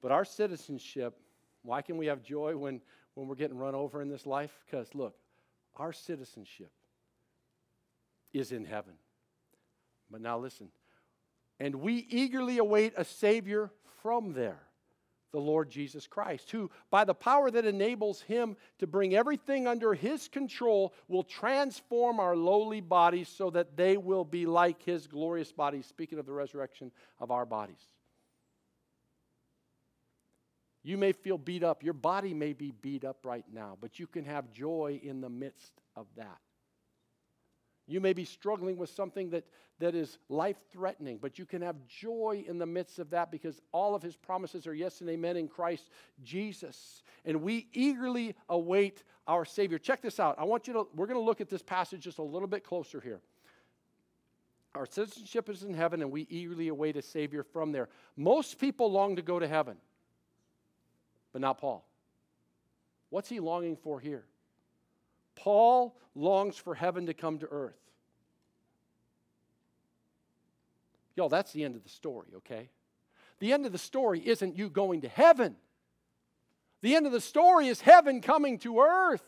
But 0.00 0.12
our 0.12 0.24
citizenship, 0.24 1.18
why 1.62 1.82
can 1.82 1.96
we 1.96 2.06
have 2.06 2.22
joy 2.22 2.56
when, 2.56 2.80
when 3.14 3.26
we're 3.26 3.34
getting 3.34 3.58
run 3.58 3.74
over 3.74 4.00
in 4.00 4.08
this 4.08 4.26
life? 4.26 4.52
Because, 4.64 4.94
look, 4.94 5.16
our 5.76 5.92
citizenship 5.92 6.70
is 8.32 8.52
in 8.52 8.64
heaven. 8.64 8.94
But 10.08 10.20
now 10.20 10.38
listen. 10.38 10.68
And 11.58 11.76
we 11.76 12.06
eagerly 12.08 12.58
await 12.58 12.94
a 12.96 13.04
Savior 13.04 13.72
from 14.00 14.34
there 14.34 14.60
the 15.32 15.40
Lord 15.40 15.70
Jesus 15.70 16.06
Christ, 16.06 16.50
who, 16.50 16.70
by 16.90 17.04
the 17.04 17.14
power 17.14 17.50
that 17.50 17.64
enables 17.64 18.22
him 18.22 18.56
to 18.78 18.86
bring 18.86 19.14
everything 19.14 19.66
under 19.66 19.94
his 19.94 20.28
control, 20.28 20.94
will 21.08 21.22
transform 21.22 22.20
our 22.20 22.36
lowly 22.36 22.80
bodies 22.80 23.28
so 23.28 23.50
that 23.50 23.76
they 23.76 23.96
will 23.96 24.24
be 24.24 24.46
like 24.46 24.82
his 24.82 25.06
glorious 25.06 25.52
bodies. 25.52 25.86
Speaking 25.86 26.18
of 26.18 26.26
the 26.26 26.32
resurrection 26.32 26.90
of 27.18 27.30
our 27.30 27.46
bodies. 27.46 27.80
You 30.82 30.96
may 30.96 31.12
feel 31.12 31.38
beat 31.38 31.62
up. 31.62 31.82
Your 31.82 31.92
body 31.92 32.32
may 32.32 32.54
be 32.54 32.72
beat 32.72 33.04
up 33.04 33.18
right 33.24 33.44
now, 33.52 33.76
but 33.80 33.98
you 33.98 34.06
can 34.06 34.24
have 34.24 34.50
joy 34.52 34.98
in 35.02 35.20
the 35.20 35.28
midst 35.28 35.72
of 35.94 36.06
that. 36.16 36.38
You 37.90 38.00
may 38.00 38.12
be 38.12 38.24
struggling 38.24 38.76
with 38.76 38.88
something 38.90 39.30
that, 39.30 39.44
that 39.80 39.96
is 39.96 40.18
life 40.28 40.56
threatening, 40.72 41.18
but 41.20 41.40
you 41.40 41.44
can 41.44 41.60
have 41.60 41.74
joy 41.88 42.44
in 42.46 42.56
the 42.56 42.66
midst 42.66 43.00
of 43.00 43.10
that 43.10 43.32
because 43.32 43.60
all 43.72 43.96
of 43.96 44.02
his 44.02 44.14
promises 44.14 44.68
are 44.68 44.74
yes 44.74 45.00
and 45.00 45.10
amen 45.10 45.36
in 45.36 45.48
Christ 45.48 45.90
Jesus. 46.22 47.02
And 47.24 47.42
we 47.42 47.66
eagerly 47.72 48.36
await 48.48 49.02
our 49.26 49.44
Savior. 49.44 49.76
Check 49.76 50.02
this 50.02 50.20
out. 50.20 50.36
I 50.38 50.44
want 50.44 50.68
you 50.68 50.72
to, 50.74 50.86
we're 50.94 51.08
going 51.08 51.18
to 51.18 51.24
look 51.24 51.40
at 51.40 51.48
this 51.48 51.62
passage 51.62 52.02
just 52.02 52.18
a 52.18 52.22
little 52.22 52.46
bit 52.46 52.62
closer 52.62 53.00
here. 53.00 53.20
Our 54.76 54.86
citizenship 54.86 55.48
is 55.48 55.64
in 55.64 55.74
heaven, 55.74 56.00
and 56.00 56.12
we 56.12 56.28
eagerly 56.30 56.68
await 56.68 56.96
a 56.96 57.02
Savior 57.02 57.42
from 57.42 57.72
there. 57.72 57.88
Most 58.16 58.60
people 58.60 58.92
long 58.92 59.16
to 59.16 59.22
go 59.22 59.40
to 59.40 59.48
heaven, 59.48 59.76
but 61.32 61.42
not 61.42 61.58
Paul. 61.58 61.84
What's 63.08 63.28
he 63.28 63.40
longing 63.40 63.76
for 63.76 63.98
here? 63.98 64.26
Paul 65.34 65.96
longs 66.14 66.56
for 66.56 66.74
heaven 66.74 67.06
to 67.06 67.14
come 67.14 67.38
to 67.38 67.48
earth. 67.50 67.78
Y'all, 71.16 71.28
that's 71.28 71.52
the 71.52 71.64
end 71.64 71.76
of 71.76 71.82
the 71.82 71.88
story, 71.88 72.28
okay? 72.36 72.70
The 73.40 73.52
end 73.52 73.66
of 73.66 73.72
the 73.72 73.78
story 73.78 74.20
isn't 74.26 74.56
you 74.56 74.70
going 74.70 75.02
to 75.02 75.08
heaven. 75.08 75.56
The 76.82 76.94
end 76.94 77.06
of 77.06 77.12
the 77.12 77.20
story 77.20 77.68
is 77.68 77.80
heaven 77.80 78.20
coming 78.20 78.58
to 78.60 78.80
earth. 78.80 79.22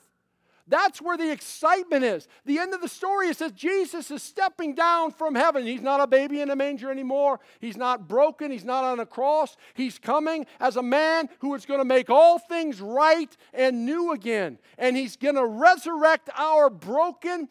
That's 0.68 1.02
where 1.02 1.16
the 1.16 1.30
excitement 1.32 2.04
is. 2.04 2.28
The 2.44 2.58
end 2.58 2.72
of 2.72 2.80
the 2.80 2.88
story 2.88 3.28
is 3.28 3.38
that 3.38 3.54
Jesus 3.54 4.10
is 4.10 4.22
stepping 4.22 4.74
down 4.74 5.10
from 5.10 5.34
heaven. 5.34 5.66
He's 5.66 5.82
not 5.82 6.00
a 6.00 6.06
baby 6.06 6.40
in 6.40 6.50
a 6.50 6.56
manger 6.56 6.90
anymore. 6.90 7.40
He's 7.60 7.76
not 7.76 8.06
broken. 8.06 8.52
He's 8.52 8.64
not 8.64 8.84
on 8.84 9.00
a 9.00 9.06
cross. 9.06 9.56
He's 9.74 9.98
coming 9.98 10.46
as 10.60 10.76
a 10.76 10.82
man 10.82 11.28
who 11.40 11.54
is 11.54 11.66
going 11.66 11.80
to 11.80 11.84
make 11.84 12.10
all 12.10 12.38
things 12.38 12.80
right 12.80 13.36
and 13.52 13.84
new 13.84 14.12
again. 14.12 14.58
And 14.78 14.96
he's 14.96 15.16
going 15.16 15.34
to 15.34 15.44
resurrect 15.44 16.30
our 16.36 16.70
broken, 16.70 17.48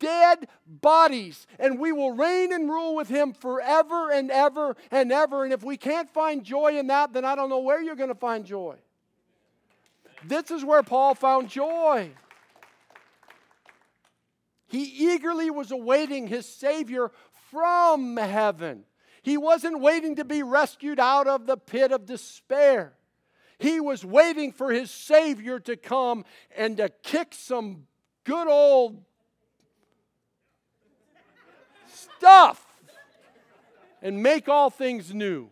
dead 0.00 0.48
bodies, 0.66 1.46
and 1.60 1.78
we 1.78 1.92
will 1.92 2.12
reign 2.12 2.52
and 2.52 2.68
rule 2.68 2.96
with 2.96 3.08
him 3.08 3.32
forever 3.32 4.10
and 4.10 4.28
ever 4.30 4.74
and 4.90 5.12
ever. 5.12 5.44
And 5.44 5.52
if 5.52 5.62
we 5.62 5.76
can't 5.76 6.10
find 6.10 6.42
joy 6.42 6.78
in 6.78 6.88
that, 6.88 7.12
then 7.12 7.24
I 7.24 7.36
don't 7.36 7.48
know 7.48 7.60
where 7.60 7.80
you're 7.80 7.96
going 7.96 8.08
to 8.08 8.14
find 8.16 8.44
joy. 8.44 8.74
This 10.24 10.50
is 10.50 10.64
where 10.64 10.82
Paul 10.82 11.14
found 11.14 11.48
joy. 11.48 12.10
He 14.70 14.84
eagerly 14.84 15.50
was 15.50 15.72
awaiting 15.72 16.28
his 16.28 16.46
Savior 16.46 17.10
from 17.50 18.16
heaven. 18.16 18.84
He 19.20 19.36
wasn't 19.36 19.80
waiting 19.80 20.14
to 20.16 20.24
be 20.24 20.44
rescued 20.44 21.00
out 21.00 21.26
of 21.26 21.46
the 21.46 21.56
pit 21.56 21.90
of 21.90 22.06
despair. 22.06 22.94
He 23.58 23.80
was 23.80 24.04
waiting 24.04 24.52
for 24.52 24.70
his 24.70 24.92
Savior 24.92 25.58
to 25.60 25.76
come 25.76 26.24
and 26.56 26.76
to 26.76 26.88
kick 26.88 27.34
some 27.34 27.88
good 28.22 28.46
old 28.46 29.02
stuff 31.88 32.64
and 34.00 34.22
make 34.22 34.48
all 34.48 34.70
things 34.70 35.12
new. 35.12 35.48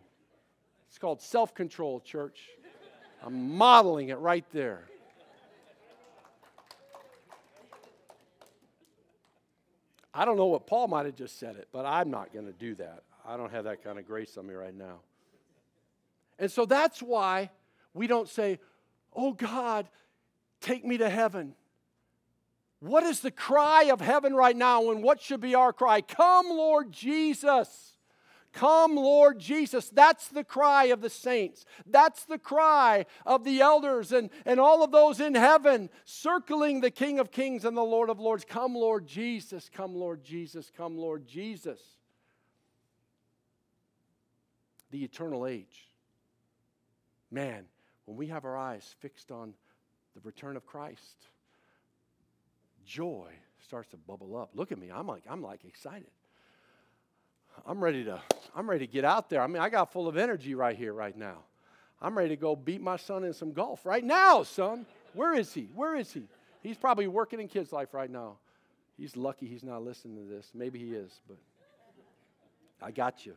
It's 0.88 0.98
called 0.98 1.20
self 1.20 1.54
control, 1.54 1.98
church. 2.00 2.38
I'm 3.22 3.56
modeling 3.56 4.10
it 4.10 4.18
right 4.18 4.44
there. 4.52 4.84
I 10.14 10.24
don't 10.24 10.36
know 10.36 10.46
what 10.46 10.66
Paul 10.66 10.88
might 10.88 11.06
have 11.06 11.16
just 11.16 11.38
said 11.38 11.56
it, 11.56 11.68
but 11.72 11.84
I'm 11.84 12.11
not 12.11 12.32
going 12.32 12.46
to 12.46 12.52
do 12.52 12.74
that. 12.76 13.02
I 13.26 13.36
don't 13.36 13.52
have 13.52 13.64
that 13.64 13.84
kind 13.84 13.98
of 13.98 14.06
grace 14.06 14.36
on 14.36 14.46
me 14.46 14.54
right 14.54 14.74
now. 14.74 15.00
And 16.38 16.50
so 16.50 16.64
that's 16.64 17.02
why 17.02 17.50
we 17.94 18.06
don't 18.06 18.28
say, 18.28 18.59
Oh 19.14 19.32
God, 19.32 19.88
take 20.61 20.84
me 20.84 20.98
to 20.98 21.11
heaven. 21.11 21.54
What 22.80 23.02
is 23.02 23.20
the 23.20 23.30
cry 23.30 23.84
of 23.84 24.00
heaven 24.00 24.34
right 24.34 24.56
now? 24.56 24.90
And 24.90 25.02
what 25.02 25.20
should 25.20 25.40
be 25.40 25.54
our 25.54 25.72
cry? 25.72 26.00
Come, 26.00 26.46
Lord 26.48 26.92
Jesus. 26.92 27.97
Come, 28.53 28.96
Lord 28.96 29.38
Jesus. 29.38 29.88
That's 29.90 30.28
the 30.28 30.44
cry 30.44 30.84
of 30.84 31.01
the 31.01 31.11
saints. 31.11 31.64
That's 31.86 32.24
the 32.24 32.38
cry 32.38 33.07
of 33.26 33.44
the 33.44 33.61
elders 33.61 34.12
and, 34.12 34.30
and 34.46 34.59
all 34.59 34.82
of 34.82 34.90
those 34.90 35.20
in 35.20 35.34
heaven 35.34 35.90
circling 36.05 36.80
the 36.80 36.90
King 36.90 37.18
of 37.18 37.30
Kings 37.30 37.64
and 37.64 37.76
the 37.76 37.82
Lord 37.82 38.11
of 38.11 38.18
Lords. 38.18 38.44
Come, 38.44 38.74
Lord 38.74 39.07
Jesus. 39.07 39.70
Come, 39.72 39.94
Lord 39.94 40.24
Jesus. 40.24 40.72
Come, 40.76 40.96
Lord 40.96 41.26
Jesus. 41.26 41.80
The 44.90 45.05
eternal 45.05 45.46
age. 45.46 45.88
Man, 47.30 47.66
when 48.07 48.16
we 48.16 48.28
have 48.28 48.46
our 48.46 48.57
eyes 48.57 48.94
fixed 49.01 49.30
on 49.30 49.53
the 50.14 50.20
return 50.24 50.57
of 50.57 50.64
Christ, 50.64 51.26
joy 52.86 53.30
starts 53.62 53.88
to 53.90 53.99
bubble 53.99 54.36
up. 54.36 54.51
Look 54.55 54.72
at 54.72 54.78
me. 54.78 54.90
I'm 54.90 55.07
like, 55.07 55.24
I'm 55.28 55.42
like 55.42 55.64
excited. 55.66 56.11
I'm 57.66 57.82
ready 57.82 58.04
to 58.04 58.20
I'm 58.54 58.68
ready 58.68 58.86
to 58.86 58.92
get 58.92 59.04
out 59.04 59.30
there. 59.30 59.40
I 59.40 59.46
mean, 59.46 59.62
I 59.62 59.68
got 59.68 59.92
full 59.92 60.09
of 60.09 60.16
energy 60.16 60.54
right 60.54 60.76
here 60.76 60.92
right 60.92 61.16
now. 61.16 61.38
I'm 62.00 62.16
ready 62.16 62.30
to 62.30 62.36
go 62.36 62.56
beat 62.56 62.80
my 62.80 62.96
son 62.96 63.24
in 63.24 63.32
some 63.32 63.52
golf 63.52 63.84
right 63.84 64.04
now, 64.04 64.42
son. 64.42 64.86
Where 65.14 65.34
is 65.34 65.52
he? 65.52 65.68
Where 65.74 65.96
is 65.96 66.12
he? 66.12 66.22
He's 66.62 66.76
probably 66.76 67.06
working 67.06 67.40
in 67.40 67.48
kids' 67.48 67.72
life 67.72 67.92
right 67.92 68.11
now. 68.11 68.36
He's 68.96 69.16
lucky 69.16 69.46
he's 69.46 69.62
not 69.62 69.84
listening 69.84 70.16
to 70.16 70.30
this. 70.32 70.50
Maybe 70.54 70.78
he 70.78 70.94
is, 70.94 71.20
but 71.28 71.36
I 72.82 72.90
got 72.90 73.24
you. 73.26 73.34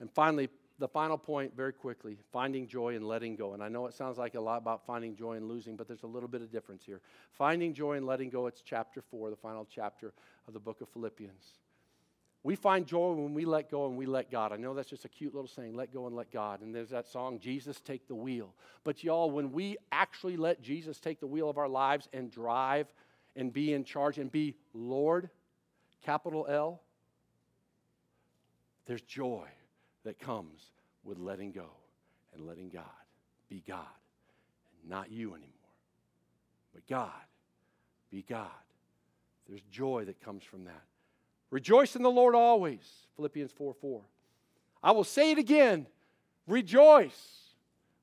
And 0.00 0.10
finally, 0.10 0.48
the 0.78 0.88
final 0.88 1.18
point, 1.18 1.54
very 1.54 1.74
quickly 1.74 2.16
finding 2.32 2.66
joy 2.66 2.96
and 2.96 3.06
letting 3.06 3.36
go. 3.36 3.52
And 3.52 3.62
I 3.62 3.68
know 3.68 3.86
it 3.86 3.94
sounds 3.94 4.16
like 4.16 4.34
a 4.34 4.40
lot 4.40 4.56
about 4.56 4.86
finding 4.86 5.14
joy 5.14 5.34
and 5.34 5.46
losing, 5.46 5.76
but 5.76 5.86
there's 5.86 6.04
a 6.04 6.08
little 6.08 6.28
bit 6.28 6.40
of 6.40 6.50
difference 6.50 6.84
here. 6.84 7.00
Finding 7.32 7.74
joy 7.74 7.98
and 7.98 8.06
letting 8.06 8.30
go, 8.30 8.46
it's 8.46 8.62
chapter 8.62 9.02
four, 9.02 9.28
the 9.28 9.36
final 9.36 9.66
chapter 9.70 10.12
of 10.48 10.54
the 10.54 10.60
book 10.60 10.80
of 10.80 10.88
Philippians. 10.88 11.58
We 12.42 12.56
find 12.56 12.86
joy 12.86 13.12
when 13.12 13.34
we 13.34 13.44
let 13.44 13.70
go 13.70 13.86
and 13.86 13.96
we 13.96 14.06
let 14.06 14.30
God. 14.30 14.52
I 14.52 14.56
know 14.56 14.72
that's 14.72 14.88
just 14.88 15.04
a 15.04 15.08
cute 15.08 15.34
little 15.34 15.48
saying, 15.48 15.74
let 15.74 15.92
go 15.92 16.06
and 16.06 16.16
let 16.16 16.30
God. 16.30 16.62
And 16.62 16.74
there's 16.74 16.88
that 16.88 17.06
song, 17.06 17.38
Jesus 17.38 17.80
Take 17.80 18.08
the 18.08 18.14
Wheel. 18.14 18.54
But 18.82 19.04
y'all, 19.04 19.30
when 19.30 19.52
we 19.52 19.76
actually 19.92 20.38
let 20.38 20.62
Jesus 20.62 20.98
take 20.98 21.20
the 21.20 21.26
wheel 21.26 21.50
of 21.50 21.58
our 21.58 21.68
lives 21.68 22.08
and 22.14 22.30
drive 22.30 22.86
and 23.36 23.52
be 23.52 23.74
in 23.74 23.84
charge 23.84 24.18
and 24.18 24.32
be 24.32 24.54
Lord, 24.72 25.28
capital 26.02 26.46
L, 26.48 26.80
there's 28.86 29.02
joy 29.02 29.46
that 30.04 30.18
comes 30.18 30.62
with 31.04 31.18
letting 31.18 31.52
go 31.52 31.68
and 32.34 32.46
letting 32.46 32.70
God 32.70 32.84
be 33.50 33.62
God. 33.68 33.84
And 34.80 34.90
not 34.90 35.12
you 35.12 35.34
anymore, 35.34 35.50
but 36.72 36.86
God 36.88 37.10
be 38.10 38.24
God. 38.26 38.48
There's 39.46 39.62
joy 39.70 40.06
that 40.06 40.24
comes 40.24 40.42
from 40.42 40.64
that. 40.64 40.82
Rejoice 41.50 41.96
in 41.96 42.02
the 42.02 42.10
Lord 42.10 42.34
always. 42.34 42.80
Philippians 43.16 43.52
4 43.52 43.74
4. 43.74 44.00
I 44.82 44.92
will 44.92 45.04
say 45.04 45.32
it 45.32 45.38
again. 45.38 45.86
Rejoice. 46.46 47.38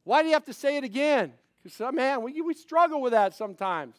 Why 0.04 0.22
do 0.22 0.28
you 0.28 0.34
have 0.34 0.46
to 0.46 0.54
say 0.54 0.78
it 0.78 0.84
again? 0.84 1.34
Because, 1.64 1.82
uh, 1.82 1.92
man, 1.92 2.22
we, 2.22 2.40
we 2.42 2.54
struggle 2.54 3.02
with 3.02 3.14
that 3.14 3.34
sometimes. 3.34 3.96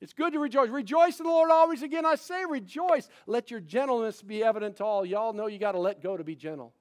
It's 0.00 0.12
good 0.12 0.32
to 0.34 0.38
rejoice. 0.38 0.68
Rejoice 0.68 1.18
in 1.18 1.24
the 1.24 1.30
Lord 1.30 1.50
always. 1.50 1.82
Again, 1.82 2.04
I 2.04 2.16
say 2.16 2.44
rejoice. 2.44 3.08
Let 3.26 3.50
your 3.50 3.60
gentleness 3.60 4.20
be 4.20 4.42
evident 4.42 4.76
to 4.76 4.84
all. 4.84 5.06
Y'all 5.06 5.32
know 5.32 5.46
you 5.46 5.58
got 5.58 5.72
to 5.72 5.78
let 5.78 6.02
go 6.02 6.16
to 6.16 6.24
be 6.24 6.34
gentle. 6.34 6.74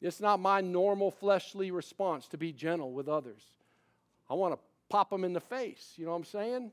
It's 0.00 0.20
not 0.20 0.38
my 0.38 0.60
normal 0.60 1.10
fleshly 1.10 1.70
response 1.70 2.28
to 2.28 2.38
be 2.38 2.52
gentle 2.52 2.92
with 2.92 3.08
others. 3.08 3.42
I 4.28 4.34
want 4.34 4.54
to 4.54 4.60
pop 4.88 5.10
them 5.10 5.24
in 5.24 5.32
the 5.32 5.40
face. 5.40 5.94
You 5.96 6.04
know 6.04 6.12
what 6.12 6.18
I'm 6.18 6.24
saying? 6.24 6.70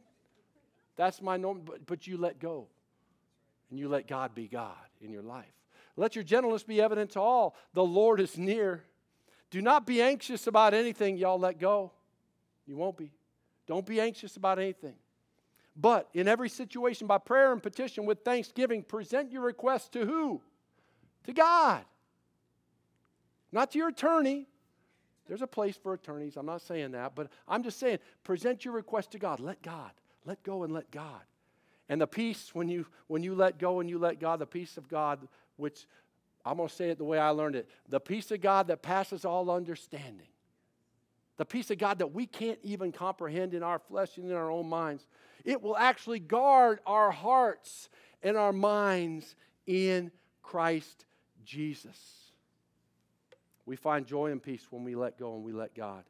That's 0.97 1.21
my 1.21 1.37
norm, 1.37 1.61
but, 1.65 1.85
but 1.85 2.05
you 2.05 2.17
let 2.17 2.39
go 2.39 2.67
and 3.71 3.79
you 3.79 3.89
let 3.89 4.07
God 4.07 4.35
be 4.35 4.47
God 4.47 4.75
in 5.01 5.11
your 5.11 5.23
life. 5.23 5.45
Let 5.95 6.15
your 6.15 6.23
gentleness 6.23 6.63
be 6.63 6.81
evident 6.81 7.11
to 7.11 7.19
all. 7.19 7.55
The 7.73 7.83
Lord 7.83 8.19
is 8.19 8.37
near. 8.37 8.83
Do 9.49 9.61
not 9.61 9.87
be 9.87 10.01
anxious 10.01 10.45
about 10.45 10.73
anything, 10.73 11.17
y'all 11.17 11.39
let 11.39 11.59
go. 11.59 11.91
You 12.67 12.77
won't 12.77 12.97
be. 12.97 13.11
Don't 13.67 13.85
be 13.85 13.99
anxious 13.99 14.37
about 14.37 14.59
anything. 14.59 14.95
But 15.75 16.09
in 16.13 16.27
every 16.27 16.49
situation, 16.49 17.07
by 17.07 17.17
prayer 17.17 17.51
and 17.51 17.63
petition 17.63 18.05
with 18.05 18.19
thanksgiving, 18.23 18.83
present 18.83 19.31
your 19.31 19.41
request 19.41 19.93
to 19.93 20.05
who? 20.05 20.41
To 21.25 21.33
God. 21.33 21.83
Not 23.51 23.71
to 23.71 23.77
your 23.77 23.89
attorney. 23.89 24.47
There's 25.27 25.41
a 25.41 25.47
place 25.47 25.77
for 25.77 25.93
attorneys. 25.93 26.35
I'm 26.35 26.45
not 26.45 26.61
saying 26.61 26.91
that, 26.91 27.15
but 27.15 27.29
I'm 27.47 27.63
just 27.63 27.79
saying 27.79 27.99
present 28.23 28.65
your 28.65 28.73
request 28.73 29.11
to 29.11 29.19
God. 29.19 29.39
Let 29.39 29.61
God. 29.61 29.91
Let 30.25 30.43
go 30.43 30.63
and 30.63 30.73
let 30.73 30.91
God. 30.91 31.21
And 31.89 31.99
the 31.99 32.07
peace, 32.07 32.51
when 32.53 32.69
you, 32.69 32.85
when 33.07 33.23
you 33.23 33.35
let 33.35 33.57
go 33.57 33.79
and 33.79 33.89
you 33.89 33.97
let 33.99 34.19
God, 34.19 34.39
the 34.39 34.45
peace 34.45 34.77
of 34.77 34.87
God, 34.87 35.27
which 35.57 35.87
I'm 36.45 36.57
going 36.57 36.69
to 36.69 36.75
say 36.75 36.89
it 36.89 36.97
the 36.97 37.03
way 37.03 37.19
I 37.19 37.29
learned 37.29 37.55
it 37.55 37.69
the 37.89 37.99
peace 37.99 38.31
of 38.31 38.41
God 38.41 38.67
that 38.67 38.81
passes 38.81 39.25
all 39.25 39.49
understanding. 39.51 40.27
The 41.37 41.45
peace 41.45 41.71
of 41.71 41.77
God 41.77 41.99
that 41.99 42.13
we 42.13 42.27
can't 42.27 42.59
even 42.61 42.91
comprehend 42.91 43.53
in 43.53 43.63
our 43.63 43.79
flesh 43.79 44.17
and 44.17 44.29
in 44.29 44.35
our 44.35 44.51
own 44.51 44.67
minds. 44.67 45.07
It 45.43 45.61
will 45.61 45.75
actually 45.75 46.19
guard 46.19 46.79
our 46.85 47.09
hearts 47.09 47.89
and 48.21 48.37
our 48.37 48.53
minds 48.53 49.35
in 49.65 50.11
Christ 50.43 51.05
Jesus. 51.43 51.97
We 53.65 53.75
find 53.75 54.05
joy 54.05 54.31
and 54.31 54.41
peace 54.41 54.67
when 54.69 54.83
we 54.83 54.95
let 54.95 55.17
go 55.17 55.35
and 55.35 55.43
we 55.43 55.51
let 55.51 55.73
God. 55.73 56.03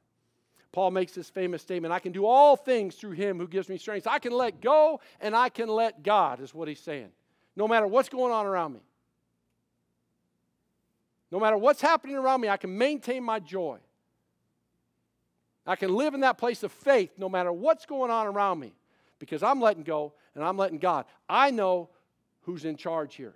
Paul 0.71 0.91
makes 0.91 1.11
this 1.11 1.29
famous 1.29 1.61
statement 1.61 1.93
I 1.93 1.99
can 1.99 2.11
do 2.11 2.25
all 2.25 2.55
things 2.55 2.95
through 2.95 3.11
him 3.11 3.37
who 3.37 3.47
gives 3.47 3.67
me 3.67 3.77
strength. 3.77 4.07
I 4.07 4.19
can 4.19 4.31
let 4.31 4.61
go 4.61 5.01
and 5.19 5.35
I 5.35 5.49
can 5.49 5.67
let 5.67 6.03
God, 6.03 6.39
is 6.39 6.53
what 6.53 6.67
he's 6.67 6.79
saying. 6.79 7.09
No 7.55 7.67
matter 7.67 7.87
what's 7.87 8.09
going 8.09 8.31
on 8.31 8.45
around 8.45 8.73
me. 8.73 8.79
No 11.31 11.39
matter 11.39 11.57
what's 11.57 11.81
happening 11.81 12.15
around 12.15 12.41
me, 12.41 12.49
I 12.49 12.57
can 12.57 12.77
maintain 12.77 13.23
my 13.23 13.39
joy. 13.39 13.79
I 15.65 15.75
can 15.75 15.93
live 15.93 16.13
in 16.13 16.21
that 16.21 16.37
place 16.37 16.63
of 16.63 16.71
faith 16.71 17.11
no 17.17 17.29
matter 17.29 17.51
what's 17.51 17.85
going 17.85 18.11
on 18.11 18.27
around 18.27 18.59
me 18.59 18.73
because 19.19 19.43
I'm 19.43 19.61
letting 19.61 19.83
go 19.83 20.13
and 20.35 20.43
I'm 20.43 20.57
letting 20.57 20.79
God. 20.79 21.05
I 21.29 21.51
know 21.51 21.89
who's 22.41 22.65
in 22.65 22.75
charge 22.75 23.15
here. 23.15 23.35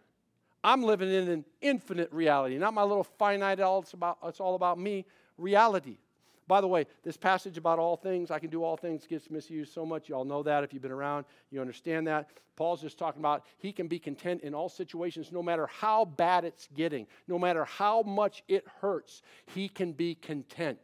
I'm 0.63 0.81
living 0.81 1.13
in 1.13 1.29
an 1.29 1.45
infinite 1.61 2.11
reality, 2.11 2.57
not 2.57 2.73
my 2.73 2.81
little 2.81 3.03
finite, 3.03 3.59
all 3.59 3.81
it's, 3.81 3.93
about, 3.93 4.17
it's 4.25 4.39
all 4.39 4.55
about 4.55 4.79
me 4.79 5.05
reality. 5.37 5.97
By 6.47 6.61
the 6.61 6.67
way, 6.67 6.85
this 7.03 7.17
passage 7.17 7.57
about 7.57 7.79
all 7.79 7.97
things, 7.97 8.29
I 8.29 8.37
can 8.37 8.51
do 8.51 8.63
all 8.63 8.77
things, 8.77 9.07
gets 9.07 9.31
misused 9.31 9.73
so 9.73 9.85
much. 9.85 10.07
You 10.07 10.15
all 10.15 10.25
know 10.25 10.43
that 10.43 10.63
if 10.63 10.73
you've 10.73 10.81
been 10.81 10.91
around, 10.91 11.25
you 11.49 11.59
understand 11.59 12.05
that. 12.07 12.29
Paul's 12.55 12.81
just 12.81 12.99
talking 12.99 13.19
about 13.19 13.45
he 13.57 13.71
can 13.71 13.87
be 13.87 13.97
content 13.97 14.41
in 14.41 14.53
all 14.53 14.69
situations, 14.69 15.31
no 15.31 15.41
matter 15.41 15.67
how 15.67 16.05
bad 16.05 16.45
it's 16.45 16.69
getting, 16.75 17.07
no 17.27 17.39
matter 17.39 17.65
how 17.65 18.03
much 18.03 18.43
it 18.47 18.65
hurts, 18.79 19.23
he 19.47 19.67
can 19.67 19.91
be 19.91 20.15
content. 20.15 20.77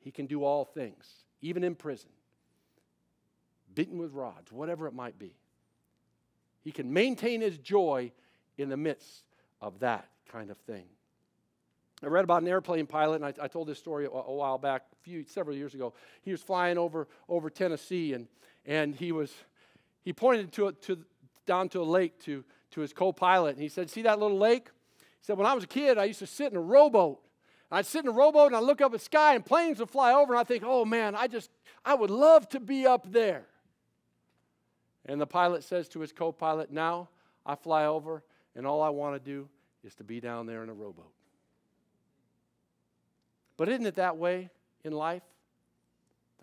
He 0.00 0.10
can 0.10 0.26
do 0.26 0.42
all 0.42 0.64
things, 0.64 1.06
even 1.42 1.62
in 1.62 1.74
prison, 1.74 2.10
beaten 3.74 3.98
with 3.98 4.12
rods, 4.12 4.50
whatever 4.50 4.86
it 4.86 4.94
might 4.94 5.18
be. 5.18 5.34
He 6.62 6.72
can 6.72 6.92
maintain 6.92 7.40
his 7.40 7.58
joy 7.58 8.10
in 8.56 8.68
the 8.68 8.76
midst 8.76 9.24
of 9.60 9.80
that 9.80 10.08
kind 10.28 10.50
of 10.50 10.56
thing. 10.58 10.86
I 12.02 12.08
read 12.08 12.24
about 12.24 12.42
an 12.42 12.48
airplane 12.48 12.86
pilot, 12.86 13.16
and 13.16 13.24
I, 13.24 13.32
I 13.44 13.48
told 13.48 13.68
this 13.68 13.78
story 13.78 14.04
a, 14.04 14.10
a, 14.10 14.32
while 14.32 14.58
back, 14.58 14.82
a 14.92 15.02
few 15.02 15.24
several 15.24 15.56
years 15.56 15.74
ago. 15.74 15.94
He 16.22 16.30
was 16.30 16.42
flying 16.42 16.76
over 16.76 17.08
over 17.28 17.48
Tennessee, 17.48 18.12
and 18.12 18.28
and 18.66 18.94
he 18.94 19.12
was 19.12 19.32
he 20.02 20.12
pointed 20.12 20.52
to 20.52 20.72
to 20.72 20.98
down 21.46 21.68
to 21.70 21.80
a 21.80 21.84
lake 21.84 22.18
to 22.24 22.44
to 22.72 22.80
his 22.80 22.92
co-pilot, 22.92 23.54
and 23.54 23.62
he 23.62 23.68
said, 23.68 23.88
"See 23.88 24.02
that 24.02 24.18
little 24.18 24.38
lake?" 24.38 24.70
He 24.98 25.24
said, 25.24 25.38
"When 25.38 25.46
I 25.46 25.54
was 25.54 25.64
a 25.64 25.68
kid, 25.68 25.96
I 25.96 26.04
used 26.04 26.18
to 26.18 26.26
sit 26.26 26.52
in 26.52 26.58
a 26.58 26.62
rowboat. 26.62 27.22
I'd 27.70 27.86
sit 27.86 28.04
in 28.04 28.08
a 28.08 28.12
rowboat, 28.12 28.48
and 28.48 28.56
I 28.56 28.60
look 28.60 28.80
up 28.80 28.86
at 28.86 28.92
the 28.92 28.98
sky, 28.98 29.34
and 29.34 29.44
planes 29.44 29.80
would 29.80 29.90
fly 29.90 30.12
over, 30.12 30.34
and 30.34 30.40
I 30.40 30.44
think, 30.44 30.62
oh 30.66 30.84
man, 30.84 31.14
I 31.14 31.26
just 31.28 31.50
I 31.84 31.94
would 31.94 32.10
love 32.10 32.48
to 32.50 32.60
be 32.60 32.86
up 32.86 33.10
there." 33.10 33.46
And 35.06 35.20
the 35.20 35.26
pilot 35.26 35.64
says 35.64 35.88
to 35.90 36.00
his 36.00 36.12
co 36.12 36.30
pilot, 36.30 36.70
Now 36.70 37.08
I 37.46 37.54
fly 37.54 37.86
over, 37.86 38.22
and 38.54 38.66
all 38.66 38.82
I 38.82 38.90
want 38.90 39.14
to 39.14 39.20
do 39.20 39.48
is 39.82 39.94
to 39.94 40.04
be 40.04 40.20
down 40.20 40.46
there 40.46 40.62
in 40.62 40.68
a 40.68 40.74
rowboat. 40.74 41.15
But 43.56 43.68
isn't 43.68 43.86
it 43.86 43.94
that 43.96 44.16
way 44.16 44.50
in 44.84 44.92
life? 44.92 45.22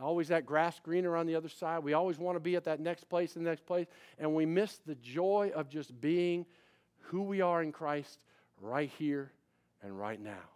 Always 0.01 0.30
that 0.30 0.45
grass 0.45 0.80
greener 0.80 1.16
on 1.16 1.28
the 1.28 1.36
other 1.36 1.49
side. 1.49 1.84
We 1.84 1.93
always 1.93 2.18
want 2.18 2.36
to 2.36 2.39
be 2.39 2.55
at 2.55 2.64
that 2.66 2.80
next 2.80 3.05
place, 3.05 3.34
the 3.34 3.41
next 3.41 3.66
place, 3.66 3.88
and 4.18 4.34
we 4.34 4.45
miss 4.45 4.80
the 4.86 4.95
joy 4.95 5.51
of 5.53 5.70
just 5.70 5.99
being 6.01 6.45
who 6.99 7.22
we 7.22 7.41
are 7.41 7.61
in 7.61 7.72
Christ 7.72 8.20
right 8.59 8.89
here 8.97 9.32
and 9.84 9.97
right 9.97 10.20
now. 10.20 10.49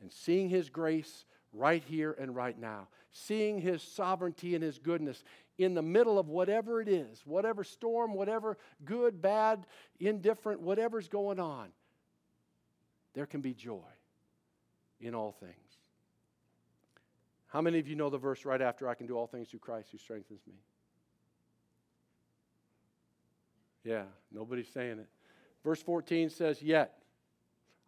And 0.00 0.12
seeing 0.12 0.48
His 0.48 0.70
grace 0.70 1.24
right 1.52 1.82
here 1.82 2.16
and 2.18 2.34
right 2.34 2.58
now. 2.58 2.86
Seeing 3.10 3.60
His 3.60 3.82
sovereignty 3.82 4.54
and 4.54 4.62
His 4.62 4.78
goodness 4.78 5.24
in 5.58 5.74
the 5.74 5.82
middle 5.82 6.18
of 6.18 6.28
whatever 6.28 6.80
it 6.80 6.88
is, 6.88 7.20
whatever 7.26 7.64
storm, 7.64 8.14
whatever 8.14 8.56
good, 8.84 9.20
bad, 9.20 9.66
indifferent, 9.98 10.60
whatever's 10.60 11.08
going 11.08 11.40
on, 11.40 11.68
there 13.12 13.26
can 13.26 13.40
be 13.40 13.52
joy 13.52 13.82
in 15.00 15.14
all 15.14 15.32
things. 15.32 15.54
How 17.48 17.60
many 17.60 17.78
of 17.78 17.88
you 17.88 17.96
know 17.96 18.10
the 18.10 18.18
verse 18.18 18.44
right 18.44 18.60
after 18.60 18.88
I 18.88 18.94
can 18.94 19.06
do 19.06 19.16
all 19.16 19.26
things 19.26 19.48
through 19.48 19.60
Christ 19.60 19.88
who 19.90 19.98
strengthens 19.98 20.40
me? 20.46 20.54
Yeah, 23.84 24.04
nobody's 24.30 24.68
saying 24.68 24.98
it. 24.98 25.08
Verse 25.64 25.82
14 25.82 26.30
says, 26.30 26.62
Yet 26.62 27.00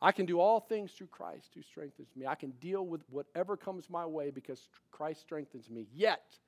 I 0.01 0.11
can 0.11 0.27
do 0.27 0.41
all 0.41 0.59
things 0.59 0.91
through 0.91 1.09
Christ 1.09 1.51
who 1.55 1.63
strengthens 1.63 2.09
me. 2.17 2.27
I 2.27 2.35
can 2.35 2.51
deal 2.53 2.85
with 2.85 3.03
whatever 3.09 3.57
comes 3.57 3.89
my 3.89 4.05
way 4.05 4.31
because 4.31 4.69
Christ 4.91 5.21
strengthens 5.21 5.71
me. 5.71 5.87
Yet 5.95 6.39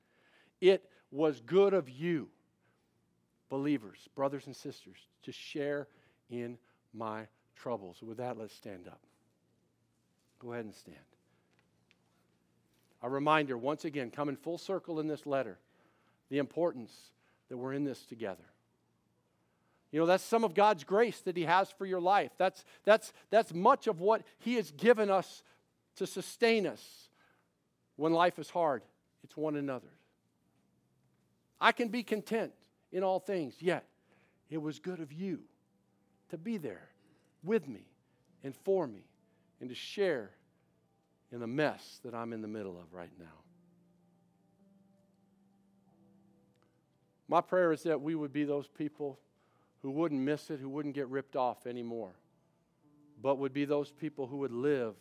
it 0.59 0.89
was 1.11 1.39
good 1.39 1.73
of 1.73 1.89
you, 1.89 2.27
believers, 3.49 4.09
brothers 4.15 4.47
and 4.47 4.55
sisters, 4.55 4.97
to 5.23 5.31
share 5.31 5.87
in 6.29 6.57
my 6.93 7.27
troubles. 7.55 8.01
With 8.01 8.17
that, 8.17 8.37
let's 8.37 8.53
stand 8.53 8.87
up. 8.87 8.99
Go 10.39 10.53
ahead 10.53 10.65
and 10.65 10.75
stand. 10.75 10.97
A 13.01 13.09
reminder, 13.09 13.57
once 13.57 13.85
again, 13.85 14.09
coming 14.09 14.35
full 14.35 14.57
circle 14.57 14.99
in 14.99 15.07
this 15.07 15.25
letter, 15.25 15.57
the 16.29 16.39
importance 16.39 16.91
that 17.49 17.57
we're 17.57 17.73
in 17.73 17.83
this 17.83 18.03
together. 18.05 18.43
You 19.91 19.99
know, 19.99 20.05
that's 20.07 20.23
some 20.23 20.43
of 20.43 20.53
God's 20.53 20.83
grace 20.83 21.21
that 21.21 21.37
He 21.37 21.43
has 21.43 21.69
for 21.69 21.85
your 21.85 22.01
life. 22.01 22.31
That's, 22.37 22.65
that's, 22.83 23.13
that's 23.29 23.53
much 23.53 23.87
of 23.87 24.01
what 24.01 24.23
He 24.39 24.55
has 24.55 24.71
given 24.71 25.09
us 25.09 25.43
to 25.97 26.07
sustain 26.07 26.67
us 26.67 27.09
when 27.95 28.11
life 28.11 28.39
is 28.39 28.49
hard. 28.49 28.81
It's 29.23 29.37
one 29.37 29.55
another. 29.55 29.87
I 31.61 31.71
can 31.71 31.87
be 31.87 32.03
content 32.03 32.51
in 32.91 33.03
all 33.03 33.19
things, 33.19 33.55
yet 33.59 33.85
it 34.49 34.61
was 34.61 34.79
good 34.79 34.99
of 34.99 35.13
you 35.13 35.39
to 36.29 36.37
be 36.37 36.57
there 36.57 36.89
with 37.43 37.67
me 37.67 37.85
and 38.43 38.55
for 38.55 38.87
me 38.87 39.03
and 39.65 39.69
to 39.71 39.75
share 39.75 40.29
in 41.31 41.39
the 41.39 41.47
mess 41.47 41.99
that 42.05 42.13
I'm 42.13 42.33
in 42.33 42.43
the 42.43 42.47
middle 42.47 42.77
of 42.77 42.93
right 42.93 43.09
now. 43.17 43.25
My 47.27 47.41
prayer 47.41 47.71
is 47.71 47.81
that 47.81 47.99
we 47.99 48.13
would 48.13 48.31
be 48.31 48.43
those 48.43 48.67
people 48.67 49.17
who 49.81 49.89
wouldn't 49.89 50.21
miss 50.21 50.51
it, 50.51 50.59
who 50.59 50.69
wouldn't 50.69 50.93
get 50.93 51.07
ripped 51.07 51.35
off 51.35 51.65
anymore, 51.65 52.11
but 53.19 53.39
would 53.39 53.53
be 53.53 53.65
those 53.65 53.91
people 53.91 54.27
who 54.27 54.37
would 54.37 54.51
live 54.51 54.93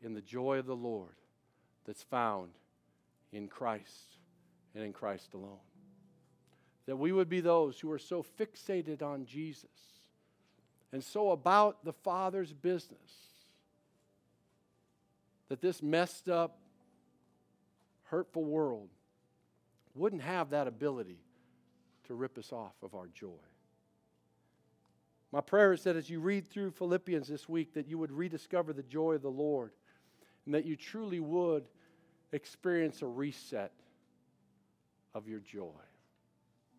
in 0.00 0.14
the 0.14 0.20
joy 0.20 0.58
of 0.60 0.66
the 0.66 0.76
Lord 0.76 1.16
that's 1.84 2.04
found 2.04 2.50
in 3.32 3.48
Christ 3.48 4.18
and 4.76 4.84
in 4.84 4.92
Christ 4.92 5.34
alone. 5.34 5.58
That 6.86 6.94
we 6.94 7.10
would 7.10 7.28
be 7.28 7.40
those 7.40 7.80
who 7.80 7.90
are 7.90 7.98
so 7.98 8.24
fixated 8.38 9.02
on 9.02 9.26
Jesus 9.26 9.66
and 10.92 11.02
so 11.02 11.32
about 11.32 11.84
the 11.84 11.92
Father's 11.92 12.52
business 12.52 13.26
that 15.48 15.60
this 15.60 15.82
messed 15.82 16.28
up, 16.28 16.58
hurtful 18.04 18.44
world 18.44 18.88
wouldn't 19.94 20.22
have 20.22 20.50
that 20.50 20.66
ability 20.66 21.18
to 22.06 22.14
rip 22.14 22.38
us 22.38 22.52
off 22.52 22.74
of 22.82 22.94
our 22.94 23.08
joy. 23.08 23.30
My 25.32 25.40
prayer 25.40 25.72
is 25.72 25.82
that 25.84 25.96
as 25.96 26.08
you 26.08 26.20
read 26.20 26.46
through 26.46 26.70
Philippians 26.70 27.28
this 27.28 27.48
week, 27.48 27.74
that 27.74 27.88
you 27.88 27.98
would 27.98 28.12
rediscover 28.12 28.72
the 28.72 28.82
joy 28.82 29.14
of 29.14 29.22
the 29.22 29.30
Lord 29.30 29.72
and 30.44 30.54
that 30.54 30.64
you 30.64 30.76
truly 30.76 31.20
would 31.20 31.64
experience 32.32 33.02
a 33.02 33.06
reset 33.06 33.72
of 35.14 35.28
your 35.28 35.40
joy. 35.40 35.72